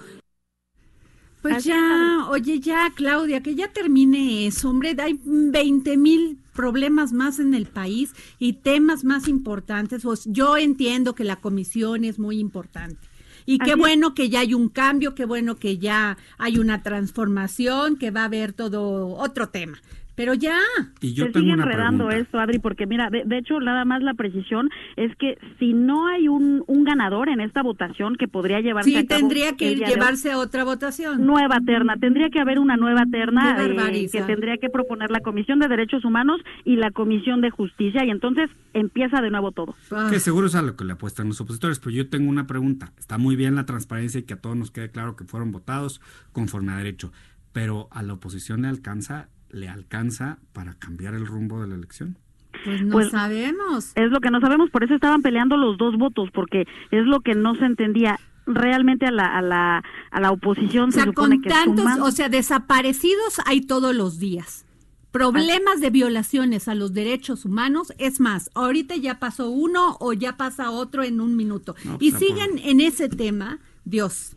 Pues 1.41 1.63
ya, 1.63 2.27
oye 2.29 2.59
ya, 2.59 2.91
Claudia, 2.95 3.41
que 3.41 3.55
ya 3.55 3.67
termine 3.71 4.47
eso, 4.47 4.69
hombre, 4.69 4.95
hay 4.97 5.19
20 5.23 5.97
mil 5.97 6.37
problemas 6.53 7.11
más 7.11 7.39
en 7.39 7.53
el 7.53 7.65
país 7.65 8.13
y 8.39 8.53
temas 8.53 9.03
más 9.03 9.27
importantes. 9.27 10.03
Pues 10.03 10.23
yo 10.25 10.57
entiendo 10.57 11.15
que 11.15 11.23
la 11.23 11.37
comisión 11.37 12.05
es 12.05 12.19
muy 12.19 12.39
importante. 12.39 13.07
Y 13.45 13.57
qué 13.57 13.71
Así 13.71 13.79
bueno 13.79 14.15
que 14.15 14.29
ya 14.29 14.39
hay 14.39 14.53
un 14.53 14.69
cambio, 14.69 15.15
qué 15.15 15.25
bueno 15.25 15.57
que 15.57 15.77
ya 15.77 16.17
hay 16.37 16.59
una 16.59 16.81
transformación, 16.81 17.97
que 17.97 18.11
va 18.11 18.21
a 18.21 18.25
haber 18.25 18.53
todo 18.53 19.07
otro 19.17 19.49
tema. 19.49 19.81
Pero 20.15 20.33
ya. 20.35 20.57
Y 21.01 21.13
yo 21.13 21.25
se 21.25 21.31
tengo 21.31 21.43
sigue 21.45 21.53
una 21.55 21.63
enredando 21.63 22.05
pregunta. 22.07 22.27
esto, 22.27 22.39
Adri, 22.39 22.59
porque 22.59 22.85
mira, 22.85 23.09
de, 23.09 23.23
de 23.25 23.37
hecho, 23.39 23.59
nada 23.59 23.83
más 23.83 24.03
la 24.03 24.13
precisión 24.13 24.69
es 24.95 25.15
que 25.17 25.37
si 25.59 25.73
no 25.73 26.07
hay 26.07 26.27
un, 26.27 26.63
un 26.67 26.83
ganador 26.83 27.29
en 27.29 27.39
esta 27.41 27.63
votación 27.63 28.15
que 28.15 28.27
podría 28.27 28.61
llevarse 28.61 28.91
Sí, 28.91 28.95
a 28.97 29.05
cabo 29.05 29.19
tendría 29.21 29.55
que 29.55 29.71
ir, 29.71 29.79
llevarse 29.85 30.31
a 30.31 30.37
otra 30.37 30.63
votación. 30.63 31.25
nueva 31.25 31.59
terna, 31.65 31.95
tendría 31.97 32.29
que 32.29 32.39
haber 32.39 32.59
una 32.59 32.77
nueva 32.77 33.03
terna 33.11 33.57
eh, 33.65 34.07
que 34.11 34.21
tendría 34.21 34.57
que 34.57 34.69
proponer 34.69 35.09
la 35.09 35.21
Comisión 35.21 35.59
de 35.59 35.67
Derechos 35.67 36.05
Humanos 36.05 36.41
y 36.63 36.75
la 36.75 36.91
Comisión 36.91 37.41
de 37.41 37.49
Justicia 37.49 38.05
y 38.05 38.09
entonces 38.11 38.49
empieza 38.73 39.21
de 39.21 39.31
nuevo 39.31 39.51
todo. 39.51 39.75
Ah. 39.91 40.09
Que 40.11 40.19
seguro 40.19 40.47
es 40.47 40.55
a 40.55 40.61
lo 40.61 40.75
que 40.75 40.83
le 40.85 40.93
apuestan 40.93 41.27
los 41.27 41.41
opositores, 41.41 41.79
pero 41.79 41.91
yo 41.91 42.09
tengo 42.09 42.29
una 42.29 42.45
pregunta. 42.45 42.91
Está 42.99 43.17
muy 43.17 43.35
bien 43.35 43.55
la 43.55 43.65
transparencia 43.65 44.19
y 44.19 44.23
que 44.23 44.33
a 44.35 44.41
todos 44.41 44.55
nos 44.55 44.69
quede 44.71 44.91
claro 44.91 45.15
que 45.15 45.23
fueron 45.25 45.51
votados 45.51 46.01
conforme 46.31 46.71
a 46.71 46.77
derecho, 46.77 47.11
pero 47.51 47.87
a 47.91 48.03
la 48.03 48.13
oposición 48.13 48.61
le 48.63 48.67
alcanza, 48.67 49.29
le 49.53 49.69
alcanza 49.69 50.39
para 50.51 50.73
cambiar 50.73 51.13
el 51.13 51.25
rumbo 51.25 51.61
de 51.61 51.67
la 51.69 51.75
elección. 51.75 52.17
Pues 52.65 52.81
no 52.83 52.91
Pues, 52.91 53.09
sabemos. 53.11 53.93
Es 53.95 54.11
lo 54.11 54.19
que 54.19 54.29
no 54.29 54.41
sabemos, 54.41 54.69
por 54.69 54.83
eso 54.83 54.93
estaban 54.95 55.21
peleando 55.21 55.55
los 55.57 55.77
dos 55.77 55.97
votos, 55.97 56.29
porque 56.33 56.65
es 56.91 57.05
lo 57.05 57.21
que 57.21 57.33
no 57.35 57.55
se 57.55 57.65
entendía. 57.65 58.19
Realmente 58.45 59.05
a 59.05 59.11
la, 59.11 59.37
a 59.37 59.41
la, 59.41 59.83
a 60.11 60.19
la 60.19 60.31
oposición 60.31 60.89
O 60.89 60.91
sea, 60.91 61.03
se 61.03 61.09
supone 61.11 61.35
con 61.37 61.41
que 61.43 61.49
tantos, 61.49 61.85
suman- 61.85 62.01
o 62.01 62.11
sea, 62.11 62.27
desaparecidos 62.27 63.39
hay 63.45 63.61
todos 63.61 63.95
los 63.95 64.19
días. 64.19 64.65
Problemas 65.11 65.79
de 65.79 65.91
violaciones 65.91 66.67
a 66.67 66.75
los 66.75 66.91
derechos 66.91 67.45
humanos, 67.45 67.93
es 67.99 68.19
más, 68.19 68.49
ahorita 68.55 68.95
ya 68.97 69.19
pasó 69.19 69.49
uno 69.49 69.95
o 70.01 70.11
ya 70.11 70.35
pasa 70.35 70.71
otro 70.71 71.03
en 71.03 71.21
un 71.21 71.35
minuto. 71.37 71.75
No, 71.85 71.97
y 72.01 72.09
pues, 72.11 72.19
siguen 72.21 72.59
en 72.63 72.81
ese 72.81 73.07
tema, 73.09 73.59
Dios, 73.85 74.35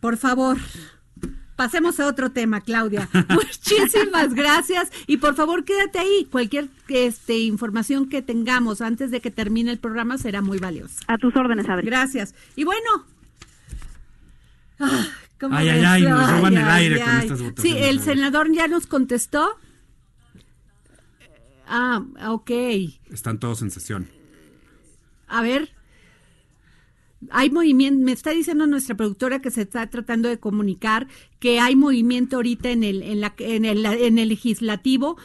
por 0.00 0.16
favor. 0.16 0.56
Pasemos 1.56 1.98
a 2.00 2.06
otro 2.06 2.30
tema, 2.30 2.60
Claudia. 2.60 3.08
Muchísimas 3.30 4.34
gracias 4.34 4.90
y 5.06 5.16
por 5.16 5.34
favor 5.34 5.64
quédate 5.64 5.98
ahí. 5.98 6.28
Cualquier 6.30 6.68
este, 6.88 7.38
información 7.38 8.08
que 8.08 8.20
tengamos 8.22 8.82
antes 8.82 9.10
de 9.10 9.20
que 9.20 9.30
termine 9.30 9.72
el 9.72 9.78
programa 9.78 10.18
será 10.18 10.42
muy 10.42 10.58
valiosa. 10.58 11.02
A 11.08 11.16
tus 11.18 11.34
órdenes, 11.34 11.68
Adri. 11.68 11.86
Gracias. 11.86 12.34
Y 12.56 12.64
bueno. 12.64 13.06
ah, 14.80 15.06
¿cómo 15.40 15.56
Ay, 15.56 15.70
ay, 15.70 15.84
ay, 15.84 16.02
nos 16.02 16.30
roban 16.30 16.56
el 16.58 16.64
ay, 16.64 16.84
aire 16.84 17.00
con 17.00 17.08
ay. 17.08 17.22
estas 17.22 17.38
Sí, 17.38 17.44
votaciones, 17.44 17.82
el 17.82 17.96
Adri. 17.98 18.04
senador 18.04 18.52
ya 18.52 18.68
nos 18.68 18.86
contestó. 18.86 19.48
Ah, 21.66 22.02
ok. 22.28 22.50
Están 23.10 23.38
todos 23.40 23.62
en 23.62 23.70
sesión. 23.70 24.08
A 25.26 25.42
ver. 25.42 25.70
Hay 27.30 27.50
movimiento, 27.50 28.04
me 28.04 28.12
está 28.12 28.30
diciendo 28.30 28.66
nuestra 28.66 28.96
productora 28.96 29.40
que 29.40 29.50
se 29.50 29.62
está 29.62 29.86
tratando 29.88 30.28
de 30.28 30.38
comunicar 30.38 31.08
que 31.38 31.60
hay 31.60 31.76
movimiento 31.76 32.36
ahorita 32.36 32.70
en 32.70 32.84
el, 32.84 33.02
en 33.02 33.20
la, 33.20 33.34
en 33.38 33.64
el, 33.64 33.84
en 33.86 34.18
el 34.18 34.28
legislativo, 34.28 35.16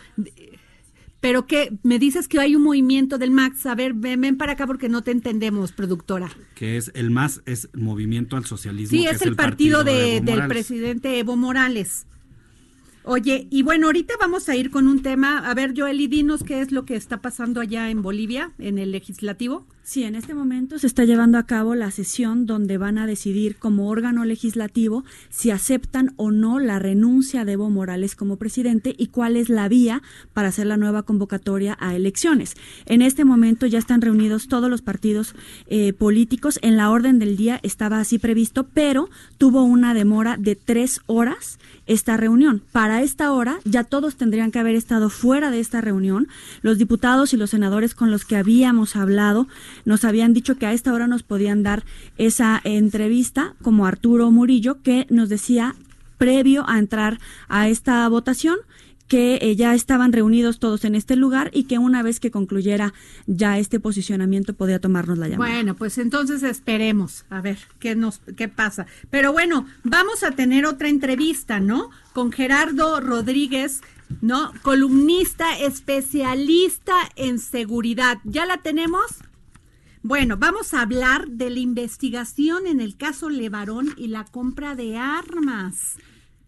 pero 1.21 1.45
que 1.45 1.71
me 1.83 1.99
dices 1.99 2.27
que 2.27 2.39
hay 2.39 2.55
un 2.55 2.63
movimiento 2.63 3.17
del 3.17 3.31
Max. 3.31 3.65
A 3.67 3.75
ver, 3.75 3.93
ven, 3.93 4.19
ven 4.21 4.37
para 4.37 4.53
acá 4.53 4.65
porque 4.65 4.89
no 4.89 5.03
te 5.03 5.11
entendemos, 5.11 5.71
productora. 5.71 6.29
Que 6.55 6.77
es 6.77 6.91
el 6.95 7.11
más, 7.11 7.41
es 7.45 7.69
Movimiento 7.73 8.35
al 8.35 8.45
Socialismo. 8.45 8.97
Sí, 8.97 9.05
que 9.05 9.11
es, 9.11 9.21
el 9.21 9.35
partido, 9.35 9.83
de, 9.83 10.19
del 10.21 10.47
presidente 10.47 11.19
Evo 11.19 11.37
Morales. 11.37 12.07
Oye, 13.03 13.47
y 13.49 13.63
bueno, 13.63 13.87
ahorita 13.87 14.13
vamos 14.19 14.47
a 14.49 14.55
ir 14.55 14.69
con 14.69 14.87
un 14.87 15.01
tema. 15.01 15.49
A 15.49 15.53
ver, 15.53 15.73
Joel, 15.75 16.01
y 16.01 16.07
dinos 16.07 16.43
qué 16.43 16.61
es 16.61 16.71
lo 16.71 16.85
que 16.85 16.95
está 16.95 17.21
pasando 17.21 17.61
allá 17.61 17.89
en 17.89 18.01
Bolivia, 18.01 18.51
en 18.59 18.77
el 18.77 18.91
legislativo. 18.91 19.65
Sí, 19.83 20.03
en 20.03 20.13
este 20.13 20.35
momento 20.35 20.77
se 20.77 20.85
está 20.85 21.05
llevando 21.05 21.39
a 21.39 21.47
cabo 21.47 21.73
la 21.73 21.89
sesión 21.89 22.45
donde 22.45 22.77
van 22.77 22.99
a 22.99 23.07
decidir 23.07 23.55
como 23.55 23.89
órgano 23.89 24.25
legislativo 24.25 25.03
si 25.29 25.49
aceptan 25.49 26.13
o 26.17 26.29
no 26.29 26.59
la 26.59 26.77
renuncia 26.77 27.45
de 27.45 27.53
Evo 27.53 27.71
Morales 27.71 28.15
como 28.15 28.35
presidente 28.35 28.93
y 28.95 29.07
cuál 29.07 29.35
es 29.35 29.49
la 29.49 29.67
vía 29.67 30.03
para 30.33 30.49
hacer 30.49 30.67
la 30.67 30.77
nueva 30.77 31.01
convocatoria 31.01 31.77
a 31.79 31.95
elecciones. 31.95 32.53
En 32.85 33.01
este 33.01 33.25
momento 33.25 33.65
ya 33.65 33.79
están 33.79 34.01
reunidos 34.01 34.47
todos 34.47 34.69
los 34.69 34.83
partidos 34.83 35.33
eh, 35.65 35.93
políticos. 35.93 36.59
En 36.61 36.77
la 36.77 36.91
orden 36.91 37.17
del 37.17 37.35
día 37.35 37.59
estaba 37.63 37.99
así 37.99 38.19
previsto, 38.19 38.67
pero 38.67 39.09
tuvo 39.39 39.63
una 39.63 39.95
demora 39.95 40.37
de 40.37 40.55
tres 40.55 41.01
horas 41.07 41.57
esta 41.87 42.17
reunión. 42.17 42.61
Para 42.71 43.01
esta 43.01 43.31
hora 43.31 43.59
ya 43.65 43.83
todos 43.83 44.15
tendrían 44.15 44.51
que 44.51 44.59
haber 44.59 44.75
estado 44.75 45.09
fuera 45.09 45.49
de 45.49 45.59
esta 45.59 45.81
reunión. 45.81 46.27
Los 46.61 46.77
diputados 46.77 47.33
y 47.33 47.37
los 47.37 47.49
senadores 47.49 47.95
con 47.95 48.11
los 48.11 48.25
que 48.25 48.35
habíamos 48.35 48.95
hablado 48.95 49.47
nos 49.85 50.05
habían 50.05 50.33
dicho 50.33 50.57
que 50.57 50.65
a 50.65 50.73
esta 50.73 50.93
hora 50.93 51.07
nos 51.07 51.23
podían 51.23 51.63
dar 51.63 51.83
esa 52.17 52.61
entrevista, 52.63 53.55
como 53.61 53.85
Arturo 53.85 54.31
Murillo, 54.31 54.81
que 54.81 55.07
nos 55.09 55.29
decía 55.29 55.75
previo 56.17 56.69
a 56.69 56.77
entrar 56.77 57.19
a 57.47 57.67
esta 57.67 58.07
votación 58.07 58.57
que 59.11 59.39
eh, 59.41 59.57
ya 59.57 59.73
estaban 59.73 60.13
reunidos 60.13 60.57
todos 60.57 60.85
en 60.85 60.95
este 60.95 61.17
lugar 61.17 61.51
y 61.53 61.65
que 61.65 61.77
una 61.77 62.01
vez 62.01 62.21
que 62.21 62.31
concluyera 62.31 62.93
ya 63.27 63.59
este 63.59 63.77
posicionamiento 63.77 64.53
podía 64.53 64.79
tomarnos 64.79 65.17
la 65.17 65.27
llamada. 65.27 65.51
Bueno, 65.51 65.75
pues 65.75 65.97
entonces 65.97 66.43
esperemos 66.43 67.25
a 67.29 67.41
ver 67.41 67.57
qué 67.79 67.93
nos 67.93 68.21
qué 68.37 68.47
pasa. 68.47 68.85
Pero 69.09 69.33
bueno, 69.33 69.65
vamos 69.83 70.23
a 70.23 70.31
tener 70.31 70.65
otra 70.65 70.87
entrevista, 70.87 71.59
¿no? 71.59 71.89
Con 72.13 72.31
Gerardo 72.31 73.01
Rodríguez, 73.01 73.81
¿no? 74.21 74.53
Columnista 74.61 75.59
especialista 75.59 76.95
en 77.17 77.39
seguridad. 77.39 78.19
¿Ya 78.23 78.45
la 78.45 78.59
tenemos? 78.59 79.03
Bueno, 80.03 80.35
vamos 80.35 80.73
a 80.73 80.81
hablar 80.81 81.27
de 81.27 81.51
la 81.51 81.59
investigación 81.59 82.65
en 82.65 82.81
el 82.81 82.97
caso 82.97 83.29
Levarón 83.29 83.93
y 83.97 84.07
la 84.07 84.25
compra 84.25 84.73
de 84.73 84.97
armas. 84.97 85.97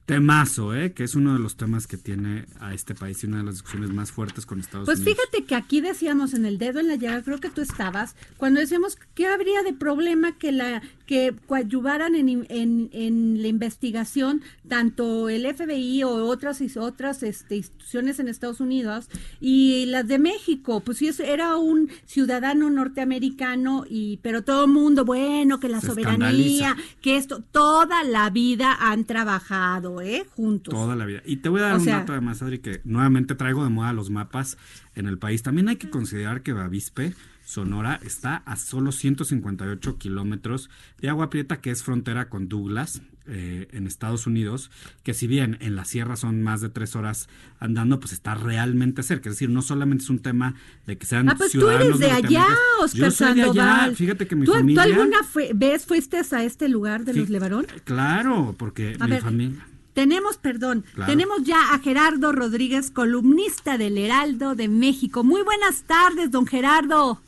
Temazo, 0.06 0.76
¿eh? 0.76 0.93
que 0.93 1.06
es 1.06 1.16
uno 1.16 1.34
de 1.34 1.39
los 1.39 1.56
temas 1.56 1.88
que 1.88 1.97
tiene 1.97 2.45
a 2.60 2.74
este 2.74 2.93
país 2.93 3.24
y 3.24 3.28
una 3.28 3.38
de 3.38 3.43
las 3.43 3.56
discusiones 3.56 3.89
más 3.91 4.12
fuertes 4.12 4.45
con 4.45 4.60
Estados 4.60 4.86
Pues 4.86 4.99
Unidos. 4.99 5.18
fíjate 5.18 5.45
que 5.45 5.56
aquí 5.56 5.80
decíamos 5.80 6.34
en 6.34 6.45
el 6.45 6.58
dedo 6.58 6.82
en 6.82 6.89
la 6.89 6.95
llaga, 6.95 7.24
creo 7.24 7.39
que 7.39 7.49
tú 7.49 7.62
estabas, 7.62 8.16
cuando 8.36 8.60
decíamos 8.60 8.97
que 9.14 9.28
habría 9.28 9.64
de 9.64 9.74
problema 9.74 10.38
que 10.38 10.51
la 10.51 10.82
que 11.06 11.36
coadyuvaran 11.47 12.16
en, 12.16 12.45
en, 12.49 12.89
en 12.91 13.41
la 13.41 13.47
investigación 13.47 14.41
tanto 14.68 15.30
el 15.30 15.45
FBI 15.54 16.04
o 16.04 16.26
otras 16.26 16.62
otras 16.78 17.24
este, 17.24 17.58
instituciones 17.58 18.20
en 18.20 18.28
Estados 18.28 18.60
Unidos 18.60 19.10
y 19.39 19.86
las 19.88 20.08
de 20.08 20.20
México, 20.20 20.80
pues 20.80 20.97
sí 20.97 21.10
era 21.24 21.58
un 21.58 21.89
ciudadano 22.06 22.70
norteamericano 22.70 23.86
y 23.89 24.18
pero 24.22 24.43
todo 24.43 24.66
el 24.66 24.72
mundo 24.72 25.06
bueno 25.06 25.60
que 25.60 25.70
la 25.70 25.82
Se 25.82 25.88
soberanía, 25.88 26.76
que 27.01 27.18
esto 27.18 27.43
toda 27.51 28.04
la 28.04 28.30
vida 28.30 28.76
han 28.80 29.04
trabajado, 29.06 29.92
¿eh? 30.01 30.25
Juntos. 30.35 30.73
Toda 30.73 30.95
la 30.95 31.05
vida. 31.05 31.21
Y 31.25 31.37
te 31.37 31.49
voy 31.49 31.61
a 31.61 31.63
dar 31.65 31.73
O 31.73 31.77
un 31.77 31.83
sea- 31.83 31.99
dato 31.99 32.11
además, 32.13 32.41
Adri, 32.41 32.59
que 32.59 32.81
nuevamente 32.83 33.35
traigo 33.35 33.63
de 33.63 33.69
moda 33.69 33.93
los 33.93 34.09
mapas 34.09 34.57
en 34.95 35.07
el 35.07 35.17
país. 35.17 35.43
También 35.43 35.69
hay 35.69 35.75
que 35.77 35.89
considerar 35.89 36.41
que 36.41 36.53
Bavispe, 36.53 37.13
Sonora, 37.45 37.99
está 38.03 38.37
a 38.45 38.55
solo 38.55 38.91
158 38.93 39.97
kilómetros 39.97 40.69
de 41.01 41.09
Agua 41.09 41.29
Prieta, 41.29 41.59
que 41.59 41.71
es 41.71 41.83
frontera 41.83 42.29
con 42.29 42.47
Douglas, 42.47 43.01
eh, 43.25 43.69
en 43.71 43.87
Estados 43.87 44.27
Unidos, 44.27 44.69
que 45.03 45.13
si 45.13 45.27
bien 45.27 45.57
en 45.61 45.75
la 45.77 45.85
sierra 45.85 46.17
son 46.17 46.41
más 46.41 46.59
de 46.59 46.67
tres 46.69 46.95
horas 46.97 47.29
andando, 47.59 47.99
pues 48.01 48.11
está 48.11 48.35
realmente 48.35 49.01
cerca. 49.01 49.29
Es 49.29 49.35
decir, 49.35 49.49
no 49.49 49.61
solamente 49.61 50.03
es 50.03 50.09
un 50.09 50.19
tema 50.19 50.55
de 50.87 50.97
que 50.97 51.05
sean 51.05 51.29
Ah, 51.29 51.35
pues 51.37 51.51
tú 51.53 51.59
ciudadanos 51.59 51.87
eres 51.87 51.99
de 51.99 52.11
allá. 52.11 52.45
Oscar 52.81 52.99
Yo 53.01 53.11
soy 53.11 53.33
de 53.35 53.43
allá. 53.43 53.91
Fíjate 53.95 54.27
que 54.27 54.35
mi 54.35 54.45
¿Tú, 54.45 54.51
tú 54.51 54.57
familia... 54.57 54.83
alguna 54.83 55.23
fue- 55.23 55.51
vez 55.55 55.85
fuiste 55.85 56.17
a 56.17 56.43
este 56.43 56.67
lugar 56.67 57.05
de 57.05 57.13
Sí. 57.13 57.19
los 57.19 57.29
Levarón? 57.29 57.65
Claro, 57.85 58.55
porque 58.57 58.97
A 58.99 59.05
mi 59.05 59.11
ver, 59.11 59.21
familia... 59.21 59.67
Tenemos, 59.93 60.37
perdón, 60.37 60.83
Claro. 60.95 61.11
tenemos 61.11 61.43
ya 61.43 61.73
a 61.73 61.79
Gerardo 61.79 62.31
Rodríguez, 62.31 62.89
columnista 62.91 63.77
del 63.77 63.97
Heraldo 63.97 64.55
de 64.55 64.67
México. 64.67 65.23
Muy 65.23 65.41
buenas 65.43 65.83
tardes, 65.83 66.31
don 66.31 66.47
Gerardo. 66.47 67.21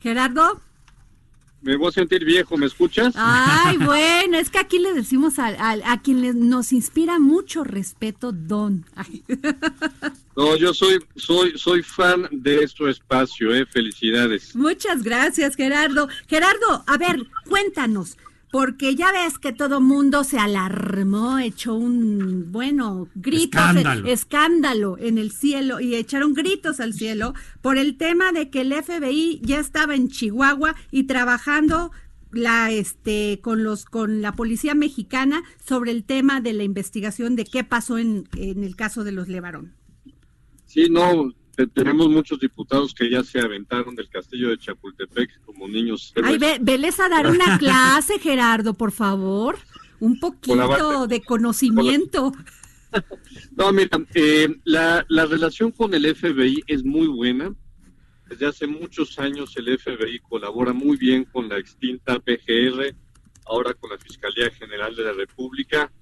Gerardo. 0.00 0.60
Me 1.62 1.76
voy 1.76 1.88
a 1.88 1.92
sentir 1.92 2.26
viejo, 2.26 2.58
¿me 2.58 2.66
escuchas? 2.66 3.14
Ay, 3.16 3.78
bueno, 3.84 4.36
es 4.36 4.50
que 4.50 4.58
aquí 4.58 4.78
le 4.78 4.92
decimos 4.92 5.38
a, 5.38 5.46
a- 5.46 5.92
a 5.92 6.02
quien 6.02 6.20
le- 6.20 6.34
nos 6.34 6.72
inspira 6.72 7.18
mucho 7.18 7.64
respeto, 7.64 8.32
don. 8.32 8.84
Ay. 8.94 9.22
No, 10.36 10.56
yo 10.56 10.74
soy, 10.74 10.98
soy, 11.16 11.56
soy 11.56 11.82
fan 11.82 12.28
de 12.32 12.64
este 12.64 12.90
espacio, 12.90 13.54
eh, 13.54 13.64
felicidades. 13.64 14.54
Muchas 14.54 15.02
gracias, 15.02 15.56
Gerardo. 15.56 16.08
Gerardo, 16.26 16.84
a 16.86 16.98
ver, 16.98 17.24
cuéntanos, 17.48 18.18
porque 18.54 18.94
ya 18.94 19.10
ves 19.10 19.40
que 19.40 19.52
todo 19.52 19.80
mundo 19.80 20.22
se 20.22 20.38
alarmó, 20.38 21.40
echó 21.40 21.74
un, 21.74 22.52
bueno, 22.52 23.08
gritos, 23.16 23.60
Escándalo. 23.60 24.06
escándalo 24.06 24.96
en 25.00 25.18
el 25.18 25.32
cielo 25.32 25.80
y 25.80 25.96
echaron 25.96 26.34
gritos 26.34 26.78
al 26.78 26.94
cielo 26.94 27.34
por 27.62 27.78
el 27.78 27.96
tema 27.96 28.30
de 28.30 28.50
que 28.50 28.60
el 28.60 28.72
FBI 28.72 29.40
ya 29.42 29.58
estaba 29.58 29.96
en 29.96 30.06
Chihuahua 30.06 30.76
y 30.92 31.02
trabajando 31.02 31.90
la 32.30 32.70
este 32.70 33.40
con 33.42 33.64
los 33.64 33.86
con 33.86 34.22
la 34.22 34.30
policía 34.30 34.76
mexicana 34.76 35.42
sobre 35.66 35.90
el 35.90 36.04
tema 36.04 36.40
de 36.40 36.52
la 36.52 36.62
investigación 36.62 37.34
de 37.34 37.46
qué 37.46 37.64
pasó 37.64 37.98
en, 37.98 38.28
en 38.36 38.62
el 38.62 38.76
caso 38.76 39.02
de 39.02 39.10
los 39.10 39.26
Levarón. 39.26 39.72
Sí, 40.66 40.86
no, 40.88 41.34
tenemos 41.72 42.08
muchos 42.08 42.40
diputados 42.40 42.94
que 42.94 43.10
ya 43.10 43.22
se 43.22 43.40
aventaron 43.40 43.94
del 43.94 44.08
castillo 44.08 44.50
de 44.50 44.58
Chapultepec 44.58 45.40
como 45.44 45.68
niños. 45.68 46.12
Ay, 46.22 46.38
ve, 46.38 46.58
veles 46.60 46.98
a 47.00 47.08
dar 47.08 47.26
una 47.26 47.58
clase, 47.58 48.18
Gerardo, 48.18 48.74
por 48.74 48.92
favor. 48.92 49.58
Un 50.00 50.18
poquito 50.18 51.06
de 51.06 51.22
conocimiento. 51.22 52.32
No, 53.56 53.72
mira, 53.72 53.98
eh, 54.14 54.48
la, 54.64 55.04
la 55.08 55.26
relación 55.26 55.70
con 55.70 55.94
el 55.94 56.14
FBI 56.14 56.64
es 56.66 56.84
muy 56.84 57.06
buena. 57.06 57.54
Desde 58.28 58.46
hace 58.46 58.66
muchos 58.66 59.18
años 59.18 59.56
el 59.56 59.78
FBI 59.78 60.18
colabora 60.20 60.72
muy 60.72 60.96
bien 60.96 61.24
con 61.24 61.48
la 61.48 61.58
extinta 61.58 62.18
PGR, 62.18 62.94
ahora 63.46 63.74
con 63.74 63.90
la 63.90 63.98
Fiscalía 63.98 64.50
General 64.50 64.94
de 64.94 65.04
la 65.04 65.12
República. 65.12 65.92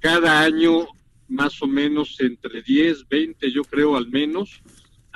Cada 0.00 0.40
año, 0.40 0.86
más 1.28 1.60
o 1.62 1.66
menos 1.66 2.18
entre 2.20 2.62
10, 2.62 3.08
20, 3.08 3.50
yo 3.52 3.62
creo 3.62 3.96
al 3.96 4.08
menos, 4.08 4.62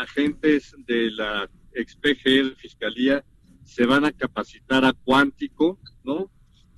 agentes 0.00 0.74
de 0.86 1.10
la 1.10 1.48
ex 1.74 1.96
PGR 1.96 2.56
Fiscalía 2.56 3.24
se 3.64 3.86
van 3.86 4.04
a 4.04 4.12
capacitar 4.12 4.84
a 4.84 4.92
Cuántico, 4.92 5.78
¿no? 6.04 6.30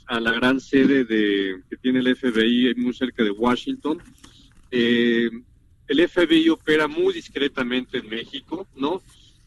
A 0.06 0.20
la 0.20 0.32
gran 0.32 0.60
sede 0.60 1.04
de, 1.04 1.62
que 1.70 1.76
tiene 1.76 2.00
el 2.00 2.16
FBI 2.16 2.74
muy 2.76 2.92
cerca 2.92 3.24
de 3.24 3.30
Washington. 3.30 4.02
Eh, 4.70 5.30
el 5.88 6.08
FBI 6.08 6.48
opera 6.50 6.88
muy 6.88 7.14
discretamente 7.14 7.98
en 7.98 8.08
México, 8.08 8.68
¿no? 8.76 9.02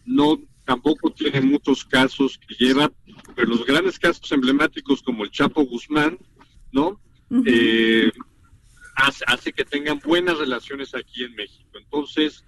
No, 0.05 0.41
tampoco 0.63 1.11
tiene 1.11 1.41
muchos 1.41 1.85
casos 1.85 2.39
que 2.39 2.55
lleva, 2.55 2.91
pero 3.35 3.49
los 3.49 3.65
grandes 3.65 3.99
casos 3.99 4.31
emblemáticos 4.31 5.01
como 5.03 5.23
el 5.23 5.31
Chapo 5.31 5.63
Guzmán, 5.65 6.17
¿no? 6.71 6.99
Eh, 7.45 8.11
hace, 8.95 9.23
hace 9.27 9.53
que 9.53 9.65
tengan 9.65 9.99
buenas 9.99 10.37
relaciones 10.37 10.95
aquí 10.95 11.23
en 11.23 11.35
México. 11.35 11.69
Entonces, 11.77 12.43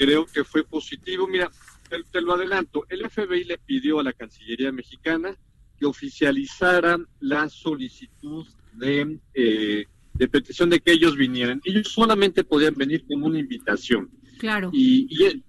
creo 0.00 0.24
que 0.24 0.44
fue 0.44 0.64
positivo. 0.64 1.26
Mira, 1.28 1.50
te, 1.90 2.02
te 2.10 2.20
lo 2.22 2.32
adelanto, 2.32 2.86
el 2.88 3.08
FBI 3.10 3.44
le 3.44 3.58
pidió 3.58 4.00
a 4.00 4.02
la 4.02 4.14
Cancillería 4.14 4.72
mexicana 4.72 5.36
que 5.78 5.84
oficializara 5.84 6.98
la 7.20 7.50
solicitud 7.50 8.46
de, 8.72 9.18
eh, 9.34 9.84
de 10.14 10.28
petición 10.28 10.70
de 10.70 10.80
que 10.80 10.92
ellos 10.92 11.16
vinieran. 11.16 11.60
Ellos 11.64 11.88
solamente 11.88 12.44
podían 12.44 12.74
venir 12.74 13.04
con 13.06 13.22
una 13.22 13.38
invitación. 13.38 14.10
Claro. 14.38 14.70
Y, 14.72 15.06
y- 15.10 15.42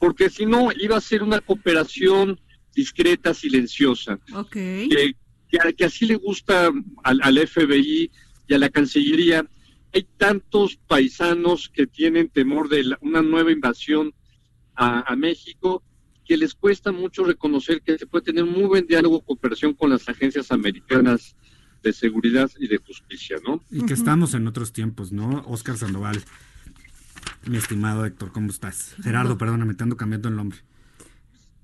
porque 0.00 0.28
si 0.28 0.44
no, 0.46 0.70
iba 0.78 0.96
a 0.96 1.00
ser 1.00 1.22
una 1.22 1.40
cooperación 1.40 2.38
discreta, 2.74 3.32
silenciosa 3.34 4.18
Ok. 4.34 4.52
que, 4.52 5.12
que- 5.50 5.74
que 5.76 5.84
así 5.84 6.06
le 6.06 6.16
gusta 6.16 6.70
al, 7.04 7.20
al 7.22 7.38
FBI 7.46 8.10
y 8.48 8.54
a 8.54 8.58
la 8.58 8.70
Cancillería. 8.70 9.46
Hay 9.94 10.06
tantos 10.16 10.76
paisanos 10.86 11.68
que 11.68 11.86
tienen 11.86 12.28
temor 12.28 12.68
de 12.68 12.84
la- 12.84 12.98
una 13.00 13.22
nueva 13.22 13.50
invasión 13.52 14.12
a, 14.74 15.00
a 15.12 15.16
México 15.16 15.82
que 16.24 16.36
les 16.36 16.54
cuesta 16.54 16.92
mucho 16.92 17.24
reconocer 17.24 17.80
que 17.82 17.96
se 17.98 18.06
puede 18.06 18.26
tener 18.26 18.44
muy 18.44 18.64
buen 18.64 18.86
diálogo, 18.86 19.22
cooperación 19.22 19.72
con 19.72 19.88
las 19.90 20.08
agencias 20.08 20.52
americanas 20.52 21.36
de 21.82 21.92
seguridad 21.92 22.50
y 22.58 22.68
de 22.68 22.76
justicia, 22.78 23.38
¿no? 23.46 23.62
Y 23.70 23.86
que 23.86 23.94
estamos 23.94 24.34
en 24.34 24.46
otros 24.46 24.72
tiempos, 24.72 25.10
¿no? 25.10 25.42
Oscar 25.46 25.78
Sandoval, 25.78 26.22
mi 27.46 27.56
estimado 27.56 28.04
Héctor, 28.04 28.30
¿cómo 28.32 28.50
estás? 28.50 28.94
Gerardo, 29.02 29.38
perdóname, 29.38 29.74
te 29.74 29.84
ando 29.84 29.96
cambiando 29.96 30.28
el 30.28 30.36
nombre. 30.36 30.58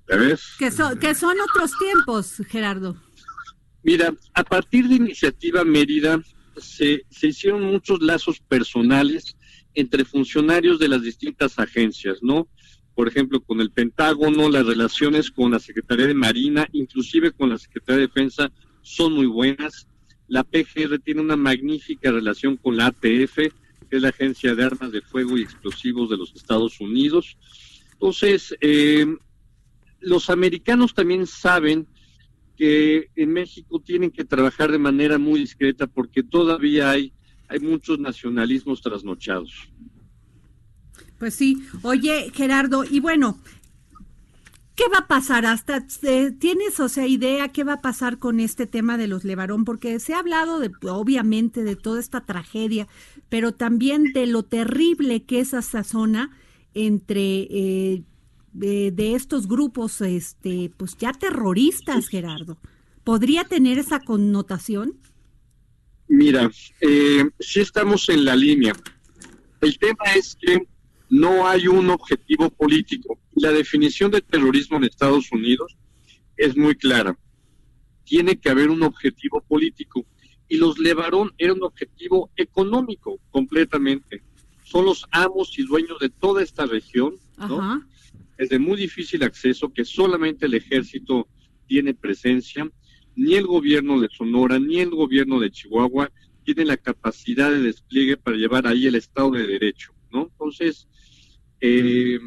¿Ya 0.09 0.15
ves? 0.17 0.41
Que, 0.57 0.71
son 0.71 0.97
que 0.99 1.13
son 1.15 1.35
otros 1.49 1.71
tiempos, 1.77 2.41
Gerardo. 2.47 2.95
Mira, 3.83 4.13
a 4.33 4.43
partir 4.43 4.87
de 4.87 4.95
Iniciativa 4.95 5.63
Mérida 5.63 6.19
se, 6.57 7.05
hicieron 7.21 7.63
muchos 7.63 8.01
lazos 8.01 8.39
personales 8.39 9.35
entre 9.73 10.05
funcionarios 10.05 10.79
de 10.79 10.87
las 10.87 11.01
distintas 11.01 11.59
agencias, 11.59 12.19
¿no? 12.21 12.47
por 12.95 13.09
ejemplo, 13.09 13.41
con 13.41 13.59
el 13.59 13.71
Pentágono, 13.71 14.49
las 14.49 14.65
relaciones 14.65 15.29
con 15.29 15.51
la 15.51 15.59
Secretaría 15.59 16.07
de 16.07 16.13
Marina, 16.13 16.67
inclusive 16.71 17.33
con 17.33 17.49
la 17.49 17.57
Secretaría 17.57 17.99
de 17.99 18.07
Defensa, 18.07 18.51
son 18.81 19.13
muy 19.13 19.25
buenas. 19.25 19.87
La 20.29 20.45
PGR 20.45 20.99
tiene 20.99 21.19
una 21.19 21.35
magnífica 21.35 22.09
relación 22.09 22.55
con 22.55 22.77
la 22.77 22.87
ATF, 22.87 23.35
que 23.35 23.97
es 23.97 24.01
la 24.01 24.09
Agencia 24.09 24.55
de 24.55 24.63
Armas 24.63 24.93
de 24.93 25.01
Fuego 25.01 25.37
y 25.37 25.41
Explosivos 25.41 26.09
de 26.09 26.15
los 26.15 26.33
Estados 26.35 26.79
Unidos. 26.79 27.37
Entonces, 27.91 28.55
eh, 28.61 29.05
los 29.99 30.29
americanos 30.29 30.93
también 30.93 31.27
saben 31.27 31.87
que 32.55 33.09
en 33.15 33.33
México 33.33 33.79
tienen 33.79 34.11
que 34.11 34.25
trabajar 34.25 34.71
de 34.71 34.79
manera 34.79 35.17
muy 35.17 35.39
discreta 35.39 35.87
porque 35.87 36.23
todavía 36.23 36.89
hay, 36.89 37.13
hay 37.47 37.59
muchos 37.59 37.99
nacionalismos 37.99 38.81
trasnochados. 38.81 39.69
Pues 41.19 41.35
sí. 41.35 41.63
Oye, 41.81 42.31
Gerardo, 42.33 42.83
y 42.83 42.99
bueno, 42.99 43.39
¿qué 44.75 44.83
va 44.91 44.99
a 44.99 45.07
pasar? 45.07 45.45
Hasta 45.45 45.85
eh, 46.03 46.31
tienes, 46.31 46.79
o 46.79 46.89
sea, 46.89 47.07
idea 47.07 47.49
qué 47.49 47.63
va 47.63 47.73
a 47.73 47.81
pasar 47.81 48.19
con 48.19 48.39
este 48.39 48.67
tema 48.67 48.97
de 48.97 49.07
los 49.07 49.23
Levarón, 49.23 49.65
porque 49.65 49.99
se 49.99 50.13
ha 50.13 50.19
hablado 50.19 50.59
de, 50.59 50.71
obviamente, 50.89 51.63
de 51.63 51.75
toda 51.75 51.99
esta 51.99 52.25
tragedia, 52.25 52.87
pero 53.29 53.53
también 53.53 54.13
de 54.13 54.27
lo 54.27 54.43
terrible 54.43 55.23
que 55.23 55.39
es 55.39 55.53
esa 55.53 55.83
zona 55.83 56.31
entre 56.73 57.47
eh, 57.49 58.03
de, 58.55 58.91
de 58.91 59.15
estos 59.15 59.47
grupos, 59.47 60.01
este, 60.01 60.71
pues 60.77 60.97
ya 60.97 61.11
terroristas, 61.11 62.07
Gerardo. 62.07 62.57
¿Podría 63.03 63.43
tener 63.43 63.77
esa 63.77 63.99
connotación? 63.99 64.97
Mira, 66.07 66.49
eh, 66.81 67.25
sí 67.39 67.59
estamos 67.59 68.09
en 68.09 68.23
la 68.25 68.35
línea. 68.35 68.73
El 69.61 69.77
tema 69.77 70.05
es 70.15 70.37
que 70.39 70.67
no 71.09 71.47
hay 71.47 71.67
un 71.67 71.89
objetivo 71.89 72.49
político. 72.49 73.19
La 73.35 73.51
definición 73.51 74.11
de 74.11 74.21
terrorismo 74.21 74.77
en 74.77 74.85
Estados 74.85 75.31
Unidos 75.31 75.75
es 76.37 76.55
muy 76.55 76.75
clara. 76.75 77.17
Tiene 78.05 78.37
que 78.37 78.49
haber 78.49 78.69
un 78.69 78.83
objetivo 78.83 79.41
político. 79.41 80.05
Y 80.47 80.57
los 80.57 80.77
Levarón 80.77 81.33
era 81.37 81.53
un 81.53 81.63
objetivo 81.63 82.29
económico 82.37 83.19
completamente. 83.31 84.23
Son 84.63 84.85
los 84.85 85.05
amos 85.11 85.57
y 85.59 85.63
dueños 85.63 85.99
de 85.99 86.09
toda 86.09 86.41
esta 86.41 86.65
región, 86.65 87.15
¿no? 87.37 87.83
Es 88.37 88.49
de 88.49 88.59
muy 88.59 88.77
difícil 88.77 89.23
acceso, 89.23 89.71
que 89.71 89.85
solamente 89.85 90.45
el 90.45 90.53
ejército 90.55 91.27
tiene 91.67 91.93
presencia. 91.93 92.69
Ni 93.15 93.35
el 93.35 93.47
gobierno 93.47 93.99
de 94.01 94.09
Sonora, 94.09 94.59
ni 94.59 94.79
el 94.79 94.89
gobierno 94.89 95.39
de 95.39 95.49
Chihuahua 95.51 96.11
tienen 96.43 96.67
la 96.67 96.77
capacidad 96.77 97.49
de 97.49 97.61
despliegue 97.61 98.17
para 98.17 98.37
llevar 98.37 98.67
ahí 98.67 98.85
el 98.87 98.95
Estado 98.95 99.31
de 99.31 99.47
Derecho, 99.47 99.93
¿no? 100.11 100.23
Entonces, 100.23 100.87
eh, 101.61 102.19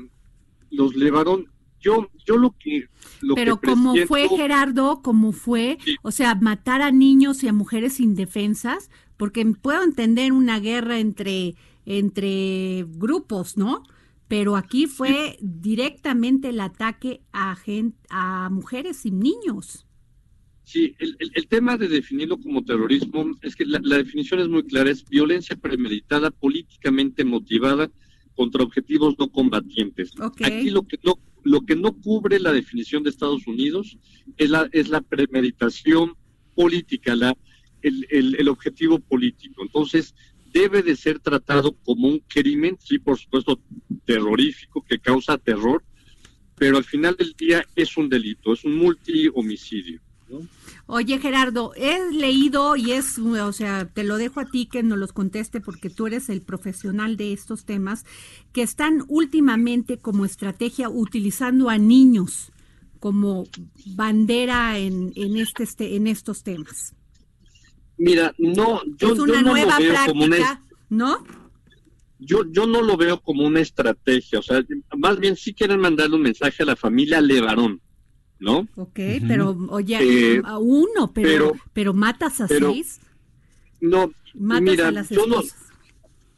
los 0.71 0.97
Levarón, 0.97 1.47
yo, 1.81 2.11
yo 2.27 2.37
lo 2.37 2.55
que... 2.59 2.89
Lo 3.21 3.35
Pero 3.35 3.61
que 3.61 3.69
como 3.69 3.93
presiento- 3.93 4.09
fue 4.09 4.29
Gerardo, 4.29 5.03
como 5.03 5.33
fue, 5.33 5.79
o 6.03 6.11
sea, 6.11 6.35
matar 6.35 6.83
a 6.83 6.91
niños 6.91 7.43
y 7.45 7.49
a 7.49 7.53
mujeres 7.53 8.01
indefensas, 8.01 8.91
porque 9.17 9.45
puedo 9.47 9.83
entender 9.83 10.33
una 10.33 10.59
guerra 10.59 10.99
entre, 10.99 11.55
entre 11.85 12.87
grupos, 12.89 13.57
¿no? 13.57 13.83
Pero 14.29 14.57
aquí 14.57 14.87
fue 14.87 15.39
directamente 15.41 16.51
el 16.51 16.61
ataque 16.61 17.23
a, 17.33 17.57
gen- 17.57 17.97
a 18.11 18.51
mujeres 18.51 19.07
y 19.07 19.11
niños. 19.11 19.87
Sí, 20.65 20.95
el, 20.99 21.17
el- 21.19 21.31
el 21.35 21.49
tema 21.49 21.79
de 21.79 21.89
definirlo 21.89 22.39
como 22.39 22.63
terrorismo 22.63 23.25
es 23.41 23.57
que 23.57 23.65
la, 23.65 23.81
la 23.83 23.97
definición 23.97 24.41
es 24.41 24.49
muy 24.49 24.65
clara, 24.65 24.91
es 24.91 25.05
violencia 25.09 25.57
premeditada, 25.57 26.31
políticamente 26.31 27.25
motivada 27.25 27.91
contra 28.35 28.63
objetivos 28.63 29.15
no 29.19 29.29
combatientes. 29.31 30.13
Ok. 30.21 30.43
Aquí 30.45 30.71
lo 30.71 30.83
que 30.87 30.99
no 31.03 31.15
lo 31.45 31.63
que 31.63 31.77
no 31.77 31.93
cubre 31.95 32.39
la 32.39 32.53
definición 32.53 33.03
de 33.03 33.11
Estados 33.11 33.47
Unidos 33.47 33.97
es 34.37 34.51
la 34.51 34.69
es 34.73 34.91
la 34.91 35.01
premeditación 35.01 36.15
política, 36.55 37.17
la 37.17 37.35
el, 37.81 38.07
el- 38.11 38.35
el 38.39 38.49
objetivo 38.49 38.99
político. 38.99 39.63
Entonces 39.63 40.15
debe 40.53 40.83
de 40.83 40.97
ser 40.97 41.19
tratado 41.21 41.77
como 41.85 42.09
un 42.09 42.21
crimen, 42.21 42.77
sí, 42.81 42.99
por 42.99 43.19
supuesto, 43.19 43.61
terrorífico 44.05 44.83
que 44.83 44.99
causa 44.99 45.39
terror, 45.39 45.83
pero 46.57 46.77
al 46.77 46.85
final 46.85 47.17
del 47.17 47.35
día 47.35 47.65
es 47.77 47.97
un 47.97 48.09
delito, 48.09 48.53
es 48.53 48.65
un 48.65 48.77
multi-homicidio. 48.77 50.01
¿no? 50.29 50.41
Oye, 50.87 51.19
Gerardo, 51.19 51.73
he 51.77 52.13
leído 52.13 52.77
y 52.77 52.93
es, 52.93 53.19
o 53.19 53.53
sea, 53.53 53.87
te 53.89 54.05
lo 54.05 54.17
dejo 54.17 54.41
a 54.41 54.47
ti 54.51 54.67
que 54.67 54.83
nos 54.83 54.99
los 54.99 55.13
conteste 55.13 55.61
porque 55.61 55.91
tú 55.91 56.07
eres 56.07 56.29
el 56.29 56.43
profesional 56.43 57.17
de 57.17 57.33
estos 57.33 57.65
temas, 57.65 58.05
que 58.53 58.63
están 58.63 59.05
últimamente 59.09 59.99
como 59.99 60.25
estrategia 60.25 60.89
utilizando 60.89 61.71
a 61.71 61.79
niños 61.79 62.53
como 63.01 63.45
bandera 63.95 64.79
en, 64.79 65.13
en, 65.15 65.37
este, 65.37 65.63
este- 65.63 65.95
en 65.97 66.07
estos 66.09 66.43
temas. 66.43 66.95
Mira, 67.99 68.33
no, 68.39 68.81
yo, 68.97 69.13
es 69.13 69.19
yo 69.19 69.27
no 69.27 69.43
nueva 69.43 69.79
lo 69.81 69.85
veo 69.85 69.95
como 70.07 70.25
una, 70.25 70.63
¿no? 70.89 71.25
yo, 72.21 72.43
yo 72.51 72.67
no 72.67 72.81
lo 72.83 72.97
veo 72.97 73.21
como 73.21 73.45
una 73.45 73.61
estrategia, 73.61 74.39
o 74.39 74.43
sea, 74.43 74.63
más 74.97 75.19
bien 75.19 75.37
sí 75.37 75.53
quieren 75.53 75.81
mandarle 75.81 76.17
un 76.17 76.23
mensaje 76.23 76.63
a 76.63 76.67
la 76.67 76.77
familia 76.77 77.21
Levarón, 77.21 77.81
¿no? 78.39 78.69
Ok, 78.77 78.99
pero 79.27 79.57
oye, 79.71 79.99
Eh, 80.37 80.43
a 80.45 80.59
uno, 80.59 81.13
pero, 81.13 81.29
pero, 81.29 81.53
pero- 81.73 81.95
matas 81.95 82.41
a 82.41 82.47
pero- 82.47 82.73
seis, 82.73 83.01
No, 83.81 84.13
matas 84.35 84.63
mira, 84.63 84.89
a 84.89 84.93
las 84.93 85.09
yo 85.09 85.27
no, 85.27 85.43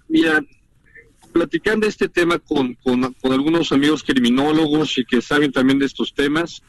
mira, 0.08 0.42
platicando 1.32 1.86
este 1.86 2.08
tema 2.08 2.38
con, 2.38 2.74
con, 2.74 3.12
con 3.14 3.32
algunos 3.32 3.70
amigos 3.72 4.02
criminólogos 4.02 4.98
y 4.98 5.04
que 5.04 5.22
saben 5.22 5.52
también 5.52 5.78
de 5.78 5.86
estos 5.86 6.12
temas, 6.14 6.62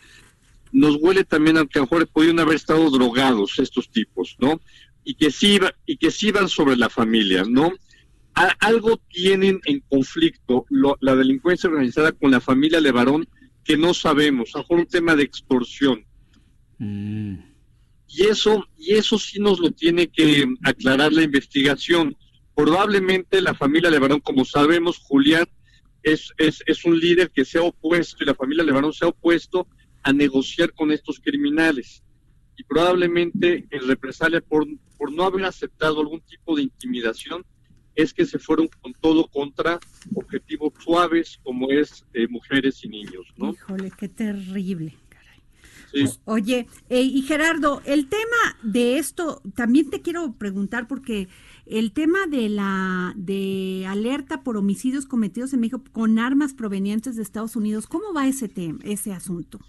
nos 0.72 0.98
huele 1.02 1.24
también 1.24 1.58
a 1.58 1.66
que 1.66 1.80
a 1.80 1.82
lo 1.82 1.88
mejor 1.90 2.08
pudieron 2.08 2.40
haber 2.40 2.56
estado 2.56 2.90
drogados 2.90 3.60
estos 3.60 3.90
tipos, 3.90 4.36
¿no? 4.40 4.62
Y 5.04 5.16
que 5.16 5.32
sí, 5.32 5.60
y 5.86 5.98
que 5.98 6.12
sí 6.12 6.32
van 6.32 6.48
sobre 6.50 6.76
la 6.78 6.90
familia, 6.90 7.44
¿no? 7.48 7.72
A- 8.34 8.56
algo 8.60 8.98
tienen 9.10 9.60
en 9.66 9.82
conflicto 9.90 10.66
lo- 10.70 10.98
la 11.02 11.16
delincuencia 11.16 11.70
organizada 11.70 12.12
con 12.12 12.32
la 12.32 12.40
familia 12.40 12.80
Levarón 12.80 13.28
que 13.64 13.78
no 13.78 13.94
sabemos, 13.94 14.52
a 14.54 14.60
lo 14.60 14.64
mejor 14.64 14.80
un 14.80 14.86
tema 14.88 15.16
de 15.16 15.24
extorsión. 15.24 16.06
Y 18.08 18.24
eso, 18.24 18.66
y 18.78 18.94
eso 18.94 19.18
sí 19.20 19.40
nos 19.40 19.60
lo 19.60 19.72
tiene 19.72 20.08
que 20.08 20.46
aclarar 20.64 21.14
la 21.14 21.24
investigación. 21.24 22.16
Probablemente 22.56 23.40
la 23.42 23.54
familia 23.54 23.90
Levarón, 23.90 24.20
como 24.20 24.46
sabemos, 24.46 24.98
Julián 24.98 25.46
es, 26.04 26.32
es, 26.38 26.62
es 26.66 26.84
un 26.86 27.00
líder 27.00 27.32
que 27.32 27.46
se 27.46 27.60
ha 27.60 27.62
opuesto 27.64 28.24
y 28.24 28.28
la 28.28 28.36
familia 28.36 28.64
Levarón 28.64 28.92
se 28.94 29.06
ha 29.06 29.10
opuesto 29.10 29.68
a 30.04 30.14
negociar 30.14 30.74
con 30.74 30.92
estos 30.92 31.20
criminales. 31.20 32.04
Y 32.58 32.64
probablemente 32.64 33.66
en 33.70 33.88
represalia 33.88 34.42
por, 34.42 34.68
por 34.98 35.12
no 35.12 35.24
haber 35.24 35.46
aceptado 35.46 36.02
algún 36.02 36.22
tipo 36.22 36.56
de 36.56 36.64
intimidación, 36.64 37.44
es 37.96 38.14
que 38.14 38.26
se 38.26 38.40
fueron 38.40 38.70
con 38.82 38.94
todo 38.94 39.28
contra 39.28 39.80
objetivos 40.16 40.74
suaves 40.80 41.40
como 41.44 41.70
es 41.72 42.06
eh, 42.14 42.28
mujeres 42.28 42.84
y 42.84 42.90
niños, 42.90 43.26
¿no? 43.38 43.52
Híjole, 43.52 43.92
qué 43.98 44.08
terrible. 44.08 44.96
Sí. 45.94 46.06
Oye, 46.24 46.68
eh, 46.88 47.02
y 47.02 47.22
Gerardo, 47.24 47.82
el 47.86 48.08
tema 48.08 48.58
de 48.64 48.98
esto, 48.98 49.42
también 49.56 49.90
te 49.90 50.02
quiero 50.02 50.34
preguntar 50.38 50.88
porque 50.88 51.28
el 51.66 51.92
tema 51.92 52.28
de 52.28 52.48
la 52.48 53.14
de 53.18 53.86
alerta 53.88 54.42
por 54.42 54.56
homicidios 54.56 55.06
cometidos 55.06 55.52
en 55.54 55.60
México 55.60 55.84
con 55.92 56.18
armas 56.18 56.54
provenientes 56.54 57.18
de 57.18 57.24
Estados 57.24 57.58
Unidos, 57.58 57.88
¿cómo 57.88 58.14
va 58.14 58.26
ese 58.26 58.48
tema, 58.48 58.80
ese 58.84 59.12
asunto? 59.12 59.60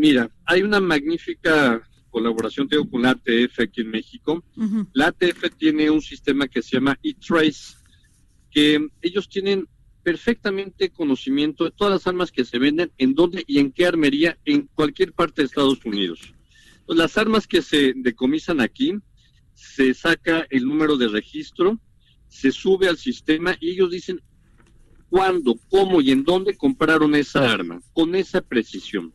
Mira, 0.00 0.30
hay 0.46 0.62
una 0.62 0.80
magnífica 0.80 1.86
colaboración 2.08 2.66
tengo 2.66 2.88
con 2.88 3.02
la 3.02 3.10
ATF 3.10 3.60
aquí 3.60 3.82
en 3.82 3.90
México. 3.90 4.42
La 4.94 5.08
ATF 5.08 5.50
tiene 5.58 5.90
un 5.90 6.00
sistema 6.00 6.48
que 6.48 6.62
se 6.62 6.78
llama 6.78 6.98
eTrace, 7.02 7.76
que 8.50 8.88
ellos 9.02 9.28
tienen 9.28 9.68
perfectamente 10.02 10.88
conocimiento 10.88 11.64
de 11.64 11.72
todas 11.72 11.92
las 11.92 12.06
armas 12.06 12.32
que 12.32 12.46
se 12.46 12.58
venden, 12.58 12.90
en 12.96 13.14
dónde 13.14 13.44
y 13.46 13.58
en 13.58 13.72
qué 13.72 13.84
armería 13.84 14.38
en 14.46 14.70
cualquier 14.74 15.12
parte 15.12 15.42
de 15.42 15.46
Estados 15.48 15.84
Unidos. 15.84 16.32
Entonces, 16.78 16.96
las 16.96 17.18
armas 17.18 17.46
que 17.46 17.60
se 17.60 17.92
decomisan 17.94 18.62
aquí, 18.62 18.94
se 19.52 19.92
saca 19.92 20.46
el 20.48 20.64
número 20.64 20.96
de 20.96 21.08
registro, 21.08 21.78
se 22.26 22.52
sube 22.52 22.88
al 22.88 22.96
sistema 22.96 23.54
y 23.60 23.72
ellos 23.72 23.90
dicen 23.90 24.22
cuándo, 25.10 25.56
cómo 25.68 26.00
y 26.00 26.10
en 26.10 26.24
dónde 26.24 26.56
compraron 26.56 27.14
esa 27.14 27.52
arma, 27.52 27.82
con 27.92 28.14
esa 28.14 28.40
precisión. 28.40 29.12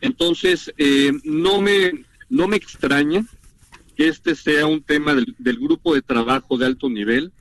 Entonces, 0.00 0.72
eh, 0.78 1.12
no, 1.24 1.60
me, 1.60 2.04
no 2.28 2.48
me 2.48 2.56
extraña 2.56 3.24
que 3.96 4.08
este 4.08 4.34
sea 4.34 4.66
un 4.66 4.82
tema 4.82 5.14
del, 5.14 5.34
del 5.38 5.58
grupo 5.58 5.94
de 5.94 6.02
trabajo 6.02 6.58
de 6.58 6.66
alto 6.66 6.88
nivel 6.90 7.32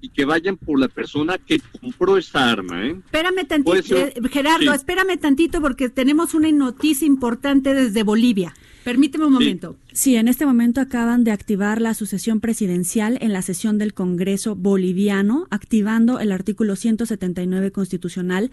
y 0.00 0.10
que 0.10 0.24
vayan 0.24 0.56
por 0.56 0.78
la 0.78 0.88
persona 0.88 1.36
que 1.38 1.60
compró 1.80 2.16
esa 2.16 2.50
arma. 2.50 2.86
¿eh? 2.86 2.90
Espérame 3.06 3.44
tantito, 3.46 3.82
ser- 3.82 4.12
eh, 4.14 4.28
Gerardo, 4.30 4.70
Sí. 4.70 4.76
espérame 4.76 5.18
tantito 5.18 5.60
porque 5.60 5.88
tenemos 5.88 6.34
una 6.34 6.52
noticia 6.52 7.06
importante 7.06 7.74
desde 7.74 8.02
Bolivia. 8.04 8.54
Permíteme 8.84 9.24
un 9.26 9.32
momento. 9.32 9.76
Sí, 9.92 10.14
en 10.14 10.28
este 10.28 10.46
momento 10.46 10.80
acaban 10.80 11.24
de 11.24 11.32
activar 11.32 11.80
la 11.80 11.92
sucesión 11.94 12.38
presidencial 12.40 13.18
en 13.20 13.32
la 13.32 13.42
sesión 13.42 13.78
del 13.78 13.94
Congreso 13.94 14.54
boliviano, 14.54 15.48
activando 15.50 16.20
el 16.20 16.30
artículo 16.30 16.76
179 16.76 17.72
constitucional, 17.72 18.52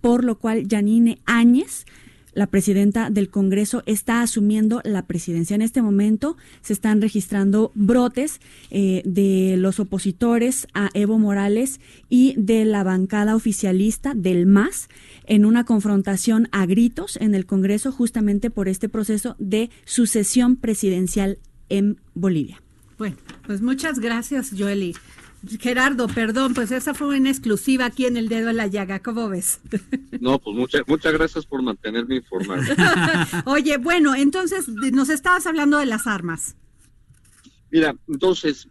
por 0.00 0.24
lo 0.24 0.38
cual 0.38 0.66
Yanine 0.68 1.18
Áñez, 1.26 1.84
la 2.34 2.46
presidenta 2.46 3.10
del 3.10 3.30
Congreso, 3.30 3.82
está 3.86 4.22
asumiendo 4.22 4.80
la 4.84 5.06
presidencia. 5.06 5.54
En 5.54 5.62
este 5.62 5.82
momento 5.82 6.36
se 6.62 6.72
están 6.72 7.00
registrando 7.00 7.72
brotes 7.74 8.40
eh, 8.70 9.02
de 9.04 9.56
los 9.56 9.80
opositores 9.80 10.66
a 10.74 10.90
Evo 10.94 11.18
Morales 11.18 11.80
y 12.08 12.34
de 12.36 12.64
la 12.64 12.84
bancada 12.84 13.34
oficialista 13.34 14.14
del 14.14 14.46
MAS 14.46 14.88
en 15.26 15.44
una 15.44 15.64
confrontación 15.64 16.48
a 16.52 16.66
gritos 16.66 17.16
en 17.16 17.34
el 17.34 17.46
Congreso 17.46 17.92
justamente 17.92 18.50
por 18.50 18.68
este 18.68 18.88
proceso 18.88 19.36
de 19.38 19.70
sucesión 19.84 20.56
presidencial 20.56 21.38
en 21.68 22.00
Bolivia. 22.14 22.60
Bueno, 22.98 23.16
pues 23.46 23.60
muchas 23.60 23.98
gracias, 23.98 24.50
Joeli. 24.56 24.94
Gerardo, 25.60 26.06
perdón, 26.08 26.54
pues 26.54 26.70
esa 26.70 26.94
fue 26.94 27.18
una 27.18 27.30
exclusiva 27.30 27.86
aquí 27.86 28.06
en 28.06 28.16
el 28.16 28.28
dedo 28.28 28.50
en 28.50 28.56
la 28.56 28.66
llaga, 28.66 29.00
¿cómo 29.00 29.28
ves? 29.28 29.60
No, 30.20 30.38
pues 30.38 30.56
muchas 30.56 30.82
muchas 30.86 31.12
gracias 31.12 31.44
por 31.44 31.60
mantenerme 31.62 32.16
informado. 32.16 32.62
Oye, 33.46 33.76
bueno, 33.78 34.14
entonces 34.14 34.64
de- 34.74 34.92
nos 34.92 35.08
estabas 35.10 35.46
hablando 35.46 35.78
de 35.78 35.86
las 35.86 36.06
armas. 36.06 36.56
Mira, 37.70 37.94
entonces, 38.08 38.68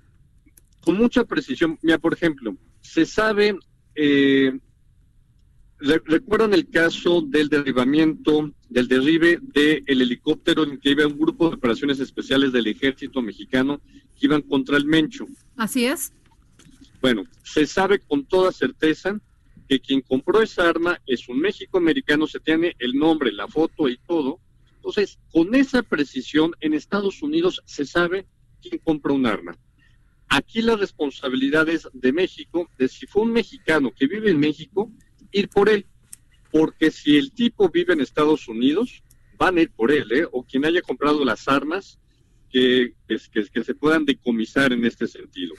con 0.82 0.98
mucha 0.98 1.26
precisión, 1.26 1.78
mira, 1.82 1.98
por 2.00 2.14
ejemplo, 2.14 2.56
se 2.82 3.06
sabe, 3.06 3.58
eh, 3.96 4.58
re- 5.80 6.02
recuerdan 6.06 6.54
el 6.54 6.70
caso 6.70 7.22
del 7.22 7.50
derribamiento, 7.50 8.52
del 8.70 8.88
derribe 8.88 9.40
del 9.54 10.02
helicóptero 10.02 10.64
en 10.64 10.80
que 10.80 10.92
iba 10.92 11.06
un 11.06 11.20
grupo 11.20 11.50
de 11.50 11.56
operaciones 11.56 12.00
especiales 12.00 12.52
del 12.54 12.68
ejército 12.68 13.22
mexicano 13.22 13.82
que 14.18 14.26
iban 14.28 14.42
contra 14.42 14.78
el 14.78 14.86
Mencho. 14.86 15.28
Así 15.58 15.86
es. 15.86 16.14
Bueno, 17.04 17.26
se 17.44 17.68
sabe 17.68 18.00
con 18.00 18.26
toda 18.26 18.54
certeza 18.54 19.20
que 19.68 19.82
quien 19.82 20.00
compró 20.00 20.42
esa 20.42 20.70
arma 20.70 21.02
es 21.06 21.28
un 21.28 21.38
México 21.38 21.78
americano, 21.78 22.28
se 22.28 22.40
tiene 22.40 22.78
el 22.80 22.94
nombre, 22.94 23.30
la 23.34 23.46
foto 23.50 23.90
y 23.90 23.98
todo. 24.08 24.40
Entonces, 24.76 25.20
con 25.30 25.54
esa 25.54 25.84
precisión, 25.84 26.54
en 26.62 26.74
Estados 26.74 27.22
Unidos 27.22 27.62
se 27.66 27.86
sabe 27.86 28.26
quién 28.62 28.78
compró 28.78 29.16
un 29.16 29.26
arma. 29.26 29.54
Aquí 30.30 30.62
la 30.62 30.78
responsabilidad 30.78 31.68
es 31.68 31.90
de 31.92 32.14
México, 32.14 32.70
de 32.78 32.88
si 32.88 33.06
fue 33.06 33.24
un 33.24 33.34
mexicano 33.34 33.92
que 33.94 34.08
vive 34.08 34.32
en 34.32 34.40
México, 34.40 34.90
ir 35.34 35.50
por 35.50 35.68
él. 35.68 35.86
Porque 36.54 36.90
si 36.90 37.18
el 37.18 37.34
tipo 37.34 37.68
vive 37.68 37.92
en 37.92 38.00
Estados 38.00 38.48
Unidos, 38.48 39.04
van 39.38 39.58
a 39.58 39.62
ir 39.62 39.72
por 39.72 39.92
él, 39.92 40.10
¿eh? 40.14 40.26
O 40.32 40.46
quien 40.46 40.64
haya 40.64 40.82
comprado 40.82 41.26
las 41.26 41.50
armas 41.50 42.00
que, 42.50 42.94
que, 43.10 43.18
que- 43.30 43.48
que 43.50 43.64
se 43.66 43.76
puedan 43.76 44.06
decomisar 44.06 44.72
en 44.72 44.86
este 44.86 45.06
sentido. 45.08 45.54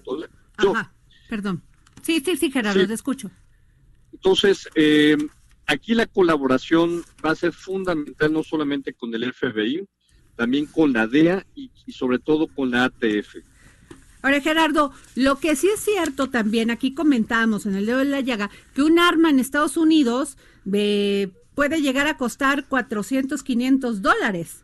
Entonces, 0.00 0.30
yo- 0.62 0.72
Ajá, 0.76 0.92
perdón. 1.28 1.62
Sí, 2.02 2.22
sí, 2.24 2.36
sí, 2.36 2.50
Gerardo, 2.50 2.80
Sí. 2.80 2.86
te 2.86 2.94
escucho. 2.94 3.30
Entonces, 4.12 4.68
eh, 4.74 5.16
aquí 5.66 5.94
la 5.94 6.06
colaboración 6.06 7.02
va 7.24 7.30
a 7.32 7.36
ser 7.36 7.52
fundamental 7.52 8.32
no 8.32 8.42
solamente 8.42 8.92
con 8.94 9.14
el 9.14 9.24
FBI, 9.32 9.86
también 10.36 10.66
con 10.66 10.92
la 10.92 11.06
DEA 11.06 11.46
y, 11.54 11.70
y 11.86 11.92
sobre 11.92 12.18
todo 12.18 12.46
con 12.48 12.70
la 12.70 12.84
ATF. 12.84 13.36
Ahora, 14.22 14.40
Gerardo, 14.40 14.92
lo 15.14 15.38
que 15.38 15.56
sí 15.56 15.68
es 15.72 15.80
cierto 15.80 16.28
también, 16.28 16.70
aquí 16.70 16.92
comentábamos 16.94 17.64
en 17.66 17.74
el 17.74 17.86
dedo 17.86 17.98
de 17.98 18.04
la 18.06 18.20
llaga, 18.20 18.50
que 18.74 18.82
un 18.82 18.98
arma 18.98 19.30
en 19.30 19.38
Estados 19.38 19.76
Unidos 19.76 20.36
eh, 20.72 21.30
puede 21.54 21.80
llegar 21.80 22.06
a 22.06 22.16
costar 22.18 22.66
400, 22.68 23.42
500 23.42 24.02
dólares. 24.02 24.62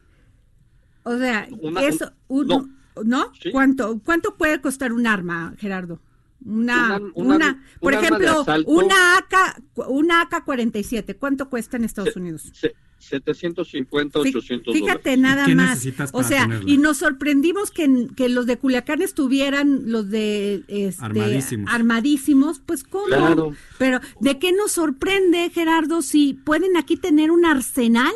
O 1.05 1.17
sea, 1.17 1.49
Una- 1.61 1.83
eso, 1.83 2.13
un- 2.29 2.47
no. 2.49 2.69
¿No? 3.05 3.33
¿Cuánto, 3.53 4.01
¿Cuánto 4.05 4.37
puede 4.37 4.61
costar 4.61 4.93
un 4.93 5.07
arma, 5.07 5.55
Gerardo? 5.59 6.01
Una, 6.45 6.97
Una- 6.97 7.11
una, 7.15 7.35
una- 7.37 7.65
por 7.81 7.93
un 7.95 7.99
ejemplo, 7.99 8.45
una 8.67 9.17
AK, 9.19 9.63
una 9.89 10.21
AK-47, 10.23 11.17
¿cuánto 11.19 11.49
cuesta 11.49 11.77
en 11.77 11.85
Estados 11.85 12.15
Unidos? 12.17 12.51
Se- 12.53 12.75
750, 12.99 14.19
Fí- 14.21 14.29
800 14.31 14.75
Fíjate 14.75 15.11
dólares. 15.17 15.19
nada 15.19 15.45
¿Qué 15.47 15.55
más. 15.55 15.87
O 16.13 16.23
sea, 16.23 16.43
tenerla? 16.43 16.71
y 16.71 16.79
nos 16.79 16.97
sorprendimos 16.99 17.71
que, 17.71 18.09
que 18.17 18.29
los 18.29 18.47
de 18.47 18.57
Culiacán 18.59 19.03
estuvieran 19.03 19.91
los 19.91 20.11
de 20.11 20.65
este, 20.69 21.05
Armadísimos. 21.05 21.73
armadísimos, 21.73 22.61
pues 22.65 22.85
cómo. 22.85 23.07
Claro. 23.07 23.53
Pero 23.79 24.01
¿de 24.21 24.39
qué 24.39 24.53
nos 24.53 24.73
sorprende, 24.73 25.51
Gerardo, 25.51 26.03
si 26.03 26.35
pueden 26.35 26.77
aquí 26.77 26.97
tener 26.97 27.31
un 27.31 27.45
arsenal? 27.45 28.13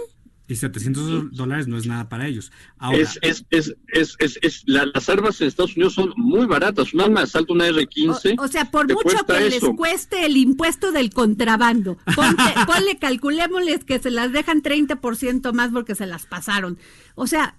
Y 0.51 0.57
700 0.57 1.31
dólares 1.31 1.69
no 1.69 1.79
es 1.79 1.87
nada 1.87 2.09
para 2.09 2.27
ellos. 2.27 2.51
Ahora, 2.77 2.99
Es, 2.99 3.19
es, 3.23 3.45
es, 3.51 3.77
es, 3.87 4.17
es, 4.19 4.39
es- 4.43 4.63
la- 4.67 4.87
las 4.93 5.09
armas 5.09 5.41
en 5.41 5.47
Estados 5.47 5.77
Unidos 5.77 5.95
son 5.95 6.13
muy 6.17 6.47
baratas. 6.47 6.93
Un 6.93 7.03
arma 7.03 7.21
de 7.21 7.25
asalto, 7.25 7.53
una 7.53 7.69
R-15. 7.69 8.35
O, 8.37 8.43
o 8.43 8.49
sea, 8.49 8.69
por 8.71 8.93
mucho 8.93 9.25
que 9.27 9.41
les 9.49 9.61
cueste 9.77 10.27
el 10.27 10.37
impuesto 10.37 10.91
del 10.91 11.11
contrabando, 11.11 11.99
ponte- 12.17 12.43
ponle, 12.67 12.99
calculémosles 12.99 13.85
que 13.85 14.01
se 14.01 14.11
las 14.11 14.33
dejan 14.33 14.61
30% 14.63 15.53
más 15.53 15.71
porque 15.71 15.95
se 15.95 16.07
las 16.07 16.27
pasaron. 16.27 16.79
O 17.15 17.29
sea, 17.29 17.57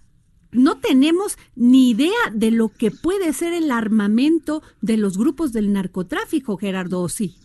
no 0.51 0.77
tenemos 0.79 1.37
ni 1.55 1.91
idea 1.91 2.11
de 2.33 2.51
lo 2.51 2.67
que 2.67 2.91
puede 2.91 3.31
ser 3.31 3.53
el 3.53 3.71
armamento 3.71 4.61
de 4.81 4.97
los 4.97 5.17
grupos 5.17 5.53
del 5.53 5.71
narcotráfico, 5.71 6.57
Gerardo, 6.57 6.99
¿o 6.99 7.07
sí? 7.07 7.35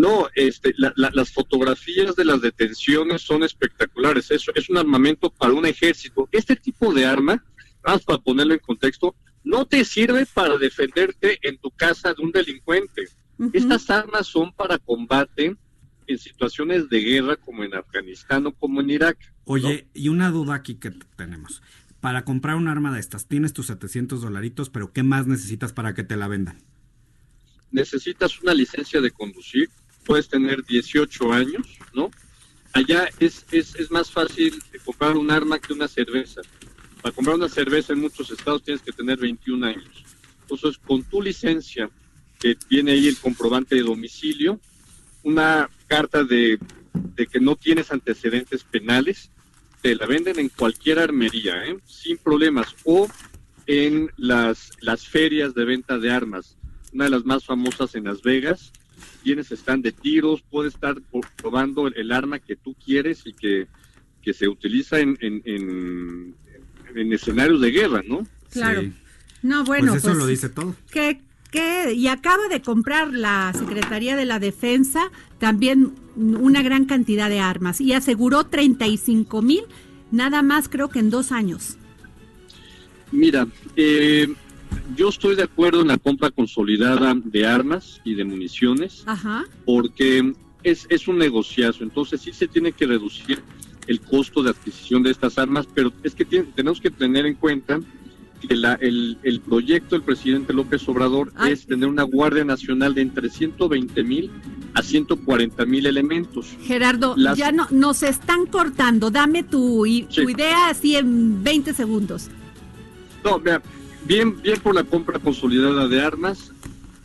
No, 0.00 0.28
este, 0.34 0.72
la- 0.78 0.92
la- 0.96 1.10
las 1.12 1.30
fotografías 1.32 2.16
de 2.16 2.24
las 2.24 2.40
detenciones 2.40 3.22
son 3.22 3.42
espectaculares. 3.42 4.30
Eso 4.30 4.50
es 4.54 4.68
un 4.70 4.78
armamento 4.78 5.30
para 5.30 5.52
un 5.52 5.66
ejército. 5.66 6.28
Este 6.32 6.56
tipo 6.56 6.92
de 6.94 7.04
arma, 7.04 7.44
más 7.84 8.02
para 8.04 8.18
ponerlo 8.18 8.54
en 8.54 8.60
contexto, 8.60 9.14
no 9.44 9.66
te 9.66 9.84
sirve 9.84 10.26
para 10.26 10.56
defenderte 10.58 11.38
en 11.42 11.58
tu 11.58 11.70
casa 11.70 12.14
de 12.14 12.22
un 12.22 12.30
delincuente. 12.30 13.08
Estas 13.52 13.88
armas 13.90 14.26
son 14.26 14.52
para 14.52 14.78
combate 14.78 15.56
en 16.06 16.18
situaciones 16.18 16.88
de 16.88 17.00
guerra 17.00 17.36
como 17.36 17.64
en 17.64 17.74
Afganistán 17.74 18.46
o 18.46 18.52
como 18.52 18.80
en 18.80 18.90
Irak. 18.90 19.16
oye, 19.44 19.86
y 19.94 20.08
una 20.08 20.30
duda 20.30 20.54
aquí 20.54 20.74
que 20.76 20.90
tenemos. 21.16 21.62
Para 22.00 22.24
comprar 22.24 22.56
un 22.56 22.68
arma 22.68 22.92
de 22.94 23.00
estas, 23.00 23.26
tienes 23.26 23.52
tus 23.52 23.66
700 23.66 24.22
dolaritos, 24.22 24.70
pero 24.70 24.92
¿qué 24.92 25.02
más 25.02 25.26
necesitas 25.26 25.72
para 25.72 25.92
que 25.94 26.04
te 26.04 26.16
la 26.16 26.28
vendan? 26.28 26.58
necesitas 27.72 28.40
una 28.42 28.52
licencia 28.52 29.00
de 29.00 29.10
conducir, 29.12 29.70
puedes 30.10 30.28
tener 30.28 30.64
18 30.64 31.32
años, 31.32 31.78
¿no? 31.94 32.10
Allá 32.72 33.08
es, 33.20 33.46
es, 33.52 33.76
es 33.76 33.92
más 33.92 34.10
fácil 34.10 34.60
comprar 34.84 35.16
un 35.16 35.30
arma 35.30 35.60
que 35.60 35.72
una 35.72 35.86
cerveza. 35.86 36.40
Para 37.00 37.14
comprar 37.14 37.36
una 37.36 37.48
cerveza 37.48 37.92
en 37.92 38.00
muchos 38.00 38.28
estados 38.28 38.64
tienes 38.64 38.82
que 38.82 38.90
tener 38.90 39.18
21 39.20 39.64
años. 39.64 40.04
Entonces, 40.40 40.78
con 40.84 41.04
tu 41.04 41.22
licencia, 41.22 41.88
que 42.40 42.56
tiene 42.56 42.90
ahí 42.90 43.06
el 43.06 43.18
comprobante 43.18 43.76
de 43.76 43.82
domicilio, 43.82 44.58
una 45.22 45.70
carta 45.86 46.24
de, 46.24 46.58
de 46.92 47.26
que 47.28 47.38
no 47.38 47.54
tienes 47.54 47.92
antecedentes 47.92 48.64
penales, 48.64 49.30
te 49.80 49.94
la 49.94 50.06
venden 50.06 50.40
en 50.40 50.48
cualquier 50.48 50.98
armería, 50.98 51.66
¿eh? 51.66 51.78
sin 51.86 52.18
problemas, 52.18 52.74
o 52.82 53.06
en 53.68 54.10
las, 54.16 54.72
las 54.80 55.06
ferias 55.06 55.54
de 55.54 55.64
venta 55.64 55.98
de 55.98 56.10
armas, 56.10 56.56
una 56.92 57.04
de 57.04 57.10
las 57.10 57.24
más 57.24 57.44
famosas 57.44 57.94
en 57.94 58.06
Las 58.06 58.22
Vegas, 58.22 58.72
tienes 59.22 59.50
stand 59.52 59.84
de 59.84 59.92
tiros, 59.92 60.42
puedes 60.50 60.74
estar 60.74 60.96
probando 61.36 61.88
el, 61.88 61.96
el 61.96 62.12
arma 62.12 62.38
que 62.38 62.56
tú 62.56 62.74
quieres 62.84 63.26
y 63.26 63.32
que, 63.32 63.66
que 64.22 64.32
se 64.32 64.48
utiliza 64.48 64.98
en, 65.00 65.16
en, 65.20 65.42
en, 65.44 66.34
en 66.94 67.12
escenarios 67.12 67.60
de 67.60 67.70
guerra, 67.70 68.02
¿no? 68.06 68.26
Claro. 68.50 68.82
Sí. 68.82 68.92
No, 69.42 69.64
bueno, 69.64 69.92
pues 69.92 70.04
eso 70.04 70.08
pues, 70.08 70.18
lo 70.18 70.26
dice 70.26 70.48
todo. 70.48 70.74
que, 70.90 71.20
que, 71.50 71.94
y 71.94 72.08
acaba 72.08 72.48
de 72.48 72.60
comprar 72.60 73.12
la 73.12 73.52
Secretaría 73.56 74.16
de 74.16 74.26
la 74.26 74.38
Defensa 74.38 75.10
también 75.38 75.94
una 76.16 76.62
gran 76.62 76.84
cantidad 76.84 77.30
de 77.30 77.40
armas 77.40 77.80
y 77.80 77.92
aseguró 77.94 78.44
35 78.44 79.40
mil, 79.42 79.62
nada 80.10 80.42
más 80.42 80.68
creo 80.68 80.90
que 80.90 80.98
en 80.98 81.10
dos 81.10 81.32
años. 81.32 81.76
Mira, 83.12 83.46
eh, 83.76 84.28
yo 84.96 85.08
estoy 85.08 85.36
de 85.36 85.42
acuerdo 85.44 85.80
en 85.82 85.88
la 85.88 85.98
compra 85.98 86.30
consolidada 86.30 87.14
de 87.24 87.46
armas 87.46 88.00
y 88.04 88.14
de 88.14 88.24
municiones. 88.24 89.02
Ajá. 89.06 89.44
porque 89.64 90.32
es, 90.62 90.86
es 90.90 91.08
un 91.08 91.16
negociazo, 91.18 91.82
entonces 91.84 92.20
sí 92.20 92.32
se 92.32 92.46
tiene 92.46 92.72
que 92.72 92.86
reducir 92.86 93.42
el 93.86 94.00
costo 94.00 94.42
de 94.42 94.50
adquisición 94.50 95.02
de 95.02 95.10
estas 95.10 95.38
armas, 95.38 95.66
pero 95.74 95.90
es 96.02 96.14
que 96.14 96.24
tiene- 96.24 96.46
tenemos 96.54 96.80
que 96.80 96.90
tener 96.90 97.24
en 97.26 97.34
cuenta 97.34 97.80
que 98.46 98.54
la- 98.54 98.74
el, 98.74 99.16
el 99.22 99.40
proyecto 99.40 99.94
del 99.96 100.02
presidente 100.02 100.52
López 100.52 100.86
Obrador 100.88 101.32
Ay. 101.36 101.52
es 101.52 101.66
tener 101.66 101.88
una 101.88 102.02
Guardia 102.02 102.44
Nacional 102.44 102.94
de 102.94 103.02
entre 103.02 103.30
120 103.30 104.02
mil 104.02 104.30
a 104.74 104.82
140 104.82 105.64
mil 105.66 105.86
elementos. 105.86 106.46
Gerardo, 106.62 107.14
Las- 107.16 107.36
ya 107.38 107.52
no 107.52 107.66
nos 107.70 108.02
están 108.02 108.46
cortando. 108.46 109.10
Dame 109.10 109.42
tu, 109.42 109.84
tu 110.08 110.12
Sí. 110.14 110.22
idea 110.30 110.68
así 110.68 110.96
en 110.96 111.42
20 111.42 111.72
segundos. 111.74 112.28
No, 113.24 113.38
vea, 113.40 113.62
bien, 114.04 114.40
bien 114.42 114.60
por 114.60 114.74
la 114.74 114.84
compra 114.84 115.18
consolidada 115.18 115.88
de 115.88 116.00
armas, 116.00 116.52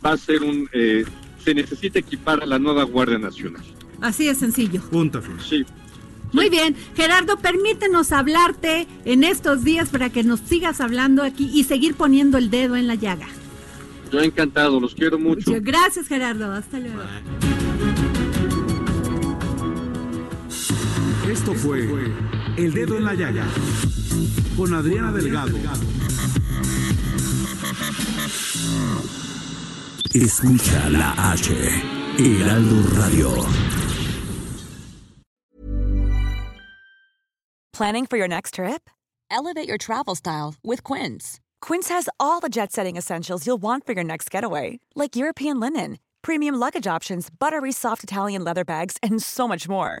va 0.04 0.12
a 0.12 0.16
ser 0.16 0.42
un... 0.42 0.68
eh, 0.72 1.04
se 1.44 1.54
necesita 1.54 2.00
equipar 2.00 2.42
a 2.42 2.46
la 2.46 2.58
nueva 2.58 2.82
Guardia 2.82 3.18
Nacional. 3.18 3.62
Así 4.00 4.26
de 4.26 4.34
sencillo. 4.34 4.80
Punto. 4.90 5.22
Sí. 5.48 5.64
Muy 6.32 6.50
bien, 6.50 6.74
Gerardo, 6.96 7.38
permítenos 7.38 8.10
hablarte 8.10 8.88
en 9.04 9.22
estos 9.22 9.62
días 9.62 9.90
para 9.90 10.10
que 10.10 10.24
nos 10.24 10.40
sigas 10.40 10.80
hablando 10.80 11.22
aquí 11.22 11.48
y 11.54 11.62
seguir 11.62 11.94
poniendo 11.94 12.36
el 12.36 12.50
dedo 12.50 12.74
en 12.74 12.88
la 12.88 12.96
llaga. 12.96 13.28
Yo 14.12 14.20
encantado, 14.20 14.80
los 14.80 14.94
quiero 14.94 15.18
mucho. 15.18 15.52
Gracias, 15.60 16.08
Gerardo. 16.08 16.50
Hasta 16.52 16.80
luego. 16.80 17.00
Esto 21.30 21.54
fue 21.54 21.88
El 22.56 22.72
Dedo 22.72 22.96
en 22.96 23.04
la 23.04 23.12
Llaga 23.12 23.44
con 24.56 24.72
Adriana 24.72 25.12
Delgado. 25.12 25.58
Escucha 30.14 30.88
la 30.88 31.14
H, 31.32 31.52
Heraldo 32.18 32.82
Radio. 32.96 33.46
Planning 37.74 38.06
for 38.06 38.16
your 38.16 38.28
next 38.28 38.54
trip? 38.54 38.88
Elevate 39.30 39.68
your 39.68 39.76
travel 39.76 40.14
style 40.14 40.54
with 40.64 40.82
Quince. 40.82 41.40
Quince 41.60 41.90
has 41.90 42.08
all 42.18 42.40
the 42.40 42.48
jet 42.48 42.72
setting 42.72 42.96
essentials 42.96 43.46
you'll 43.46 43.58
want 43.58 43.84
for 43.84 43.92
your 43.92 44.04
next 44.04 44.30
getaway, 44.30 44.80
like 44.94 45.14
European 45.14 45.60
linen, 45.60 45.98
premium 46.22 46.54
luggage 46.54 46.86
options, 46.86 47.28
buttery 47.28 47.72
soft 47.72 48.02
Italian 48.02 48.42
leather 48.42 48.64
bags, 48.64 48.96
and 49.02 49.22
so 49.22 49.46
much 49.46 49.68
more. 49.68 50.00